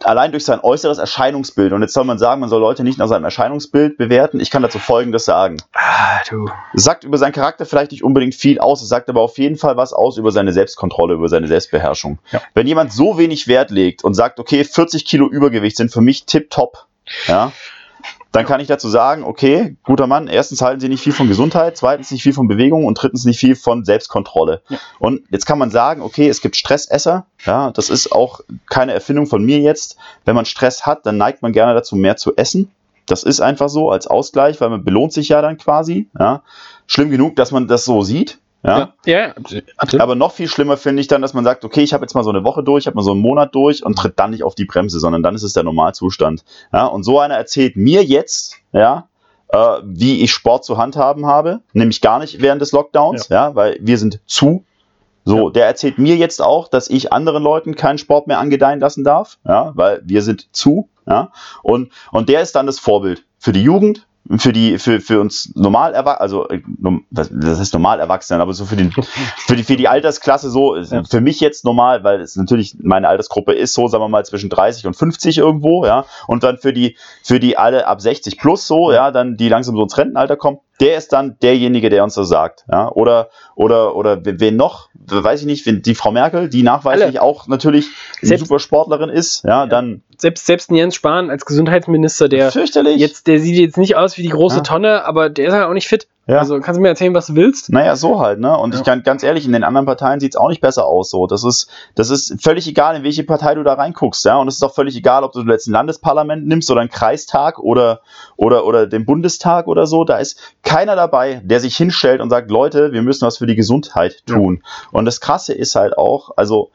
[0.04, 3.08] allein durch sein äußeres Erscheinungsbild, und jetzt soll man sagen, man soll Leute nicht nach
[3.08, 5.58] seinem Erscheinungsbild bewerten, ich kann dazu Folgendes sagen.
[5.74, 6.48] Ah, du.
[6.74, 9.76] Sagt über seinen Charakter vielleicht nicht unbedingt viel aus, es sagt aber auf jeden Fall
[9.76, 12.18] was aus über seine Selbstkontrolle, über seine Selbstbeherrschung.
[12.30, 12.40] Ja.
[12.54, 16.24] Wenn jemand so wenig Wert legt und sagt, okay, 40 Kilo Übergewicht sind für mich
[16.24, 16.86] tipptopp,
[17.26, 17.52] ja,
[18.32, 21.76] dann kann ich dazu sagen, okay, guter Mann, erstens halten Sie nicht viel von Gesundheit,
[21.76, 24.62] zweitens nicht viel von Bewegung und drittens nicht viel von Selbstkontrolle.
[24.68, 24.78] Ja.
[25.00, 29.26] Und jetzt kann man sagen, okay, es gibt Stressesser, ja, das ist auch keine Erfindung
[29.26, 29.96] von mir jetzt.
[30.24, 32.70] Wenn man Stress hat, dann neigt man gerne dazu, mehr zu essen.
[33.06, 36.08] Das ist einfach so als Ausgleich, weil man belohnt sich ja dann quasi.
[36.18, 36.42] Ja.
[36.86, 39.34] Schlimm genug, dass man das so sieht, ja, ja,
[39.78, 40.02] absolut.
[40.02, 42.24] Aber noch viel schlimmer finde ich dann, dass man sagt, okay, ich habe jetzt mal
[42.24, 44.42] so eine Woche durch, ich habe mal so einen Monat durch und tritt dann nicht
[44.42, 46.44] auf die Bremse, sondern dann ist es der Normalzustand.
[46.72, 49.08] Ja, und so einer erzählt mir jetzt, ja,
[49.48, 53.54] äh, wie ich Sport zu handhaben habe, nämlich gar nicht während des Lockdowns, ja, ja
[53.54, 54.64] weil wir sind zu.
[55.24, 55.50] So, ja.
[55.52, 59.38] der erzählt mir jetzt auch, dass ich anderen Leuten keinen Sport mehr angedeihen lassen darf,
[59.46, 61.30] ja, weil wir sind zu, ja,
[61.62, 64.06] und, und der ist dann das Vorbild für die Jugend,
[64.38, 66.60] für die für, für uns normal also äh,
[67.10, 68.92] das heißt normal Erwachsene, aber so für den
[69.46, 71.02] für die für die Altersklasse so ja.
[71.04, 74.50] für mich jetzt normal, weil es natürlich meine Altersgruppe ist so, sagen wir mal zwischen
[74.50, 78.66] 30 und 50 irgendwo, ja, und dann für die für die alle ab 60 plus
[78.66, 82.14] so, ja, dann die langsam so ins Rentenalter kommen, der ist dann derjenige, der uns
[82.14, 82.64] das sagt.
[82.70, 82.90] Ja?
[82.90, 84.88] Oder, oder, oder wen noch?
[84.94, 87.22] Weiß ich nicht, wenn die Frau Merkel, die nachweislich Alle.
[87.22, 87.88] auch natürlich
[88.22, 90.02] selbst, super Sportlerin ist, ja, ja, dann.
[90.16, 92.98] Selbst, selbst ein Jens Spahn als Gesundheitsminister, der fürchterlich.
[92.98, 94.62] jetzt, der sieht jetzt nicht aus wie die große ja.
[94.62, 96.08] Tonne, aber der ist halt auch nicht fit.
[96.30, 96.38] Ja.
[96.38, 97.72] Also kannst du mir erzählen, was du willst?
[97.72, 98.56] Naja, so halt, ne?
[98.56, 98.78] Und ja.
[98.78, 101.10] ich kann ganz ehrlich, in den anderen Parteien sieht es auch nicht besser aus.
[101.10, 104.36] So, das ist, das ist völlig egal, in welche Partei du da reinguckst, ja.
[104.36, 107.58] Und es ist auch völlig egal, ob du jetzt ein Landesparlament nimmst oder einen Kreistag
[107.58, 108.02] oder,
[108.36, 110.04] oder, oder den Bundestag oder so.
[110.04, 113.56] Da ist keiner dabei, der sich hinstellt und sagt, Leute, wir müssen was für die
[113.56, 114.62] Gesundheit tun.
[114.62, 114.88] Ja.
[114.92, 116.70] Und das Krasse ist halt auch, also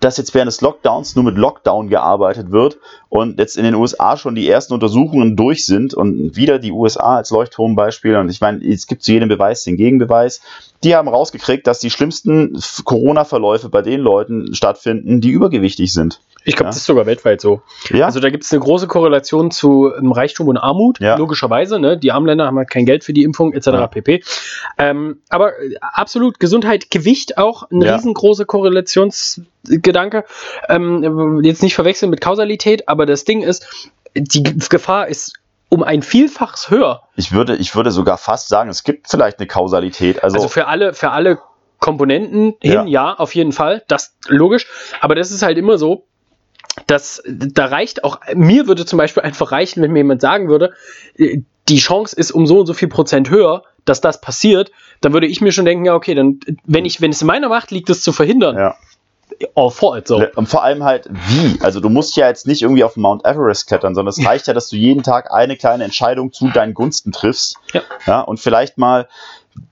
[0.00, 2.78] dass jetzt während des Lockdowns nur mit Lockdown gearbeitet wird
[3.10, 7.16] und jetzt in den USA schon die ersten Untersuchungen durch sind und wieder die USA
[7.16, 10.40] als Leuchtturmbeispiel und ich meine, es gibt zu jedem Beweis den Gegenbeweis.
[10.82, 16.20] Die haben rausgekriegt, dass die schlimmsten Corona-Verläufe bei den Leuten stattfinden, die übergewichtig sind.
[16.46, 16.70] Ich glaube, Ja.
[16.70, 17.60] das ist sogar weltweit so.
[17.90, 21.16] Ja, Also da gibt es eine große Korrelation zu ähm, Reichtum und Armut, Ja.
[21.16, 21.78] logischerweise.
[21.78, 21.98] Ne?
[21.98, 23.66] Die armen Länder haben halt kein Geld für die Impfung etc.
[23.66, 23.86] Ja.
[23.88, 24.22] pp.
[24.78, 27.96] Ähm, aber äh, absolut Gesundheit, Gewicht auch ein Ja.
[27.96, 30.24] riesengroßer Korrelationsgedanke.
[30.70, 33.66] Ähm, jetzt nicht verwechseln mit Kausalität, aber das Ding ist,
[34.14, 35.34] die Gefahr ist
[35.68, 37.02] um ein Vielfaches höher.
[37.14, 40.22] ich würde, ich würde sogar fast sagen, es gibt vielleicht eine Kausalität.
[40.24, 41.38] Also, Also für alle, für alle
[41.78, 42.84] Komponenten hin, Ja.
[42.84, 43.14] ja.
[43.14, 43.84] auf jeden Fall.
[43.88, 44.66] Das logisch.
[45.00, 46.06] Aber das ist halt immer so,
[46.86, 50.72] dass da reicht auch, mir würde zum Beispiel einfach reichen, wenn mir jemand sagen würde,
[51.16, 51.38] äh,
[51.68, 55.26] die Chance ist um so und so viel Prozent höher, dass das passiert, dann würde
[55.28, 57.88] ich mir schon denken, ja, okay, dann, wenn ich, wenn es in meiner Macht liegt,
[57.88, 58.74] das zu verhindern, ja.
[59.70, 60.22] For it, so.
[60.34, 61.60] Und vor allem halt wie.
[61.62, 64.54] Also du musst ja jetzt nicht irgendwie auf Mount Everest klettern, sondern es reicht ja,
[64.54, 67.56] dass du jeden Tag eine kleine Entscheidung zu deinen Gunsten triffst.
[67.72, 67.82] Ja.
[68.06, 69.08] Ja, und vielleicht mal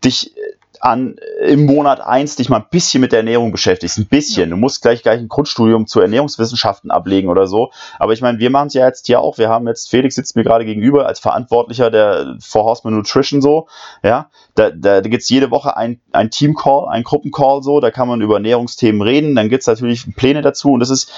[0.04, 0.32] dich
[0.80, 3.98] an im Monat eins dich mal ein bisschen mit der Ernährung beschäftigst.
[3.98, 4.50] Ein bisschen.
[4.50, 7.70] Du musst gleich gleich ein Grundstudium zu Ernährungswissenschaften ablegen oder so.
[7.98, 9.38] Aber ich meine, wir machen es ja jetzt hier auch.
[9.38, 13.68] Wir haben jetzt, Felix sitzt mir gerade gegenüber als Verantwortlicher der For Horseman Nutrition so.
[14.02, 17.80] Ja, da, da, da gibt es jede Woche ein, ein Team-Call, ein Gruppencall so.
[17.80, 19.34] Da kann man über Ernährungsthemen reden.
[19.34, 20.72] Dann gibt es natürlich Pläne dazu.
[20.72, 21.12] Und das ist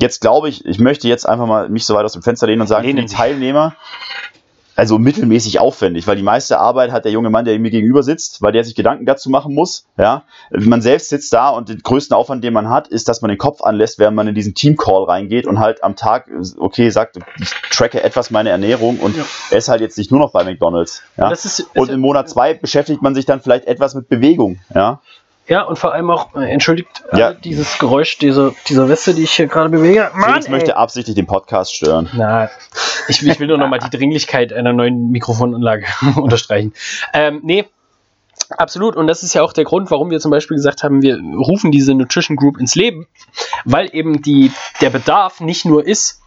[0.00, 2.60] jetzt, glaube ich, ich möchte jetzt einfach mal mich so weit aus dem Fenster lehnen
[2.60, 3.16] und sagen, für Lehnen die Sie.
[3.16, 3.74] Teilnehmer,
[4.78, 8.40] also mittelmäßig aufwendig, weil die meiste Arbeit hat der junge Mann, der mir gegenüber sitzt,
[8.42, 9.86] weil der sich Gedanken dazu machen muss.
[9.98, 10.22] Ja,
[10.52, 13.38] man selbst sitzt da und den größten Aufwand, den man hat, ist, dass man den
[13.38, 17.50] Kopf anlässt, während man in diesen Team-Call reingeht und halt am Tag, okay, sagt, ich
[17.72, 19.24] tracke etwas meine Ernährung und Ja.
[19.50, 21.02] esse halt jetzt nicht nur noch bei McDonalds.
[21.16, 21.28] Ja.
[21.32, 24.60] Ist, Und im Monat zwei beschäftigt man sich dann vielleicht etwas mit Bewegung.
[24.72, 25.00] Ja,
[25.48, 27.30] ja, und vor allem auch, äh, entschuldigt Ja.
[27.30, 30.10] äh, dieses Geräusch dieser, dieser Weste, die ich hier gerade bewege.
[30.24, 30.52] Felix ey.
[30.52, 32.08] möchte absichtlich den Podcast stören.
[32.12, 32.50] Na,
[33.08, 35.86] ich, ich will nur noch mal die Dringlichkeit einer neuen Mikrofonanlage
[36.16, 36.72] unterstreichen.
[37.14, 37.64] Ähm, nee,
[38.50, 38.96] absolut.
[38.96, 41.70] Und das ist ja auch der Grund, warum wir zum Beispiel gesagt haben, wir rufen
[41.70, 43.06] diese Nutrition Group ins Leben,
[43.64, 46.20] weil eben die, der Bedarf nicht nur ist,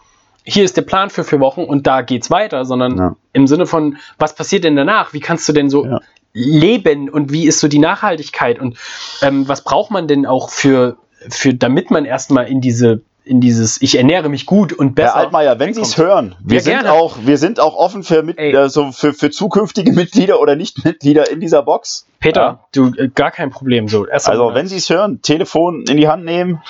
[0.43, 3.15] hier ist der Plan für vier Wochen und da geht's weiter, sondern Ja.
[3.33, 5.13] im Sinne von, was passiert denn danach?
[5.13, 5.99] Wie kannst du denn so Ja.
[6.33, 8.77] Leben und wie ist so die Nachhaltigkeit und
[9.21, 10.97] ähm, was braucht man denn auch für,
[11.29, 15.21] für damit man erstmal in diese in dieses ich ernähre mich gut und besser Herr
[15.25, 16.91] Altmaier, wenn Sie es hören, wir Ja, sind gerne.
[16.93, 21.39] auch, wir sind auch offen für, mit, also für, für zukünftige Mitglieder oder Nicht-Mitglieder in
[21.39, 22.07] dieser Box.
[22.19, 22.59] Peter, Ja.
[22.73, 24.07] du äh, gar kein Problem so.
[24.11, 24.55] Also Monat.
[24.55, 26.63] wenn Sie es hören, Telefon in die Hand nehmen.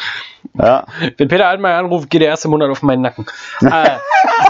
[0.60, 0.86] Ja.
[1.18, 3.26] wenn Peter Altmaier anruft, geht der erste Monat auf meinen Nacken.
[3.62, 3.92] äh,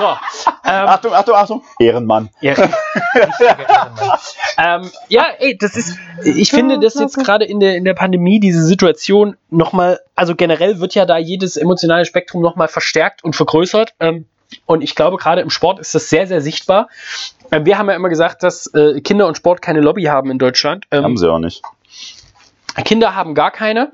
[0.02, 1.64] so, ähm, Achtung, Achtung, Achtung.
[1.80, 2.30] Ehrenmann.
[2.42, 4.20] ja, richtiger Ehrenmann.
[4.58, 8.40] ähm, ja, ey, das ist, ich finde, dass jetzt gerade in der, in der Pandemie
[8.40, 13.94] diese Situation nochmal, also generell wird ja da jedes emotionale Spektrum nochmal verstärkt und vergrößert.
[14.00, 14.26] Ähm,
[14.66, 16.90] und ich glaube, gerade im Sport ist das sehr, sehr sichtbar.
[17.52, 20.40] Ähm, wir haben ja immer gesagt, dass äh, Kinder und Sport keine Lobby haben in
[20.40, 20.86] Deutschland.
[20.92, 21.62] Ähm, Haben Sie auch nicht.
[22.86, 23.92] Kinder haben gar keine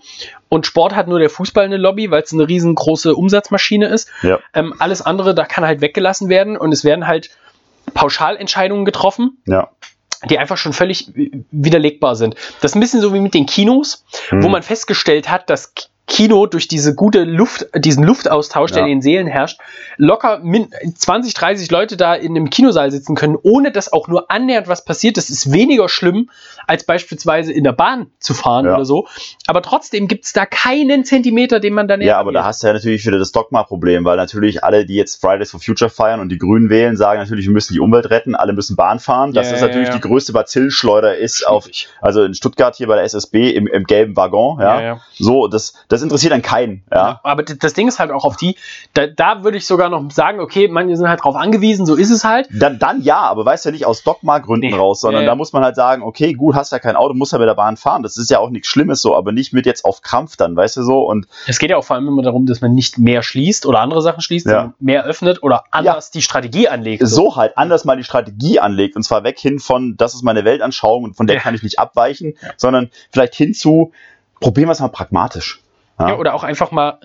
[0.49, 4.09] und Sport hat nur der Fußball eine Lobby, weil es eine riesengroße Umsatzmaschine ist.
[4.21, 4.39] Ja.
[4.53, 7.29] Ähm, alles andere, da kann halt weggelassen werden und es werden halt
[7.93, 9.69] Pauschalentscheidungen getroffen, Ja.
[10.29, 11.11] die einfach schon völlig
[11.51, 12.35] widerlegbar sind.
[12.61, 14.43] Das ist ein bisschen so wie mit den Kinos, Hm.
[14.43, 15.73] wo man festgestellt hat, dass
[16.07, 18.85] Kino durch diese gute Luft, diesen Luftaustausch, der Ja.
[18.85, 19.59] in den Seelen herrscht,
[19.97, 24.31] locker min 20, 30 Leute da in einem Kinosaal sitzen können, ohne dass auch nur
[24.31, 25.17] annähernd was passiert.
[25.17, 26.29] Das ist weniger schlimm,
[26.65, 28.75] als beispielsweise in der Bahn zu fahren Ja.
[28.75, 29.07] oder so.
[29.47, 32.67] Aber trotzdem gibt es da keinen Zentimeter, den man dann Ja, aber da hast du
[32.67, 36.29] ja natürlich wieder das Dogma-Problem, weil natürlich alle, die jetzt Fridays for Future feiern und
[36.29, 39.33] die Grünen wählen, sagen natürlich, wir müssen die Umwelt retten, alle müssen Bahn fahren.
[39.33, 41.67] Das Ja, ist natürlich die größte Bazillschleuder ist auf,
[42.01, 45.01] also in Stuttgart hier bei der SSB im, im gelben Waggon, ja.
[45.19, 47.19] So, das, das interessiert dann keinen, ja.
[47.23, 48.55] Aber das Ding ist halt auch auf die,
[48.93, 52.09] da, da würde ich sogar noch sagen, okay, manche sind halt drauf angewiesen, so ist
[52.11, 52.47] es halt.
[52.51, 54.73] Dann, dann ja, aber weißt du ja nicht aus Dogma-Gründen Nee.
[54.75, 55.31] raus, sondern Ja, ja.
[55.31, 57.53] da muss man halt sagen, okay, gut, hast ja kein Auto, musst ja mit der
[57.55, 58.03] Bahn fahren.
[58.03, 60.77] Das ist ja auch nichts Schlimmes so, aber nicht mit jetzt auf Krampf dann, weißt
[60.77, 61.01] du so?
[61.03, 63.79] Und Es geht ja auch vor allem immer darum, dass man nicht mehr schließt oder
[63.79, 64.51] andere Sachen schließt, Ja.
[64.51, 67.07] sondern mehr öffnet oder anders die Strategie anlegt.
[67.07, 70.43] so halt anders mal die Strategie anlegt und zwar weg hin von, das ist meine
[70.45, 71.41] Weltanschauung und von der Ja.
[71.41, 73.91] kann ich nicht abweichen, sondern vielleicht hin zu,
[74.39, 75.61] probieren wir es mal pragmatisch.
[75.99, 76.99] Ja, oder auch einfach mal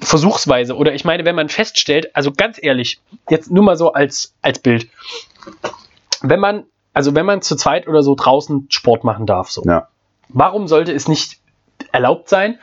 [0.00, 0.76] versuchsweise.
[0.76, 4.58] Oder ich meine, wenn man feststellt, also ganz ehrlich, jetzt nur mal so als, als
[4.58, 4.88] Bild,
[6.20, 9.88] wenn man, also wenn man zu zweit oder so draußen Sport machen darf, so, Ja.
[10.28, 11.38] warum sollte es nicht
[11.92, 12.58] erlaubt sein,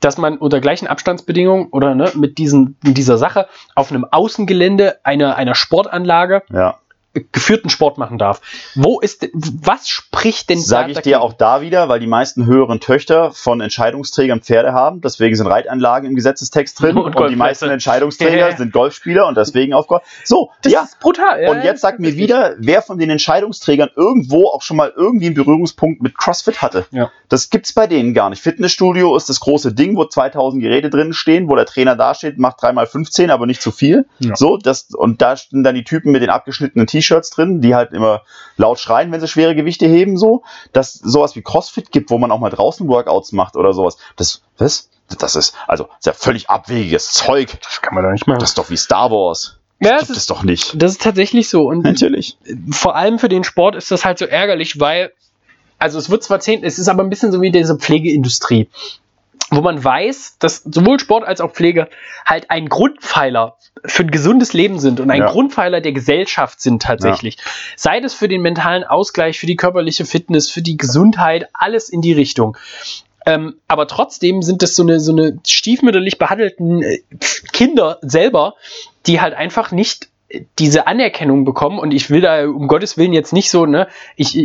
[0.00, 5.00] dass man unter gleichen Abstandsbedingungen oder ne, mit, diesen, mit dieser Sache auf einem Außengelände
[5.04, 6.78] einer, einer Sportanlage Ja.
[7.32, 8.40] Geführten Sport machen darf.
[8.74, 11.10] Wo ist, was spricht denn Sage ich dagegen?
[11.14, 15.00] dir auch da wieder, weil die meisten höheren Töchter von Entscheidungsträgern Pferde haben.
[15.00, 19.36] Deswegen sind Reitanlagen im Gesetzestext drin Und und, die meisten Entscheidungsträger Ja, sind Golfspieler und
[19.36, 20.02] deswegen auf Golf.
[20.24, 20.82] So, Das ja.
[20.82, 21.42] ist brutal.
[21.42, 25.26] ja, Und jetzt sag mir wieder, wer von den Entscheidungsträgern irgendwo auch schon mal irgendwie
[25.26, 26.86] einen Berührungspunkt mit CrossFit hatte.
[26.90, 27.10] Ja.
[27.28, 28.42] Das gibt's bei denen gar nicht.
[28.42, 32.58] Fitnessstudio ist das große Ding, wo 2000 Geräte drin stehen, wo der Trainer dasteht, macht
[32.60, 34.06] 3x15, aber nicht zu viel.
[34.34, 37.92] So, das, und da stehen dann die Typen mit den abgeschnittenen T-Shirts drin, die halt
[37.92, 38.22] immer
[38.56, 40.42] laut schreien, wenn sie schwere Gewichte heben, so.
[40.72, 43.96] Dass sowas wie CrossFit gibt, wo man auch mal draußen Workouts macht oder sowas.
[44.16, 44.90] Das, was?
[45.18, 47.58] Das ist, also, das ist ja völlig abwegiges Zeug.
[47.62, 48.40] Das kann man doch nicht machen.
[48.40, 49.58] Das ist doch wie Star Wars.
[49.80, 50.82] ja, Das das gibt es ist, doch nicht.
[50.82, 51.62] das ist tatsächlich so.
[51.66, 52.36] Und Natürlich.
[52.70, 55.12] vor allem für den Sport ist das halt so ärgerlich, weil,
[55.78, 58.68] also es wird zwar zehn, es ist aber ein bisschen so wie diese Pflegeindustrie,
[59.50, 61.88] wo man weiß, dass sowohl Sport als auch Pflege
[62.24, 65.30] halt ein Grundpfeiler für ein gesundes Leben sind und ein Ja.
[65.30, 67.38] Grundpfeiler der Gesellschaft sind tatsächlich.
[67.76, 72.00] Sei es für den mentalen Ausgleich, für die körperliche Fitness, für die Gesundheit, alles in
[72.00, 72.56] die Richtung.
[73.26, 77.00] Ähm, aber trotzdem sind das so eine, so eine stiefmütterlich behandelten äh,
[77.52, 78.54] Kinder selber,
[79.06, 80.08] die halt einfach nicht
[80.58, 84.36] diese Anerkennung bekommen und ich will da um Gottes Willen jetzt nicht so, ne, ich,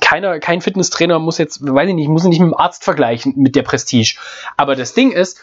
[0.00, 3.56] keiner, kein Fitnesstrainer muss jetzt, weiß ich nicht, muss nicht mit dem Arzt vergleichen mit
[3.56, 4.18] der Prestige.
[4.56, 5.40] Aber das Ding ist,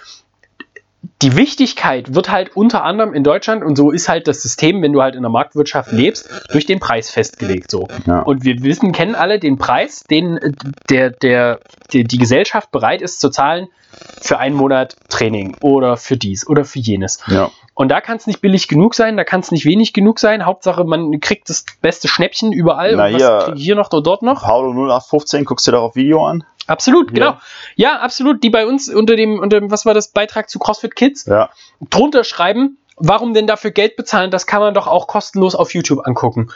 [1.21, 4.93] die Wichtigkeit wird halt unter anderem in Deutschland, und so ist halt das System, wenn
[4.93, 7.71] du halt in der Marktwirtschaft lebst, durch den Preis festgelegt.
[7.71, 7.87] So.
[8.05, 8.21] Ja.
[8.21, 10.51] Und wir wissen, kennen alle den Preis, den äh,
[10.89, 11.59] der, der,
[11.91, 13.67] der, die Gesellschaft bereit ist zu zahlen
[14.21, 17.19] für einen Monat Training oder für dies oder für jenes.
[17.27, 17.49] Ja.
[17.73, 20.45] Und da kann es nicht billig genug sein, da kann es nicht wenig genug sein.
[20.45, 22.95] Hauptsache, man kriegt das beste Schnäppchen überall.
[22.95, 24.43] Na und was hier- noch oder dort noch?
[24.43, 26.43] Paulo 0815, guckst du dir doch auf Video an?
[26.67, 27.37] Absolut, genau.
[27.75, 28.43] Ja, absolut.
[28.43, 31.49] Die bei uns unter dem, unter dem, was war das, Beitrag zu CrossFit Kids Ja.
[31.89, 34.31] drunter schreiben, warum denn dafür Geld bezahlen?
[34.31, 36.49] Das kann man doch auch kostenlos auf YouTube angucken.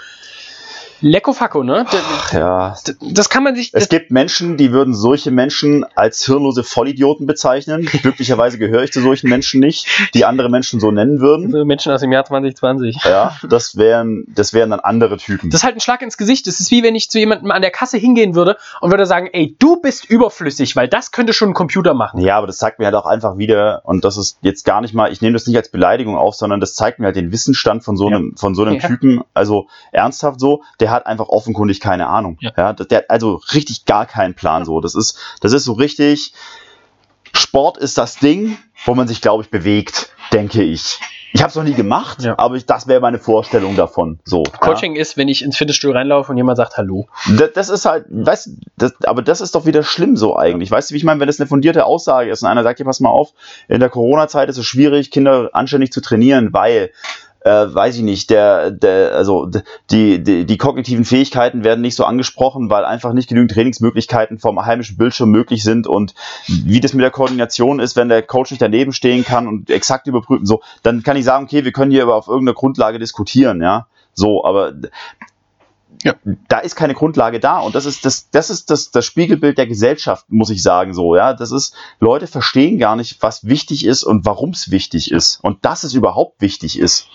[1.02, 1.86] Lecko Facko, ne?
[1.92, 2.76] D- Ja.
[3.02, 3.72] Das kann man sich.
[3.74, 7.86] Es gibt Menschen, die würden solche Menschen als hirnlose Vollidioten bezeichnen.
[8.02, 11.52] Glücklicherweise gehöre ich zu solchen Menschen nicht, die andere Menschen so nennen würden.
[11.52, 13.00] Das, Menschen aus dem Jahr 2020.
[13.04, 15.50] Ja, das wären, das wären dann andere Typen.
[15.50, 16.46] Das ist halt ein Schlag ins Gesicht.
[16.48, 19.28] Das ist wie wenn ich zu jemandem an der Kasse hingehen würde und würde sagen,
[19.34, 22.20] ey, du bist überflüssig, weil das könnte schon ein Computer machen.
[22.22, 24.94] Ja, aber das zeigt mir halt auch einfach wieder, und das ist jetzt gar nicht
[24.94, 27.84] mal, ich nehme das nicht als Beleidigung auf, sondern das zeigt mir halt den Wissensstand
[27.84, 28.88] von so einem, von so einem Ja.
[28.88, 32.38] Typen, also ernsthaft so, der hat einfach offenkundig keine Ahnung.
[32.42, 32.52] Ja.
[32.56, 34.80] Ja, der hat also richtig gar keinen Plan so.
[34.82, 36.34] Das ist, das ist so richtig,
[37.36, 41.00] Sport ist das Ding, wo man sich, glaube ich, bewegt, denke ich.
[41.34, 42.38] Ich habe es noch nie gemacht, Ja.
[42.38, 44.20] aber ich, das wäre meine Vorstellung davon.
[44.26, 47.08] So, Coaching ist, wenn ich ins Fitnessstudio reinlaufe und jemand sagt Hallo.
[47.28, 47.36] ja.
[47.38, 50.72] das, das ist halt, weißt, du, das, aber das ist doch wieder schlimm so eigentlich.
[50.72, 52.86] Weißt du, wie ich meine, wenn das eine fundierte Aussage ist und einer sagt, hier,
[52.86, 53.30] pass mal auf,
[53.70, 56.92] in der Corona-Zeit ist es schwierig, Kinder anständig zu trainieren, weil
[57.44, 59.50] äh, weiß ich nicht, der, der, also
[59.90, 64.64] die, die, die kognitiven Fähigkeiten werden nicht so angesprochen, weil einfach nicht genügend Trainingsmöglichkeiten vom
[64.64, 66.14] heimischen Bildschirm möglich sind und
[66.48, 70.08] wie das mit der Koordination ist, wenn der Coach nicht daneben stehen kann und exakt
[70.08, 73.62] überprüfen, so, dann kann ich sagen, okay, wir können hier aber auf irgendeiner Grundlage diskutieren,
[73.62, 73.88] ja.
[74.14, 74.74] So, aber
[76.04, 76.16] Ja.
[76.48, 79.68] da ist keine Grundlage da und das ist das, das ist das, das Spiegelbild der
[79.68, 81.34] Gesellschaft, muss ich sagen, so, ja.
[81.34, 85.64] Das ist, Leute verstehen gar nicht, was wichtig ist und warum es wichtig ist und
[85.66, 87.08] dass es überhaupt wichtig ist.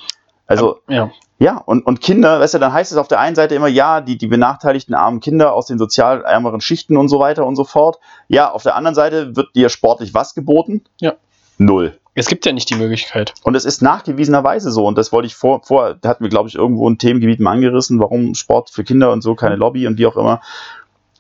[0.47, 1.11] Also, Ja.
[1.39, 4.01] ja, und, und Kinder, weißt du, dann heißt es auf der einen Seite immer, ja,
[4.01, 7.65] die, die benachteiligten armen Kinder aus den sozial ärmeren Schichten und so weiter und so
[7.65, 7.99] fort.
[8.29, 10.85] Ja, auf der anderen Seite wird dir sportlich was geboten?
[11.01, 11.15] Ja.
[11.59, 11.99] Null.
[12.15, 13.35] Es gibt ja nicht die Möglichkeit.
[13.43, 16.49] Und es ist nachgewiesenerweise so, und das wollte ich vor, vor da hatten wir, glaube
[16.49, 19.99] ich, irgendwo ein Themengebiet mal angerissen, warum Sport für Kinder und so keine Lobby und
[19.99, 20.41] wie auch immer.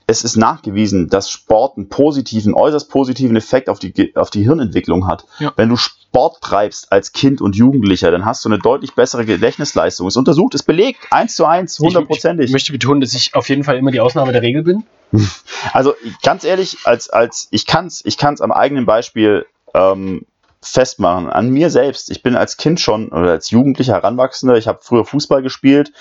[0.08, 5.08] Es ist nachgewiesen, dass Sport einen positiven, äußerst positiven Effekt auf die, auf die Hirnentwicklung
[5.08, 5.24] hat.
[5.40, 5.52] Ja.
[5.56, 10.06] Wenn du Sport treibst als Kind und Jugendlicher, dann hast du eine deutlich bessere Gedächtnisleistung.
[10.06, 12.52] Ist untersucht, ist belegt, eins zu eins, Ich, ich hundertprozentig.
[12.52, 14.84] möchte betonen, dass ich auf jeden Fall immer die Ausnahme der Regel bin.
[15.72, 20.26] Also ganz ehrlich, als, als ich kann es ich kann's am eigenen Beispiel ähm,
[20.60, 22.10] festmachen, an mir selbst.
[22.10, 25.92] Ich bin als Kind schon oder als Jugendlicher Heranwachsender, ich habe früher Fußball gespielt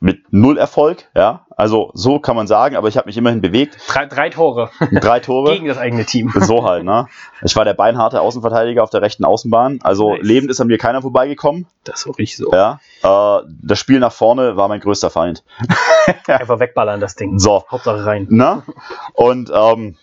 [0.00, 3.78] mit null Erfolg, ja, also so kann man sagen, aber ich habe mich immerhin bewegt,
[3.88, 5.52] Drei, drei Tore drei Tore.
[5.52, 6.30] gegen das eigene Team.
[6.40, 7.06] So halt, ne?
[7.42, 9.78] Ich war der beinharte Außenverteidiger auf der rechten Außenbahn.
[9.82, 10.22] Also Nice.
[10.22, 11.66] lebend ist an mir keiner vorbeigekommen.
[11.84, 12.52] Das auch richtig so.
[12.52, 12.80] Ja.
[13.02, 15.42] Äh, das Spiel nach vorne war mein größter Feind.
[16.26, 17.38] Einfach wegballern, das Ding.
[17.38, 17.64] So.
[17.70, 18.26] Hauptsache rein.
[18.30, 18.62] Ne?
[19.14, 19.96] Und ähm,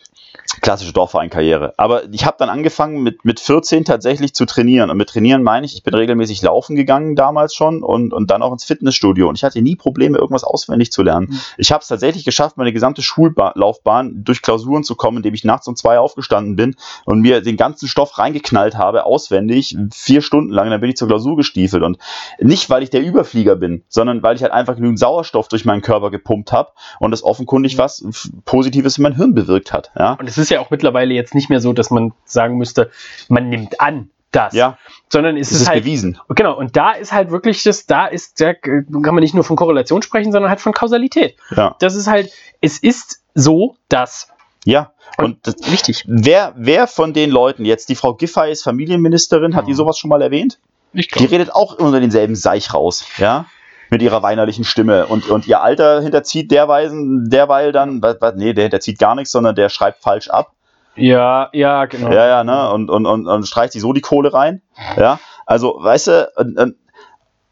[0.62, 1.74] klassische Dorfverein-Karriere.
[1.78, 4.90] Aber ich habe dann angefangen mit, mit 14 tatsächlich zu trainieren.
[4.90, 8.42] Und mit trainieren meine ich, ich bin regelmäßig laufen gegangen damals schon und, und dann
[8.42, 9.28] auch ins Fitnessstudio.
[9.28, 11.28] Und ich hatte nie Probleme, irgendwas auswendig zu lernen.
[11.30, 11.40] Mhm.
[11.58, 15.68] Ich habe es tatsächlich geschafft, meine gesamte Schullaufbahn durch Klausuren zu kommen, indem ich nachts
[15.68, 16.76] um zwei aufgestanden bin
[17.06, 20.70] und mir den ganzen Stoff reingeknallt habe, auswendig, vier Stunden lang.
[20.70, 21.84] Dann bin ich zur Klausur gestiefelt.
[21.84, 21.98] Und
[22.40, 25.82] nicht, weil ich der Überflieger bin, sondern weil ich halt einfach genügend Sauerstoff durch meinen
[25.82, 27.80] Körper gepumpt habe und das offenkundig mhm.
[27.80, 28.06] was
[28.46, 29.92] Positives in mein Hirn bewirkt hat.
[29.98, 30.14] Ja?
[30.14, 32.92] Und es ist ja auch mittlerweile jetzt nicht mehr so, dass man sagen müsste,
[33.28, 34.54] man nimmt an, das.
[34.54, 34.78] Ja.
[35.10, 35.84] Sondern es ist, ist halt.
[35.84, 36.20] bewiesen.
[36.30, 36.58] Genau.
[36.58, 40.02] Und da ist halt wirklich das, da ist, da kann man nicht nur von Korrelation
[40.02, 41.36] sprechen, sondern halt von Kausalität.
[41.56, 41.76] Ja.
[41.80, 44.30] Das ist halt, es ist so, dass.
[44.66, 44.92] Ja.
[45.18, 46.04] Und, das, wichtig.
[46.08, 50.10] Wer, wer von den Leuten jetzt, die Frau Giffey ist Familienministerin, hat die sowas schon
[50.10, 50.60] mal erwähnt?
[50.94, 53.06] Ich die redet auch unter denselben Seich raus.
[53.18, 53.48] Ja
[53.90, 55.08] mit ihrer weinerlichen Stimme.
[55.08, 58.02] Und, und ihr Alter hinterzieht derweisen, derweil dann,
[58.36, 60.54] nee, der hinterzieht gar nichts, sondern der schreibt falsch ab.
[60.96, 62.12] Ja, ja, genau.
[62.12, 62.72] Ja, ja, ne?
[62.72, 64.62] Und, und, und, und streicht sich so die Kohle rein.
[64.98, 66.76] Ja, also, weißt du, und, und,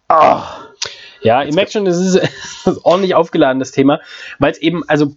[0.07, 0.67] ach.
[1.21, 2.15] Ja, ihr merkt schon, das ist,
[2.65, 3.99] das ist ordentlich aufgeladen, das Thema,
[4.39, 5.13] weil es eben, also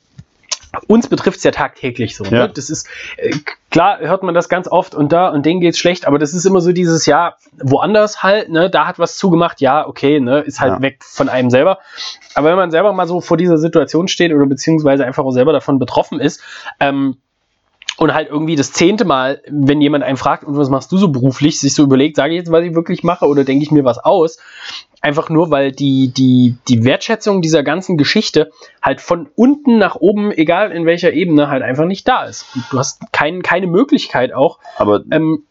[0.86, 2.24] uns betrifft es ja tagtäglich so.
[2.24, 2.36] Ne?
[2.36, 2.48] Ja.
[2.48, 3.32] Das ist äh,
[3.70, 6.44] klar, hört man das ganz oft und da und denen geht's schlecht, aber das ist
[6.44, 10.60] immer so dieses Jahr woanders halt, ne, da hat was zugemacht, ja, okay, ne, ist
[10.60, 10.82] halt ja.
[10.82, 11.78] weg von einem selber.
[12.34, 15.52] Aber wenn man selber mal so vor dieser Situation steht oder beziehungsweise einfach auch selber
[15.52, 16.42] davon betroffen ist,
[16.78, 17.16] ähm,
[18.00, 21.08] und halt irgendwie das zehnte Mal, wenn jemand einen fragt, und was machst du so
[21.12, 23.84] beruflich, sich so überlegt, sage ich jetzt, was ich wirklich mache oder denke ich mir
[23.84, 24.38] was aus,
[25.00, 28.50] einfach nur, weil die, die, die Wertschätzung dieser ganzen Geschichte
[28.82, 32.46] halt von unten nach oben, egal in welcher Ebene, halt einfach nicht da ist.
[32.54, 34.58] Und du hast kein, keine Möglichkeit auch.
[34.76, 35.44] Aber ähm,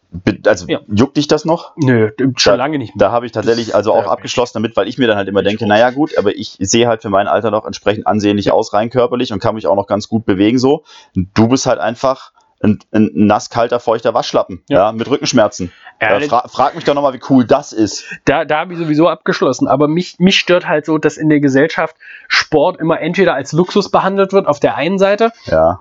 [0.46, 0.80] also ja.
[0.88, 1.72] juckt dich das noch?
[1.76, 3.08] Nö, schon da, lange nicht mehr.
[3.08, 5.66] Da habe ich tatsächlich also auch abgeschlossen damit, weil ich mir dann halt immer denke,
[5.66, 9.32] naja gut, aber ich sehe halt für mein Alter noch entsprechend ansehnlich aus, rein körperlich
[9.32, 10.84] und kann mich auch noch ganz gut bewegen so.
[11.14, 12.32] Du bist halt einfach
[12.62, 15.72] ein, ein nass, kalter, feuchter Waschlappen, ja, ja mit Rückenschmerzen.
[15.98, 18.04] Äh, fra frag mich doch nochmal, wie cool das ist.
[18.24, 21.40] Da, da habe ich sowieso abgeschlossen, aber mich, mich stört halt so, dass in der
[21.40, 21.96] Gesellschaft
[22.28, 25.32] Sport immer entweder als Luxus behandelt wird auf der einen Seite.
[25.46, 25.80] Ja.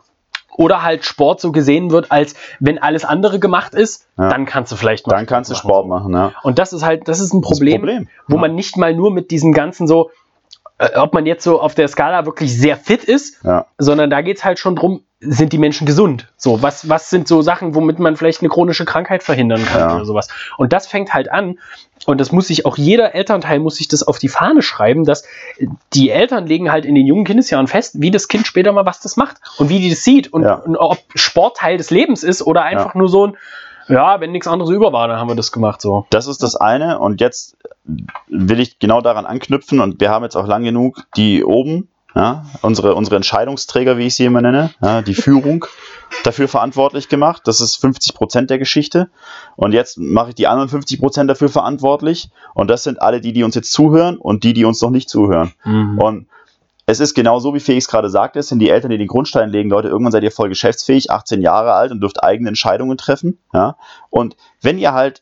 [0.51, 4.29] Oder halt Sport so gesehen wird, als wenn alles andere gemacht ist, ja.
[4.29, 5.15] dann kannst du vielleicht mal.
[5.15, 6.33] Dann kannst du Sport machen, ja.
[6.43, 8.09] Und das ist halt, das ist ein Problem, ist Problem.
[8.27, 10.11] wo man nicht mal nur mit diesem ganzen so,
[10.95, 13.65] ob man jetzt so auf der Skala wirklich sehr fit ist, ja.
[13.77, 16.27] sondern da geht es halt schon drum, sind die Menschen gesund?
[16.37, 19.95] So, was, was sind so Sachen, womit man vielleicht eine chronische Krankheit verhindern kann ja.
[19.95, 20.29] oder sowas?
[20.57, 21.59] Und das fängt halt an.
[22.05, 25.25] Und das muss sich auch jeder Elternteil muss sich das auf die Fahne schreiben, dass
[25.93, 29.01] die Eltern legen halt in den jungen Kindesjahren fest, wie das Kind später mal was
[29.01, 30.53] das macht und wie die das sieht und, ja.
[30.53, 33.37] und ob Sport Teil des Lebens ist oder einfach nur so ein,
[33.89, 36.05] ja, wenn nichts anderes über war, dann haben wir das gemacht so.
[36.11, 37.57] Das ist das eine und jetzt
[38.27, 42.45] will ich genau daran anknüpfen und wir haben jetzt auch lang genug die oben ja,
[42.61, 45.65] unsere, unsere Entscheidungsträger, wie ich sie immer nenne, ja, die Führung
[46.23, 47.43] dafür verantwortlich gemacht.
[47.45, 49.09] Das ist 50 Prozent der Geschichte.
[49.55, 52.29] Und jetzt mache ich die anderen 50 Prozent dafür verantwortlich.
[52.55, 55.07] Und das sind alle die, die uns jetzt zuhören und die, die uns noch nicht
[55.07, 55.53] zuhören.
[55.63, 55.99] Mhm.
[55.99, 56.27] Und
[56.87, 59.49] es ist genau so, wie Felix gerade sagte, es sind die Eltern, die den Grundstein
[59.49, 63.37] legen, Leute, irgendwann seid ihr voll geschäftsfähig, 18 Jahre alt und dürft eigene Entscheidungen treffen.
[63.53, 63.77] Ja?
[64.09, 65.21] Und wenn ihr halt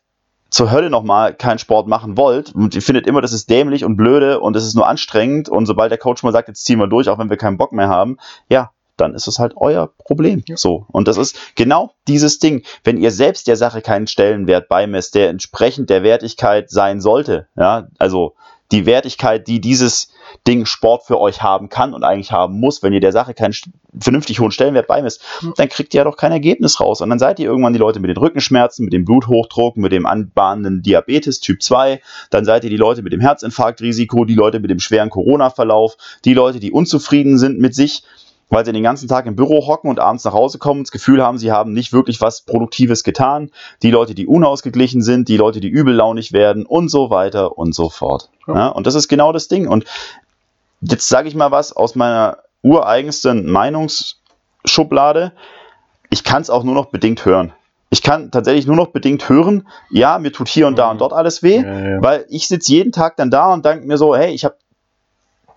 [0.49, 3.97] zur Hölle nochmal keinen Sport machen wollt und ihr findet immer, das ist dämlich und
[3.97, 6.87] blöde und das ist nur anstrengend und sobald der Coach mal sagt, jetzt ziehen wir
[6.87, 8.17] durch, auch wenn wir keinen Bock mehr haben,
[8.49, 10.43] ja, dann ist es halt euer Problem.
[10.47, 10.57] Ja.
[10.57, 10.85] So.
[10.89, 12.63] Und das ist genau dieses Ding.
[12.83, 17.87] Wenn ihr selbst der Sache keinen Stellenwert beimesst, der entsprechend der Wertigkeit sein sollte, ja,
[17.99, 18.33] also
[18.71, 20.09] die Wertigkeit, die dieses
[20.45, 23.55] Ding Sport für euch haben kann und eigentlich haben muss, wenn ihr der Sache keinen
[23.99, 25.23] vernünftig hohen Stellenwert beimisst,
[25.55, 27.01] dann kriegt ihr ja doch kein Ergebnis raus.
[27.01, 30.05] Und dann seid ihr irgendwann die Leute mit den Rückenschmerzen, mit dem Bluthochdruck, mit dem
[30.05, 34.69] anbahnenden Diabetes Typ 2, dann seid ihr die Leute mit dem Herzinfarktrisiko, die Leute mit
[34.69, 35.95] dem schweren Corona-Verlauf,
[36.25, 38.03] die Leute, die unzufrieden sind mit sich,
[38.49, 40.91] weil sie den ganzen Tag im Büro hocken und abends nach Hause kommen und das
[40.91, 43.51] Gefühl haben, sie haben nicht wirklich was Produktives getan.
[43.83, 47.89] Die Leute, die unausgeglichen sind, die Leute, die übellaunig werden und so weiter und so
[47.89, 48.29] fort.
[48.47, 48.55] Ja.
[48.55, 49.67] Ja, und das ist genau das Ding.
[49.67, 49.85] Und
[50.81, 55.33] jetzt sage ich mal was aus meiner ureigensten Meinungsschublade.
[56.09, 57.53] Ich kann es auch nur noch bedingt hören.
[57.89, 61.13] Ich kann tatsächlich nur noch bedingt hören, ja, mir tut hier und da und dort
[61.13, 64.33] alles weh, ja, weil ich sitze jeden Tag dann da und denke mir so, hey,
[64.33, 64.57] ich habe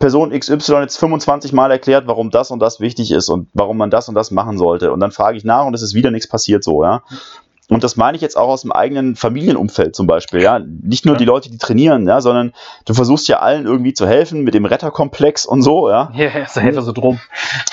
[0.00, 3.90] Person XY jetzt 25 Mal erklärt, warum das und das wichtig ist und warum man
[3.90, 4.92] das und das machen sollte.
[4.92, 7.02] Und dann frage ich nach und es ist wieder nichts passiert so, ja.
[7.68, 10.58] Und das meine ich jetzt auch aus dem eigenen Familienumfeld zum Beispiel, ja.
[10.58, 11.18] Nicht nur ja.
[11.18, 12.52] die Leute, die trainieren, ja, sondern
[12.86, 16.10] du versuchst ja allen irgendwie zu helfen mit dem Retterkomplex und so, ja.
[16.14, 17.20] Ja, ist der Helfer so drum.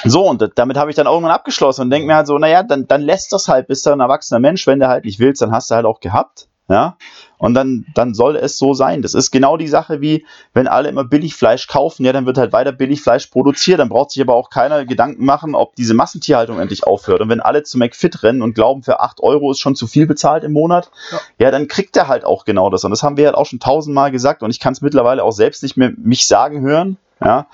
[0.03, 2.87] So, und damit habe ich dann irgendwann abgeschlossen und denke mir halt so, naja, dann,
[2.87, 5.51] dann lässt das halt, bist du ein erwachsener Mensch, wenn du halt nicht willst, dann
[5.51, 6.47] hast du halt auch gehabt.
[6.69, 6.97] Ja,
[7.37, 9.01] und dann, dann soll es so sein.
[9.01, 12.51] Das ist genau die Sache wie, wenn alle immer Billigfleisch kaufen, ja, dann wird halt
[12.51, 13.79] weiter Billigfleisch produziert.
[13.79, 17.21] Dann braucht sich aber auch keiner Gedanken machen, ob diese Massentierhaltung endlich aufhört.
[17.21, 20.07] Und wenn alle zu McFit rennen und glauben, für 8 Euro ist schon zu viel
[20.07, 22.83] bezahlt im Monat, ja, ja dann kriegt er halt auch genau das.
[22.83, 25.31] Und das haben wir halt auch schon tausendmal gesagt und ich kann es mittlerweile auch
[25.31, 26.97] selbst nicht mehr mich sagen hören.
[27.23, 27.47] Ja,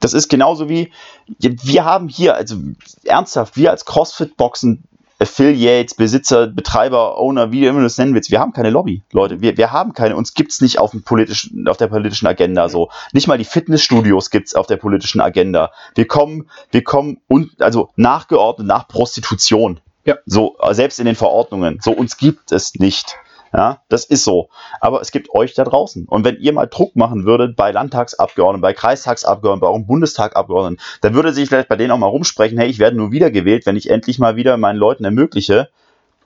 [0.00, 0.90] das ist genauso wie,
[1.38, 2.56] wir haben hier, also
[3.04, 4.82] ernsthaft, wir als CrossFit-Boxen
[5.22, 8.32] Affiliates, Besitzer, Betreiber, Owner, wie du immer das nennen willst.
[8.32, 9.40] Wir haben keine Lobby, Leute.
[9.40, 10.16] Wir, wir haben keine.
[10.16, 12.90] Uns gibt es nicht auf, dem politischen, auf der politischen Agenda so.
[13.12, 15.70] Nicht mal die Fitnessstudios gibt es auf der politischen Agenda.
[15.94, 19.80] Wir kommen, wir kommen und also nachgeordnet nach Prostitution.
[20.04, 20.16] Ja.
[20.26, 21.78] So, selbst in den Verordnungen.
[21.80, 23.16] So, uns gibt es nicht.
[23.52, 24.48] Ja, das ist so.
[24.80, 26.06] Aber es gibt euch da draußen.
[26.08, 31.14] Und wenn ihr mal Druck machen würdet bei Landtagsabgeordneten, bei Kreistagsabgeordneten, bei eurem Bundestagabgeordneten, dann
[31.14, 33.90] würde sich vielleicht bei denen auch mal rumsprechen, hey, ich werde nur wiedergewählt, wenn ich
[33.90, 35.68] endlich mal wieder meinen Leuten ermögliche,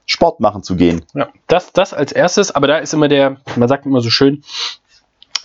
[0.07, 1.05] Sport machen zu gehen.
[1.15, 4.44] Ja, das, das als erstes, aber da ist immer der, man sagt immer so schön,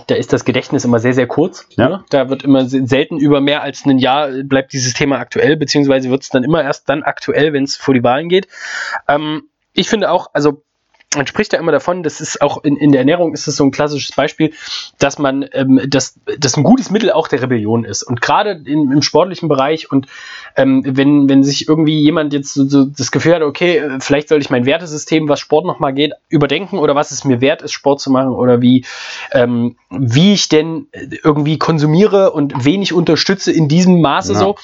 [0.08, 1.68] da ist das Gedächtnis immer sehr, sehr kurz.
[1.78, 1.90] Ja.
[1.90, 2.04] Ne?
[2.10, 6.24] Da wird immer selten über mehr als ein Jahr bleibt dieses Thema aktuell, beziehungsweise wird
[6.24, 8.48] es dann immer erst dann aktuell, wenn es vor die Wahlen geht.
[9.08, 9.44] Ähm,
[9.74, 10.64] ich finde auch, also
[11.16, 13.66] man spricht ja immer davon, das ist auch in, in der Ernährung ist es so
[13.66, 14.54] ein klassisches Beispiel,
[14.98, 18.04] dass man, ähm, dass das ein gutes Mittel auch der Rebellion ist.
[18.04, 20.08] Und gerade im sportlichen Bereich und
[20.56, 24.40] ähm, wenn, wenn sich irgendwie jemand jetzt so, so das Gefühl hat, okay, vielleicht soll
[24.40, 28.00] ich mein Wertesystem, was Sport nochmal geht, überdenken oder was es mir wert ist, Sport
[28.00, 28.86] zu machen oder wie,
[29.34, 30.88] ähm, wie ich denn
[31.24, 34.40] irgendwie konsumiere und wenig unterstütze in diesem Maße ja.
[34.40, 34.56] so,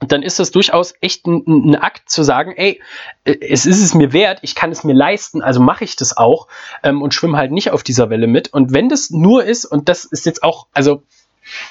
[0.00, 2.80] dann ist das durchaus echt ein, ein, Akt zu sagen, ey,
[3.24, 6.16] äh, es ist es mir wert, ich kann es mir leisten, also mache ich das
[6.16, 6.46] auch
[6.82, 8.52] ähm, und schwimme halt nicht auf dieser Welle mit.
[8.52, 11.02] Und wenn das nur ist, und das ist jetzt auch, also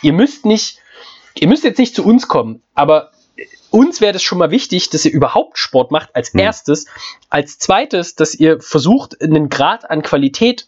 [0.01, 0.79] ihr müsst nicht,
[1.35, 3.11] ihr müsst jetzt nicht zu uns kommen, aber
[3.69, 6.41] uns wäre das schon mal wichtig, dass ihr überhaupt Sport macht als mhm.
[6.41, 6.85] erstes.
[7.29, 10.67] Als zweites, dass ihr versucht, einen Grad an Qualität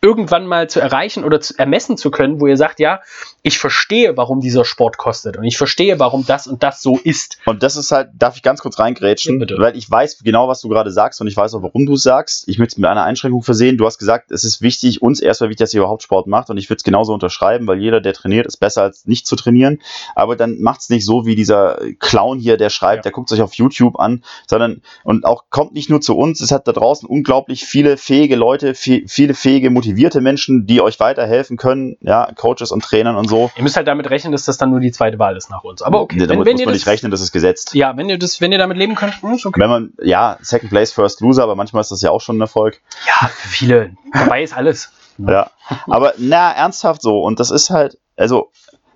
[0.00, 3.00] irgendwann mal zu erreichen oder zu ermessen zu können, wo ihr sagt, ja,
[3.42, 7.38] ich verstehe, warum dieser Sport kostet und ich verstehe, warum das und das so ist.
[7.46, 10.60] Und das ist halt, darf ich ganz kurz reingrätschen, ja, weil ich weiß genau, was
[10.60, 12.48] du gerade sagst und ich weiß auch, warum du es sagst.
[12.48, 13.76] Ich möchte es mit einer Einschränkung versehen.
[13.76, 16.58] Du hast gesagt, es ist wichtig, uns erstmal wichtig, dass ihr überhaupt Sport macht und
[16.58, 19.80] ich würde es genauso unterschreiben, weil jeder, der trainiert, ist besser als nicht zu trainieren.
[20.14, 23.02] Aber dann macht es nicht so wie dieser Clown hier, der schreibt, ja.
[23.02, 26.52] der guckt sich auf YouTube an, sondern und auch kommt nicht nur zu uns, es
[26.52, 31.96] hat da draußen unglaublich viele fähige Leute, viele fähige, motivierte Menschen, die euch weiterhelfen können,
[32.00, 33.50] ja, Coaches und Trainern und so.
[33.56, 35.82] Ihr müsst halt damit rechnen, dass das dann nur die zweite Wahl ist nach uns.
[35.82, 36.16] Aber okay.
[36.18, 37.74] Nee, damit wenn, wenn muss man das, nicht rechnen, das ist gesetzt.
[37.74, 39.60] Ja, wenn ihr das, wenn ihr damit leben könnt, ist okay.
[39.60, 42.40] Wenn man, ja, Second Place, First Loser, aber manchmal ist das ja auch schon ein
[42.40, 42.80] Erfolg.
[43.06, 43.90] Ja, für viele.
[44.12, 44.92] Dabei ist alles.
[45.18, 45.50] ja.
[45.86, 47.20] Aber na, ernsthaft so.
[47.20, 48.50] Und das ist halt, also,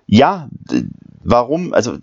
[0.05, 0.49] ja,
[1.23, 1.97] warum, also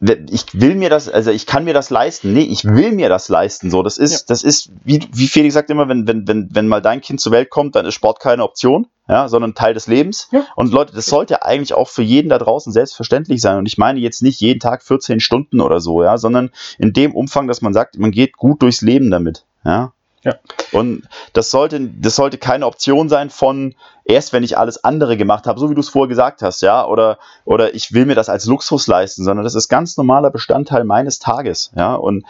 [0.00, 2.32] ich will mir das, also ich kann mir das leisten.
[2.32, 3.70] Nee, ich will mir das leisten.
[3.70, 4.18] So, das ist, ja.
[4.28, 7.32] das ist, wie, wie Felix sagt immer, wenn, wenn, wenn, wenn mal dein Kind zur
[7.32, 10.28] Welt kommt, dann ist Sport keine Option, ja, sondern Teil des Lebens.
[10.32, 10.44] Ja.
[10.54, 13.58] Und Leute, das sollte eigentlich auch für jeden da draußen selbstverständlich sein.
[13.58, 17.14] Und ich meine jetzt nicht jeden Tag 14 Stunden oder so, ja, sondern in dem
[17.14, 19.46] Umfang, dass man sagt, man geht gut durchs Leben damit.
[19.64, 19.92] Ja,
[20.26, 20.34] ja.
[20.72, 23.74] Und das sollte, das sollte keine Option sein von
[24.04, 26.84] erst, wenn ich alles andere gemacht habe, so wie du es vorher gesagt hast, ja,
[26.84, 30.84] oder, oder ich will mir das als Luxus leisten, sondern das ist ganz normaler Bestandteil
[30.84, 32.24] meines Tages, ja, und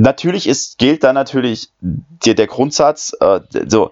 [0.00, 3.90] Natürlich ist, gilt da natürlich der, der Grundsatz, äh, so,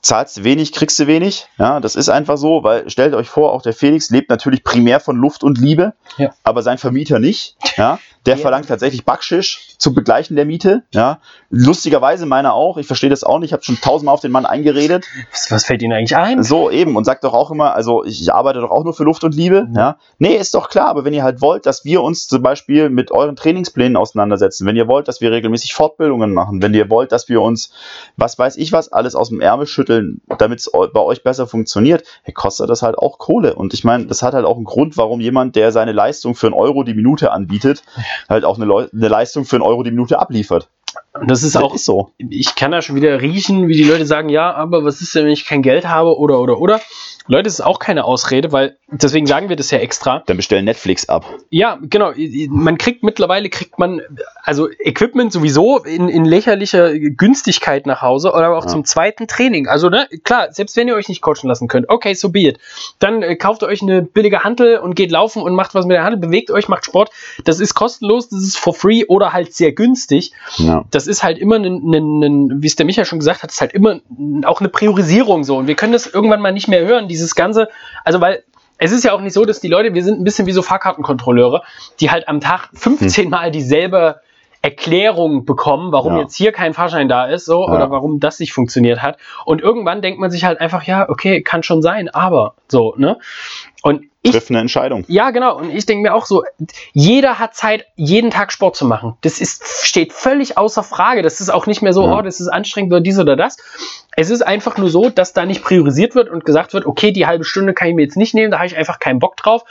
[0.00, 1.46] zahlst du wenig, kriegst du wenig.
[1.58, 5.00] Ja, das ist einfach so, weil stellt euch vor, auch der Felix lebt natürlich primär
[5.00, 6.32] von Luft und Liebe, ja.
[6.44, 7.56] aber sein Vermieter nicht.
[7.76, 8.40] Ja, der ja.
[8.40, 10.82] verlangt tatsächlich Backschisch zu begleichen der Miete.
[10.92, 11.18] Ja,
[11.50, 12.78] lustigerweise meiner auch.
[12.78, 13.50] Ich verstehe das auch nicht.
[13.50, 15.06] Ich habe schon tausendmal auf den Mann eingeredet.
[15.30, 16.42] Was, was, fällt Ihnen eigentlich ein?
[16.42, 19.24] So eben und sagt doch auch immer, also ich arbeite doch auch nur für Luft
[19.24, 19.66] und Liebe.
[19.68, 19.76] Mhm.
[19.76, 20.88] Ja, nee, ist doch klar.
[20.88, 24.76] Aber wenn ihr halt wollt, dass wir uns zum Beispiel mit euren Trainingsplänen auseinandersetzen, wenn
[24.76, 27.72] ihr wollt, dass wir regelmäßig Fortbildungen machen, wenn ihr wollt, dass wir uns,
[28.16, 32.04] was weiß ich was, alles aus dem Ärmel schütteln, damit es bei euch besser funktioniert,
[32.22, 33.54] hey, kostet das halt auch Kohle.
[33.54, 36.46] Und ich meine, das hat halt auch einen Grund, warum jemand, der seine Leistung für
[36.46, 37.82] einen Euro die Minute anbietet,
[38.28, 40.68] halt auch eine, Le eine Leistung für einen Euro die Minute abliefert.
[41.26, 42.10] Das ist das auch ist so.
[42.18, 45.24] Ich kann da schon wieder riechen, wie die Leute sagen, ja, aber was ist denn,
[45.24, 46.80] wenn ich kein Geld habe oder oder oder.
[47.26, 50.22] Leute, das ist auch keine Ausrede, weil deswegen sagen wir das ja extra.
[50.26, 51.24] Dann bestellen Netflix ab.
[51.48, 52.12] Ja, genau.
[52.50, 54.02] Man kriegt mittlerweile kriegt man
[54.42, 58.68] also Equipment sowieso in, in lächerlicher Günstigkeit nach Hause oder auch ja.
[58.68, 59.68] zum zweiten Training.
[59.68, 62.58] Also ne, klar, selbst wenn ihr euch nicht coachen lassen könnt, okay, so be it.
[62.98, 66.04] Dann äh, kauft euch eine billige Hantel und geht laufen und macht was mit der
[66.04, 67.10] Hantel, bewegt euch, macht Sport.
[67.44, 70.32] Das ist kostenlos, das ist for free oder halt sehr günstig.
[70.56, 70.84] Ja.
[70.90, 73.62] Das ist halt immer ein, ein, ein wie es der Michael schon gesagt hat, ist
[73.62, 74.00] halt immer
[74.44, 75.56] auch eine Priorisierung so.
[75.56, 77.68] Und wir können das irgendwann mal nicht mehr hören dieses Ganze,
[78.04, 78.44] also weil
[78.78, 80.60] es ist ja auch nicht so, dass die Leute, wir sind ein bisschen wie so
[80.62, 81.62] Fahrkartenkontrolleure,
[82.00, 83.30] die halt am Tag 15 hm.
[83.30, 84.20] Mal dieselbe
[84.62, 86.22] Erklärung bekommen, warum Ja.
[86.22, 87.72] jetzt hier kein Fahrschein da ist, so, Ja.
[87.72, 89.18] oder warum das nicht funktioniert hat.
[89.44, 93.18] Und irgendwann denkt man sich halt einfach, ja, okay, kann schon sein, aber so, ne?
[93.82, 95.04] Und ich eine Entscheidung.
[95.08, 95.58] ja, genau.
[95.58, 96.44] Und ich denke mir auch so,
[96.92, 99.14] jeder hat Zeit, jeden Tag Sport zu machen.
[99.20, 101.22] Das ist, steht völlig außer Frage.
[101.22, 102.18] Das ist auch nicht mehr so, Ja.
[102.18, 103.56] oh, das ist anstrengend oder dies oder das.
[104.16, 107.26] Es ist einfach nur so, dass da nicht priorisiert wird und gesagt wird, okay, die
[107.26, 109.64] halbe Stunde kann ich mir jetzt nicht nehmen, da habe ich einfach keinen Bock drauf.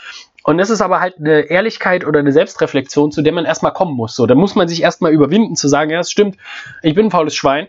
[0.46, 3.96] Und das ist aber halt eine Ehrlichkeit oder eine Selbstreflexion, zu der man erstmal kommen
[3.96, 4.14] muss.
[4.16, 6.38] So, da muss man sich erstmal überwinden, zu sagen, ja, es stimmt,
[6.82, 7.68] ich bin ein faules Schwein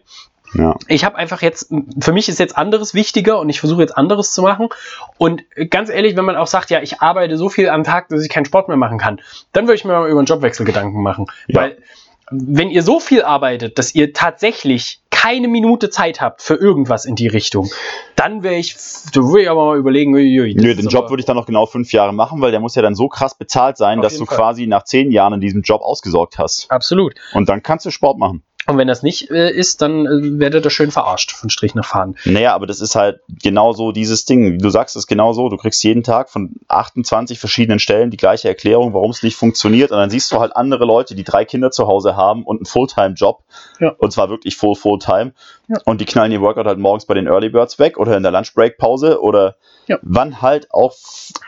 [0.54, 0.76] Ja.
[0.88, 4.32] ich habe einfach jetzt, für mich ist jetzt anderes wichtiger und ich versuche jetzt anderes
[4.32, 4.68] zu machen.
[5.18, 8.22] Und ganz ehrlich, wenn man auch sagt, ja, ich arbeite so viel am Tag, dass
[8.22, 9.20] ich keinen Sport mehr machen kann,
[9.52, 11.26] dann würde ich mir mal über einen Jobwechsel Gedanken machen.
[11.48, 11.62] Ja.
[11.62, 11.78] Weil,
[12.30, 17.14] wenn ihr so viel arbeitet, dass ihr tatsächlich keine Minute Zeit habt für irgendwas in
[17.14, 17.70] die Richtung,
[18.16, 18.76] dann wäre ich,
[19.12, 21.92] da würde ich aber mal überlegen, Nö, den Job würde ich dann noch genau fünf
[21.92, 24.36] Jahre machen, weil der muss ja dann so krass bezahlt sein, dass du Fall.
[24.36, 26.70] quasi nach zehn Jahren in diesem Job ausgesorgt hast.
[26.70, 27.14] Absolut.
[27.32, 28.42] Und dann kannst du Sport machen.
[28.66, 31.84] Und wenn das nicht äh, ist, dann äh, werdet ihr schön verarscht von Strich nach
[31.84, 32.16] Faden.
[32.24, 34.58] Naja, aber das ist halt genau so dieses Ding.
[34.58, 38.48] Du sagst es genau so, du kriegst jeden Tag von 28 verschiedenen Stellen die gleiche
[38.48, 39.90] Erklärung, warum es nicht funktioniert.
[39.90, 42.66] Und dann siehst du halt andere Leute, die drei Kinder zu Hause haben und einen
[42.66, 43.42] Fulltime-Job.
[43.80, 43.90] Ja.
[43.98, 45.32] Und zwar wirklich full Fulltime.
[45.68, 45.76] Ja.
[45.84, 48.32] Und die knallen ihr Workout halt morgens bei den Early Birds weg oder in der
[48.32, 49.98] Lunchbreak-Pause oder Ja.
[50.02, 50.94] wann halt auch.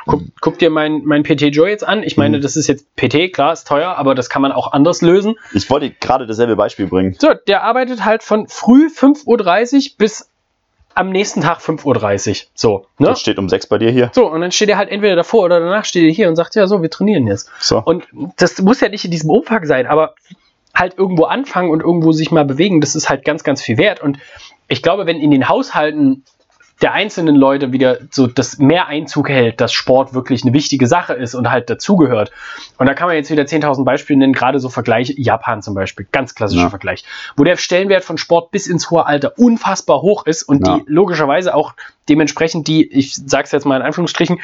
[0.06, 2.02] Guck, guck dir mein, mein PT Joe jetzt an.
[2.02, 2.42] Ich meine, Mhm.
[2.42, 5.36] das ist jetzt PT, klar, ist teuer, aber das kann man auch anders lösen.
[5.54, 7.05] Ich wollte gerade dasselbe Beispiel bringen.
[7.18, 10.30] So, der arbeitet halt von früh 5.30 Uhr bis
[10.94, 12.36] am nächsten Tag 5.30 Uhr.
[12.54, 13.08] So, ne?
[13.08, 14.10] Das steht um sechs bei dir hier.
[14.14, 16.54] So, und dann steht er halt entweder davor oder danach steht er hier und sagt,
[16.54, 17.50] ja, so, wir trainieren jetzt.
[17.60, 17.82] So.
[17.84, 18.06] Und
[18.38, 20.14] das muss ja nicht in diesem Umfang sein, aber
[20.74, 24.00] halt irgendwo anfangen und irgendwo sich mal bewegen, das ist halt ganz, ganz viel wert.
[24.02, 24.18] Und
[24.68, 26.24] ich glaube, wenn in den Haushalten
[26.82, 31.14] der einzelnen Leute wieder so das mehr Einzug hält, dass Sport wirklich eine wichtige Sache
[31.14, 32.30] ist und halt dazugehört.
[32.76, 36.06] Und da kann man jetzt wieder 10.000 Beispiele nennen, gerade so Vergleich Japan zum Beispiel,
[36.12, 36.70] ganz klassischer Ja.
[36.70, 37.04] Vergleich,
[37.36, 40.76] wo der Stellenwert von Sport bis ins hohe Alter unfassbar hoch ist und Ja.
[40.76, 41.72] die logischerweise auch
[42.10, 44.40] dementsprechend die, ich sag's jetzt mal in Anführungsstrichen,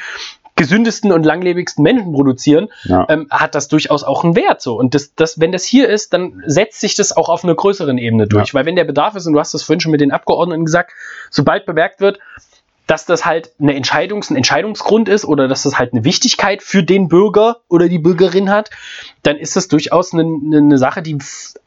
[0.55, 3.05] gesündesten und langlebigsten Menschen produzieren, Ja.
[3.09, 4.61] ähm, hat das durchaus auch einen Wert.
[4.61, 4.75] So.
[4.77, 7.97] Und das, das, wenn das hier ist, dann setzt sich das auch auf einer größeren
[7.97, 8.53] Ebene durch.
[8.53, 10.91] Weil wenn der Bedarf ist, und du hast das vorhin schon mit den Abgeordneten gesagt,
[11.29, 12.19] sobald bemerkt wird,
[12.85, 16.83] dass das halt eine Entscheidungs-, ein Entscheidungsgrund ist oder dass das halt eine Wichtigkeit für
[16.83, 18.69] den Bürger oder die Bürgerin hat,
[19.23, 21.17] dann ist das durchaus eine, eine, Sache, die,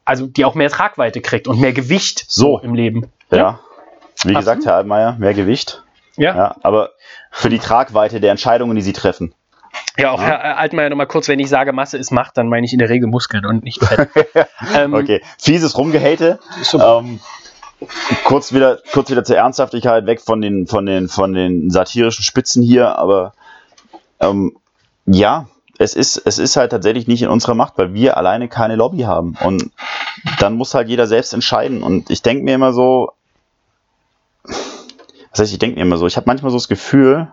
[0.05, 2.59] also die auch mehr Tragweite kriegt und mehr Gewicht So.
[2.59, 3.07] im Leben.
[3.31, 3.59] Ja.
[4.23, 4.37] Wie Absolut.
[4.37, 5.83] gesagt, Herr Altmaier, mehr Gewicht.
[6.17, 6.35] Ja, ja.
[6.37, 6.91] Ja, aber
[7.31, 9.33] für die Tragweite der Entscheidungen, die sie treffen.
[10.05, 12.73] auch Herr äh, Altmaier nochmal kurz, wenn ich sage, Masse ist Macht, dann meine ich
[12.73, 14.09] in der Regel Muskeln und nicht Fett.
[14.75, 16.39] ähm, Okay, fieses Rumgehate.
[16.63, 17.03] Super.
[17.03, 17.19] Ähm,
[18.23, 22.63] kurz wieder, kurz wieder zur Ernsthaftigkeit, weg von den, von den, von den satirischen Spitzen
[22.63, 23.33] hier, aber
[24.19, 24.57] ähm,
[25.05, 25.47] ja,
[25.77, 29.01] es ist, es ist halt tatsächlich nicht in unserer Macht, weil wir alleine keine Lobby
[29.01, 29.37] haben.
[29.43, 29.71] Und
[30.39, 31.83] dann muss halt jeder selbst entscheiden.
[31.83, 33.11] Und ich denke mir immer so,
[35.37, 37.31] was heißt, ich denke mir immer so, ich habe manchmal so das Gefühl,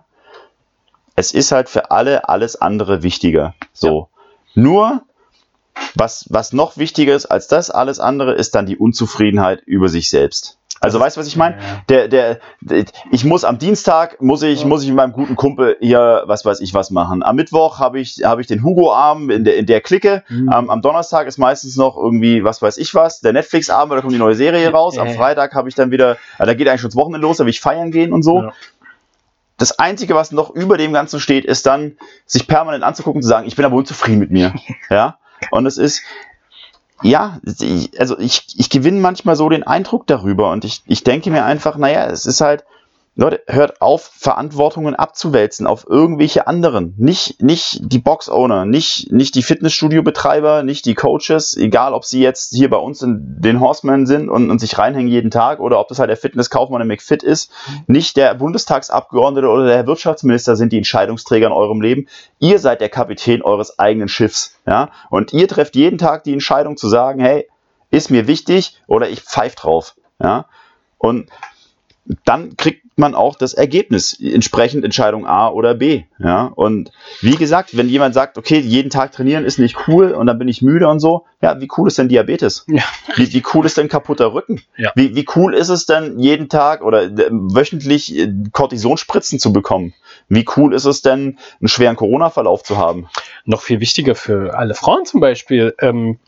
[1.17, 3.55] es ist halt für alle alles andere wichtiger.
[3.73, 4.09] So.
[4.55, 5.03] Nur,
[5.95, 10.11] was, was noch wichtiger ist als das alles andere, ist dann die Unzufriedenheit über sich
[10.11, 10.59] selbst.
[10.81, 11.57] Also weißt du, was ich meine?
[11.89, 15.77] Der, der, der, ich muss am Dienstag, muss ich, muss ich mit meinem guten Kumpel
[15.81, 17.23] hier, was weiß ich was machen.
[17.23, 20.25] Am Mittwoch habe ich, habe ich den Hugo-Abend in der, in der Clique.
[20.29, 20.49] Mhm.
[20.49, 24.13] Am, am Donnerstag ist meistens noch irgendwie, was weiß ich was, der Netflix-Abend, da kommt
[24.13, 24.99] die neue Serie raus.
[24.99, 25.09] Am.
[25.15, 27.61] Freitag habe ich dann wieder, da geht eigentlich schon das Wochenende los, da will ich
[27.61, 28.43] feiern gehen und so.
[28.43, 28.53] Ja.
[29.57, 31.97] Das Einzige, was noch über dem Ganzen steht, ist dann,
[32.27, 34.53] sich permanent anzugucken und zu sagen, ich bin aber unzufrieden mit mir.
[34.91, 35.19] ja.
[35.51, 36.03] Und es ist,
[37.05, 37.39] ja,
[37.99, 41.77] also ich, ich gewinne manchmal so den Eindruck darüber und ich, ich denke mir einfach,
[41.77, 42.65] naja, es ist halt,
[43.17, 46.95] Leute, hört auf, Verantwortungen abzuwälzen auf irgendwelche anderen.
[46.97, 52.53] Nicht, nicht die Box-Owner, nicht, nicht die Fitnessstudio-Betreiber, nicht die Coaches, egal ob sie jetzt
[52.53, 55.87] hier bei uns in den Horsemen sind und, und sich reinhängen jeden Tag oder ob
[55.87, 57.53] das halt der Fitnesskaufmann im McFit ist.
[57.87, 62.09] Nicht der Bundestagsabgeordnete oder der Wirtschaftsminister sind die Entscheidungsträger in eurem Leben.
[62.41, 64.57] Ihr seid der Kapitän eures eigenen Schiffs.
[64.67, 64.91] Ja?
[65.09, 67.49] Und ihr trefft jeden Tag die Entscheidung zu sagen, hey,
[67.93, 69.95] ist mir wichtig oder ich pfeif drauf.
[70.21, 70.47] Ja?
[70.99, 71.31] Und
[72.25, 76.05] dann kriegt man auch das Ergebnis, entsprechend Entscheidung A oder B.
[76.19, 76.53] Ja?
[76.55, 80.39] Und wie gesagt, wenn jemand sagt, okay, jeden Tag trainieren ist nicht cool und dann
[80.39, 82.65] bin ich müde und so, ja, wie cool ist denn Diabetes?
[82.69, 82.83] Ja.
[83.17, 84.63] Wie, wie cool ist denn kaputter Rücken?
[84.77, 84.93] Ja.
[84.95, 89.95] Wie, wie cool ist es denn, jeden Tag oder äh, wöchentlich äh, Cortisonspritzen zu bekommen?
[90.29, 93.09] Wie cool ist es denn, einen schweren Corona-Verlauf zu haben?
[93.45, 95.75] noch viel wichtiger für alle Frauen zum Beispiel.
[95.81, 96.19] Ähm,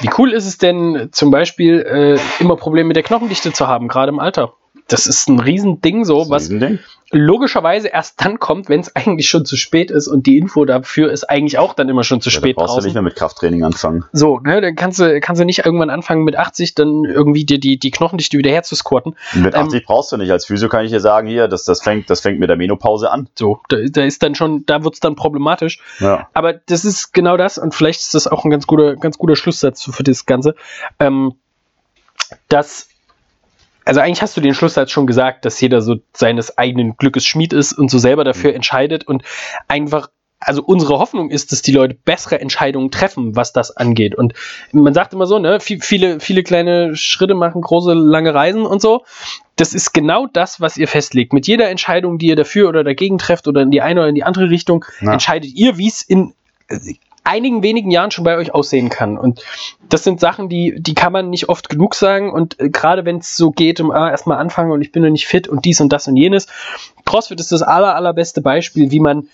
[0.00, 3.88] wie cool ist es denn zum Beispiel, äh, immer Probleme mit der Knochendichte zu haben,
[3.88, 4.54] gerade im Alter?
[4.88, 6.78] Das ist ein Riesending so, was Riesending.
[7.10, 11.10] logischerweise erst dann kommt, wenn es eigentlich schon zu spät ist und die Info dafür
[11.10, 12.86] ist eigentlich auch dann immer schon zu Ja, da spät brauchst du draußen.
[12.88, 14.04] nicht mehr mit Krafttraining anfangen.
[14.12, 17.58] So, ne, dann kannst du, kannst du nicht irgendwann anfangen mit 80 dann irgendwie dir
[17.58, 19.16] die, die Knochendichte wieder herzusquatten.
[19.34, 20.30] Mit Ähm, 80 brauchst du nicht.
[20.30, 23.10] Als Physio kann ich dir sagen, hier, das, das, fängt, das fängt mit der Menopause
[23.10, 23.28] an.
[23.38, 25.80] So, da, da ist dann schon, da wird's dann problematisch.
[26.00, 26.28] Ja.
[26.34, 29.36] Aber das ist genau das und vielleicht ist das auch ein ganz guter, ganz guter
[29.36, 30.54] Schlusssatz für das Ganze.
[30.98, 31.34] Ähm,
[32.48, 32.88] dass,
[33.84, 37.52] also eigentlich hast du den Schlusssatz schon gesagt, dass jeder so seines eigenen Glückes Schmied
[37.52, 39.22] ist und so selber dafür entscheidet und
[39.68, 40.08] einfach,
[40.40, 44.14] also unsere Hoffnung ist, dass die Leute bessere Entscheidungen treffen, was das angeht.
[44.14, 44.34] Und
[44.72, 48.82] man sagt immer so, ne, viel- viele, viele kleine Schritte machen große, lange Reisen und
[48.82, 49.04] so.
[49.56, 51.32] Das ist genau das, was ihr festlegt.
[51.32, 54.14] Mit jeder Entscheidung, die ihr dafür oder dagegen trefft oder in die eine oder in
[54.16, 55.12] die andere Richtung, Ja.
[55.12, 56.34] entscheidet ihr, wie es in
[57.24, 59.18] einigen wenigen Jahren schon bei euch aussehen kann.
[59.18, 59.42] Und
[59.88, 62.30] das sind Sachen, die, die kann man nicht oft genug sagen.
[62.32, 65.10] Und äh, gerade wenn es so geht, um ah, erstmal anfangen und ich bin noch
[65.10, 66.46] nicht fit und dies und das und jenes.
[67.04, 69.28] CrossFit ist das aller, allerbeste Beispiel, wie man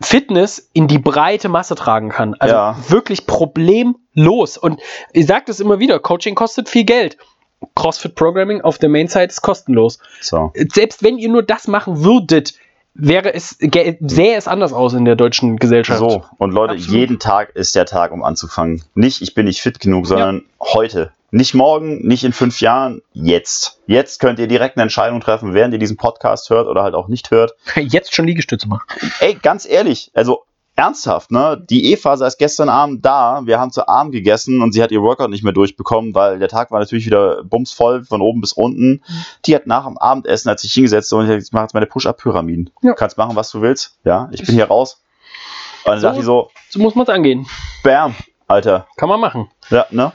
[0.00, 2.34] Fitness in die breite Masse tragen kann.
[2.34, 2.76] Also Ja.
[2.88, 4.58] wirklich problemlos.
[4.58, 4.80] Und
[5.12, 7.16] ich sage das immer wieder, Coaching kostet viel Geld.
[7.74, 9.98] CrossFit Programming auf der Main-Site ist kostenlos.
[10.20, 10.52] So.
[10.72, 12.54] Selbst wenn ihr nur das machen würdet,
[12.94, 15.98] wäre es, sähe es anders aus in der deutschen Gesellschaft.
[15.98, 17.00] So, und Leute, Absolut.
[17.00, 18.82] jeden Tag ist der Tag, um anzufangen.
[18.94, 21.12] Nicht, ich bin nicht fit genug, sondern heute.
[21.30, 23.80] Nicht morgen, nicht in fünf Jahren, jetzt.
[23.88, 27.08] Jetzt könnt ihr direkt eine Entscheidung treffen, während ihr diesen Podcast hört oder halt auch
[27.08, 27.54] nicht hört.
[27.76, 28.86] Jetzt schon Liegestütze machen.
[29.18, 30.44] Ey, ganz ehrlich, also
[30.76, 31.62] ernsthaft, ne?
[31.70, 35.02] Die Eva saß gestern Abend da, wir haben zu Abend gegessen und sie hat ihr
[35.02, 39.02] Workout nicht mehr durchbekommen, weil der Tag war natürlich wieder bumsvoll von oben bis unten.
[39.46, 42.70] Die hat nach dem Abendessen, als ich hingesetzt und ich mache jetzt meine Push-Up-Pyramiden.
[42.82, 42.90] Ja.
[42.90, 43.98] Du kannst machen, was du willst.
[44.04, 45.00] Ja, ich bin hier raus.
[45.84, 47.46] Und dann So- dachte ich so, So muss man es angehen.
[47.82, 48.14] bam,
[48.48, 48.86] Alter.
[48.96, 49.50] Kann man machen.
[49.70, 50.12] Ja, ne?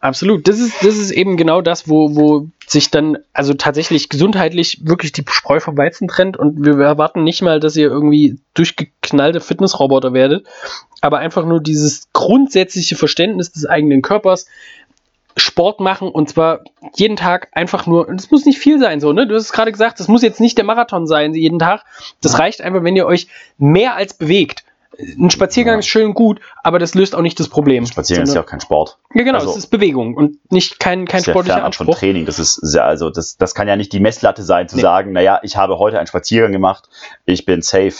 [0.00, 0.48] Absolut.
[0.48, 5.12] Das ist, das ist eben genau das, wo, wo sich dann also tatsächlich gesundheitlich wirklich
[5.12, 10.14] die Spreu vom Weizen trennt und wir erwarten nicht mal, dass ihr irgendwie durchgeknallte Fitnessroboter
[10.14, 10.46] werdet,
[11.02, 14.46] aber einfach nur dieses grundsätzliche Verständnis des eigenen Körpers,
[15.36, 16.60] Sport machen und zwar
[16.94, 19.26] jeden Tag einfach nur, und es muss nicht viel sein, so, ne?
[19.26, 21.84] Du hast es gerade gesagt, das muss jetzt nicht der Marathon sein, jeden Tag.
[22.20, 23.28] Das reicht einfach, wenn ihr euch
[23.58, 24.64] mehr als bewegt.
[25.18, 25.78] Ein Spaziergang Ja.
[25.80, 27.86] ist schön gut, aber das löst auch nicht das Problem.
[27.86, 28.98] Spazieren ist ja auch kein Sport.
[29.14, 31.64] ja, genau, Also- es ist Bewegung und nicht kein, kein Das ist ja sportlicher von
[31.66, 31.98] Anspruch.
[31.98, 32.26] Training.
[32.26, 34.82] Das ist sehr, also das, das kann ja nicht die Messlatte sein, zu Nee.
[34.82, 36.88] sagen, naja, ich habe heute einen Spaziergang gemacht,
[37.24, 37.94] ich bin safe.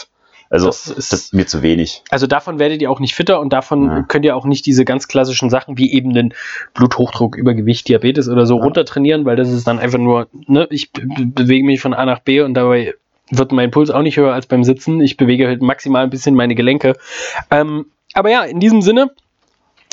[0.53, 2.03] Also Das das ist- ist, mir zu wenig.
[2.11, 4.03] Also davon werdet ihr auch nicht fitter und davon Ja.
[4.03, 6.35] könnt ihr auch nicht diese ganz klassischen Sachen wie eben den
[6.75, 8.65] Bluthochdruck, Übergewicht, Diabetes oder so Ja.
[8.65, 12.05] runtertrainieren, weil das ist dann einfach nur, ne, ich be be- bewege mich von A
[12.05, 12.95] nach B und dabei
[13.31, 15.01] wird mein Puls auch nicht höher als beim Sitzen.
[15.01, 16.97] Ich bewege halt maximal ein bisschen meine Gelenke.
[17.51, 19.11] Ähm, aber ja, in diesem Sinne,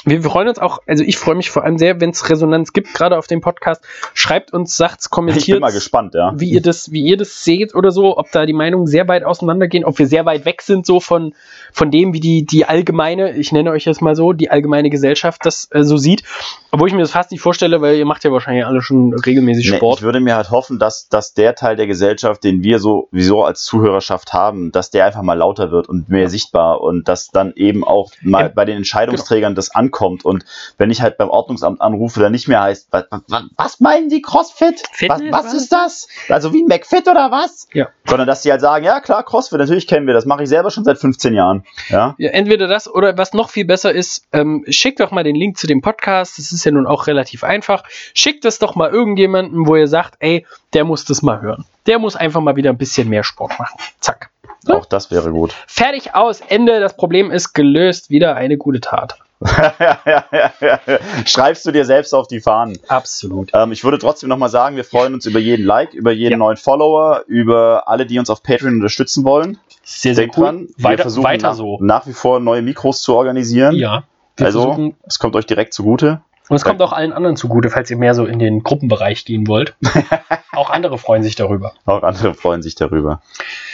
[0.09, 2.93] wir freuen uns auch, also ich freue mich vor allem sehr, wenn es Resonanz gibt,
[2.93, 3.83] gerade auf dem Podcast.
[4.13, 5.59] Schreibt uns, sagt's, Ich bin kommentiert.
[5.59, 6.31] mal gespannt, ja.
[6.35, 9.23] wie ihr das, wie ihr das seht oder so, ob da die Meinungen sehr weit
[9.25, 11.33] auseinandergehen, ob wir sehr weit weg sind so von,
[11.73, 15.45] von dem, wie die, die allgemeine, ich nenne euch jetzt mal so, die allgemeine Gesellschaft
[15.45, 16.23] das äh, so sieht.
[16.71, 19.69] Obwohl ich mir das fast nicht vorstelle, weil ihr macht ja wahrscheinlich alle schon regelmäßig
[19.71, 19.99] Nee, Sport.
[19.99, 23.43] ich würde mir halt hoffen, dass, dass der Teil der Gesellschaft, den wir so wieso
[23.43, 27.53] als Zuhörerschaft haben, dass der einfach mal lauter wird und mehr sichtbar und dass dann
[27.55, 29.96] eben auch mal bei den Entscheidungsträgern das ankommt.
[30.01, 30.45] Und
[30.77, 34.21] wenn ich halt beim Ordnungsamt anrufe, dann nicht mehr heißt, was, was, was meinen Sie
[34.21, 34.81] CrossFit?
[34.81, 35.53] Was, Fitness, was was?
[35.53, 36.07] ist das?
[36.29, 37.67] Also wie ein McFit oder was?
[37.73, 37.89] Ja.
[38.05, 40.71] Sondern dass die halt sagen, ja klar, CrossFit, natürlich kennen wir das, mache ich selber
[40.71, 41.63] schon seit 15 Jahren.
[41.89, 42.15] Ja.
[42.17, 45.57] Ja, entweder das oder was noch viel besser ist, ähm, schickt doch mal den Link
[45.57, 46.37] zu dem Podcast.
[46.37, 47.83] Das ist ja nun auch relativ einfach.
[48.13, 51.65] Schickt es doch mal irgendjemandem, wo ihr sagt, ey, der muss das mal hören.
[51.85, 53.77] Der muss einfach mal wieder ein bisschen mehr Sport machen.
[53.99, 54.29] Zack.
[54.67, 55.53] Auch das wäre gut.
[55.67, 56.79] Fertig aus, Ende.
[56.79, 58.09] Das Problem ist gelöst.
[58.09, 59.17] Wieder eine gute Tat.
[61.25, 62.77] Schreibst du dir selbst auf die Fahnen.
[62.87, 63.51] Absolut.
[63.53, 66.37] Ähm, ich würde trotzdem nochmal sagen, wir freuen uns über jeden Like, über jeden Ja.
[66.37, 69.57] neuen Follower, über alle, die uns auf Patreon unterstützen wollen.
[69.83, 70.43] Sehr, sehr Denkt cool.
[70.45, 71.77] dran, wir weiter versuchen weiter nach, so.
[71.81, 73.75] nach wie vor neue Mikros zu organisieren.
[73.75, 74.03] Ja.
[74.35, 76.21] Wir Also, es kommt euch direkt zugute.
[76.49, 79.47] Und es kommt auch allen anderen zugute, falls ihr mehr so in den Gruppenbereich gehen
[79.47, 79.75] wollt.
[80.53, 81.73] auch andere freuen sich darüber.
[81.85, 83.21] Auch andere freuen sich darüber.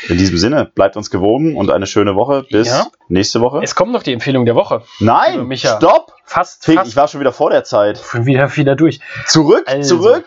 [0.10, 2.44] In diesem Sinne, bleibt uns gewogen und eine schöne Woche.
[2.50, 2.88] Bis Ja.
[3.10, 3.60] nächste Woche.
[3.64, 4.82] Es kommt noch die Empfehlung der Woche.
[5.00, 5.78] Nein, Micha.
[5.78, 6.14] stopp!
[6.26, 8.02] Fast, Fick, fast ich war schon wieder vor der Zeit.
[8.26, 9.00] wieder, wieder durch.
[9.28, 9.98] Zurück, Also.
[9.98, 10.26] zurück!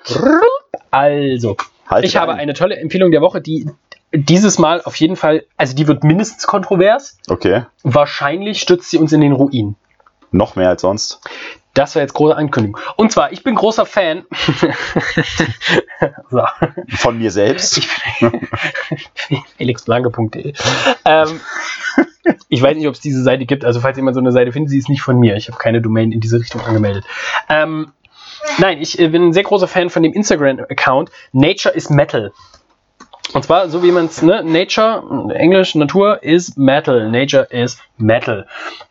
[0.91, 1.57] Also,
[1.89, 2.39] Haltet ich habe ein.
[2.41, 3.69] eine tolle Empfehlung der Woche, die
[4.13, 7.19] dieses Mal auf jeden Fall, also die wird mindestens kontrovers.
[7.29, 9.75] Okay, Wahrscheinlich stürzt sie uns in den Ruin.
[10.31, 11.21] noch mehr als sonst.
[11.77, 12.81] Das war jetzt große Ankündigung.
[12.97, 14.25] Und zwar, ich bin großer Fan.
[16.31, 16.43] so.
[16.97, 17.87] Von mir selbst.
[19.57, 20.55] felixblanke.de.
[21.05, 21.41] Ähm,
[22.49, 23.65] ich weiß nicht, ob es diese Seite gibt.
[23.65, 25.37] Also, falls jemand so eine Seite findet, sie ist nicht von mir.
[25.37, 27.05] Ich habe keine Domain in diese Richtung angemeldet.
[27.49, 27.93] Ähm,
[28.59, 32.33] nein, ich äh, bin ein sehr großer Fan von dem Instagram-Account Nature is Metal.
[33.35, 37.09] Und zwar, so wie man es, ne, Nature, Englisch, Natur is Metal.
[37.11, 38.47] Nature is Metal.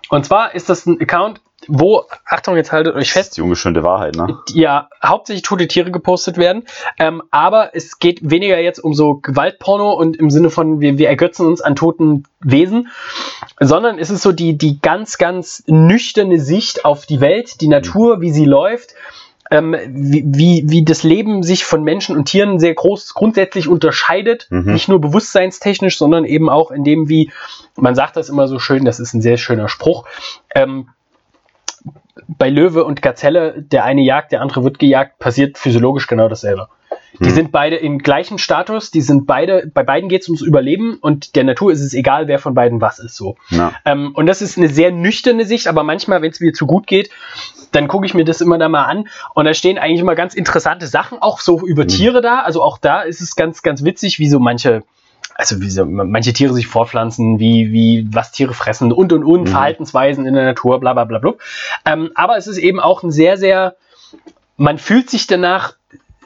[0.09, 3.37] Und zwar ist das ein Account, wo, Achtung, jetzt haltet euch fest.
[3.37, 4.39] Die ungeschönte Wahrheit, ne?
[4.53, 6.63] Ja, hauptsächlich tote Tiere gepostet werden.
[6.97, 11.09] Ähm, aber es geht weniger jetzt um so Gewaltporno und im Sinne von, wir, wir
[11.09, 12.89] ergötzen uns an toten Wesen,
[13.59, 18.21] sondern es ist so die, die ganz, ganz nüchterne Sicht auf die Welt, die Natur,
[18.21, 18.95] wie sie läuft.
[19.51, 24.47] Ähm, wie, wie, wie das Leben sich von Menschen und Tieren sehr groß grundsätzlich unterscheidet,
[24.49, 24.73] Mhm.
[24.73, 27.31] nicht nur bewusstseinstechnisch, sondern eben auch in dem, wie,
[27.75, 30.07] man sagt das immer so schön, das ist ein sehr schöner Spruch,
[30.55, 30.89] ähm,
[32.27, 36.67] bei Löwe und Gazelle, der eine jagt, der andere wird gejagt, passiert physiologisch genau dasselbe.
[37.21, 37.33] Die Hm.
[37.33, 41.35] sind beide im gleichen Status, die sind beide, bei beiden geht es ums Überleben und
[41.37, 43.37] der Natur ist es egal, wer von beiden was ist so.
[43.49, 43.71] Ja.
[43.85, 46.87] Ähm, und das ist eine sehr nüchterne Sicht, aber manchmal, wenn es mir zu gut
[46.87, 47.09] geht,
[47.71, 50.33] dann gucke ich mir das immer da mal an und da stehen eigentlich immer ganz
[50.33, 51.87] interessante Sachen auch so über Mhm.
[51.89, 52.41] Tiere da.
[52.41, 54.83] Also auch da ist es ganz, ganz witzig, wie so manche,
[55.37, 59.41] also wie so manche Tiere sich fortpflanzen, wie, wie was Tiere fressen und und und,
[59.41, 59.47] Mhm.
[59.47, 61.33] Verhaltensweisen in der Natur, bla bla bla bla.
[61.85, 63.75] Ähm, aber es ist eben auch ein sehr, sehr,
[64.57, 65.73] man fühlt sich danach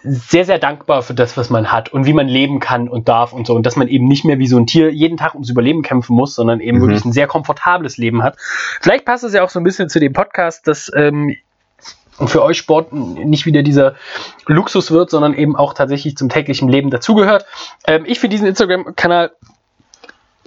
[0.04, 3.34] sehr, sehr dankbar für das, was man hat und wie man leben kann und darf
[3.34, 3.54] und so.
[3.56, 6.16] Und dass man eben nicht mehr wie so ein Tier jeden Tag ums Überleben kämpfen
[6.16, 6.82] muss, sondern eben Mhm.
[6.84, 8.38] wirklich ein sehr komfortables Leben hat.
[8.80, 11.36] Vielleicht passt es ja auch so ein bisschen zu dem Podcast, dass ähm,
[12.26, 13.96] für euch Sport nicht wieder dieser
[14.48, 17.46] Luxus wird, sondern eben auch tatsächlich zum täglichen Leben dazugehört.
[17.88, 19.32] Ähm, ich finde diesen Instagram-Kanal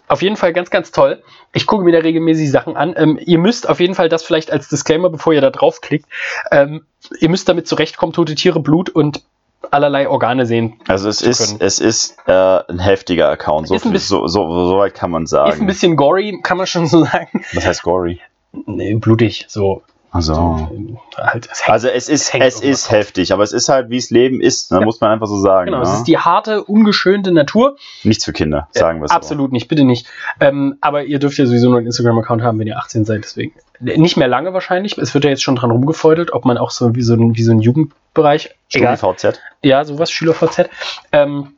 [0.09, 1.23] auf jeden Fall ganz, ganz toll.
[1.55, 2.95] Ich gucke mir da regelmäßig Sachen an.
[2.97, 6.07] Ähm, ihr müsst auf jeden Fall das vielleicht als Disclaimer, bevor ihr da draufklickt,
[6.51, 6.85] ähm,
[7.21, 9.23] ihr müsst damit zurechtkommen, tote Tiere, Blut und
[9.71, 10.75] allerlei Organe sehen.
[10.89, 11.61] Also es ist, können.
[11.63, 15.53] es ist äh, ein heftiger Account, so, bisschen- so, so, so weit kann man sagen.
[15.53, 17.45] Ist ein bisschen gory, kann man schon so sagen.
[17.55, 18.21] Was heißt gory?
[18.67, 19.83] Nee, blutig, so.
[20.13, 20.69] Also,
[21.17, 24.11] Halt, es also es ist, es irgendwas ist heftig, aber es ist halt, wie es
[24.11, 24.85] Leben ist, ne, Ja.
[24.85, 25.67] muss man einfach so sagen.
[25.67, 25.85] Genau, ne?
[25.85, 27.77] es ist die harte, ungeschönte Natur.
[28.03, 30.07] Nichts für Kinder, sagen wir es Absolut nicht, bitte nicht.
[30.39, 33.55] Ähm, aber ihr dürft ja sowieso nur einen Instagram-Account haben, wenn ihr 18 seid, deswegen.
[33.81, 34.99] Nicht mehr lange wahrscheinlich.
[34.99, 37.43] Es wird ja jetzt schon dran rumgefeudelt, ob man auch so wie so ein, wie
[37.43, 38.55] so ein Jugendbereich.
[38.69, 39.41] StudiVZ.
[39.63, 40.69] Ja, sowas, SchülerVZ.
[41.13, 41.55] Ähm,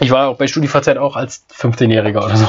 [0.00, 2.46] ich war auch bei StudiVZ auch als 15-Jähriger oder so.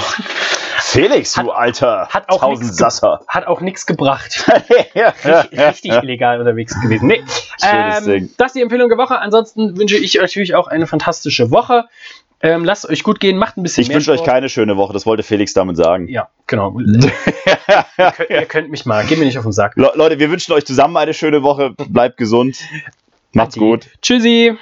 [0.91, 3.21] Felix, du alter hat auch Tausend nichts ge- Sasser.
[3.27, 4.45] Hat auch nichts gebracht.
[4.93, 7.07] ja, Richtig, richtig illegal unterwegs gewesen.
[7.07, 7.23] Nee.
[7.63, 9.17] Ähm, das ist die Empfehlung der Woche.
[9.19, 11.85] Ansonsten wünsche ich euch natürlich auch eine fantastische Woche.
[12.41, 15.05] Ähm, lasst euch gut gehen, macht ein bisschen Ich wünsche euch keine schöne Woche, das
[15.05, 16.07] wollte Felix damit sagen.
[16.09, 16.77] Ja, genau.
[16.79, 19.73] ihr, könnt, ihr könnt mich mal, geht mir nicht auf den Sack.
[19.77, 21.71] Le Leute, wir wünschen euch zusammen eine schöne Woche.
[21.87, 22.57] Bleibt gesund.
[23.31, 23.87] Macht's gut.
[24.01, 24.57] Tschüssi.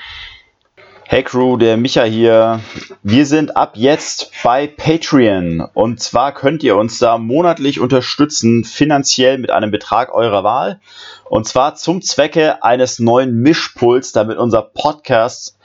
[1.11, 2.59] Hey Crew, der Micha hier.
[3.01, 5.67] Wir sind ab jetzt bei Patreon.
[5.73, 10.79] Und zwar könnt ihr uns da monatlich unterstützen, finanziell mit einem Betrag eurer Wahl.
[11.27, 15.57] Und zwar zum Zwecke eines neuen Mischpuls, damit unser Podcast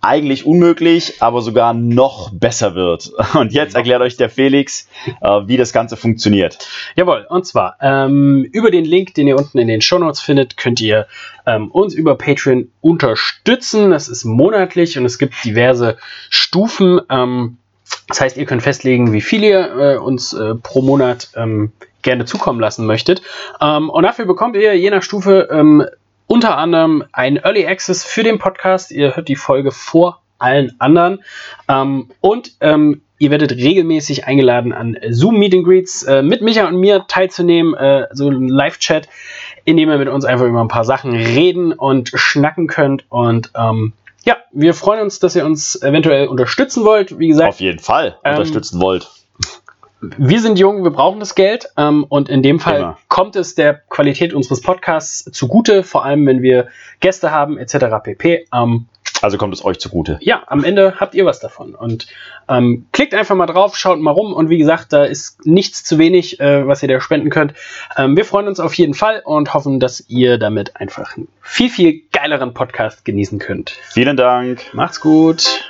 [0.00, 3.10] eigentlich unmöglich, aber sogar noch besser wird.
[3.34, 4.88] Und jetzt erklärt euch der Felix,
[5.20, 6.58] äh, wie das Ganze funktioniert.
[6.96, 10.80] Jawohl, und zwar ähm, über den Link, den ihr unten in den Shownotes findet, könnt
[10.80, 11.06] ihr
[11.46, 13.90] ähm, uns über Patreon unterstützen.
[13.90, 15.98] Das ist monatlich und es gibt diverse
[16.30, 17.00] Stufen.
[17.10, 17.58] Ähm,
[18.08, 21.72] das heißt, ihr könnt festlegen, wie viel ihr äh, uns äh, pro Monat ähm,
[22.02, 23.22] gerne zukommen lassen möchtet.
[23.60, 25.84] Ähm, und dafür bekommt ihr je nach Stufe ähm,
[26.30, 28.92] unter anderem ein Early Access für den Podcast.
[28.92, 31.24] Ihr hört die Folge vor allen anderen.
[31.68, 36.68] Ähm, und ähm, ihr werdet regelmäßig eingeladen, an Zoom Meet and Greets äh, mit Micha
[36.68, 39.08] und mir teilzunehmen, äh, so ein Live-Chat,
[39.64, 43.06] in dem ihr mit uns einfach über ein paar Sachen reden und schnacken könnt.
[43.08, 43.92] Und ähm,
[44.24, 47.18] ja, wir freuen uns, dass ihr uns eventuell unterstützen wollt.
[47.18, 49.10] Wie gesagt, Auf jeden Fall Ähm, unterstützen wollt.
[50.00, 52.98] Wir sind jung, wir brauchen das Geld ähm, und in dem Fall Immer.
[53.08, 56.68] kommt es der Qualität unseres Podcasts zugute, vor allem wenn wir
[57.00, 57.86] Gäste haben etc.
[58.02, 58.46] pp.
[58.54, 58.86] Ähm,
[59.22, 60.18] Also kommt es euch zugute.
[60.22, 62.06] ja, am Ende habt ihr was davon und
[62.48, 65.98] ähm, klickt einfach mal drauf, schaut mal rum und wie gesagt, da ist nichts zu
[65.98, 67.52] wenig, äh, was ihr da spenden könnt.
[67.96, 71.68] Ähm, wir freuen uns auf jeden Fall und hoffen, dass ihr damit einfach einen viel,
[71.68, 73.70] viel geileren Podcast genießen könnt.
[73.88, 74.64] Vielen Dank.
[74.72, 75.69] Macht's gut.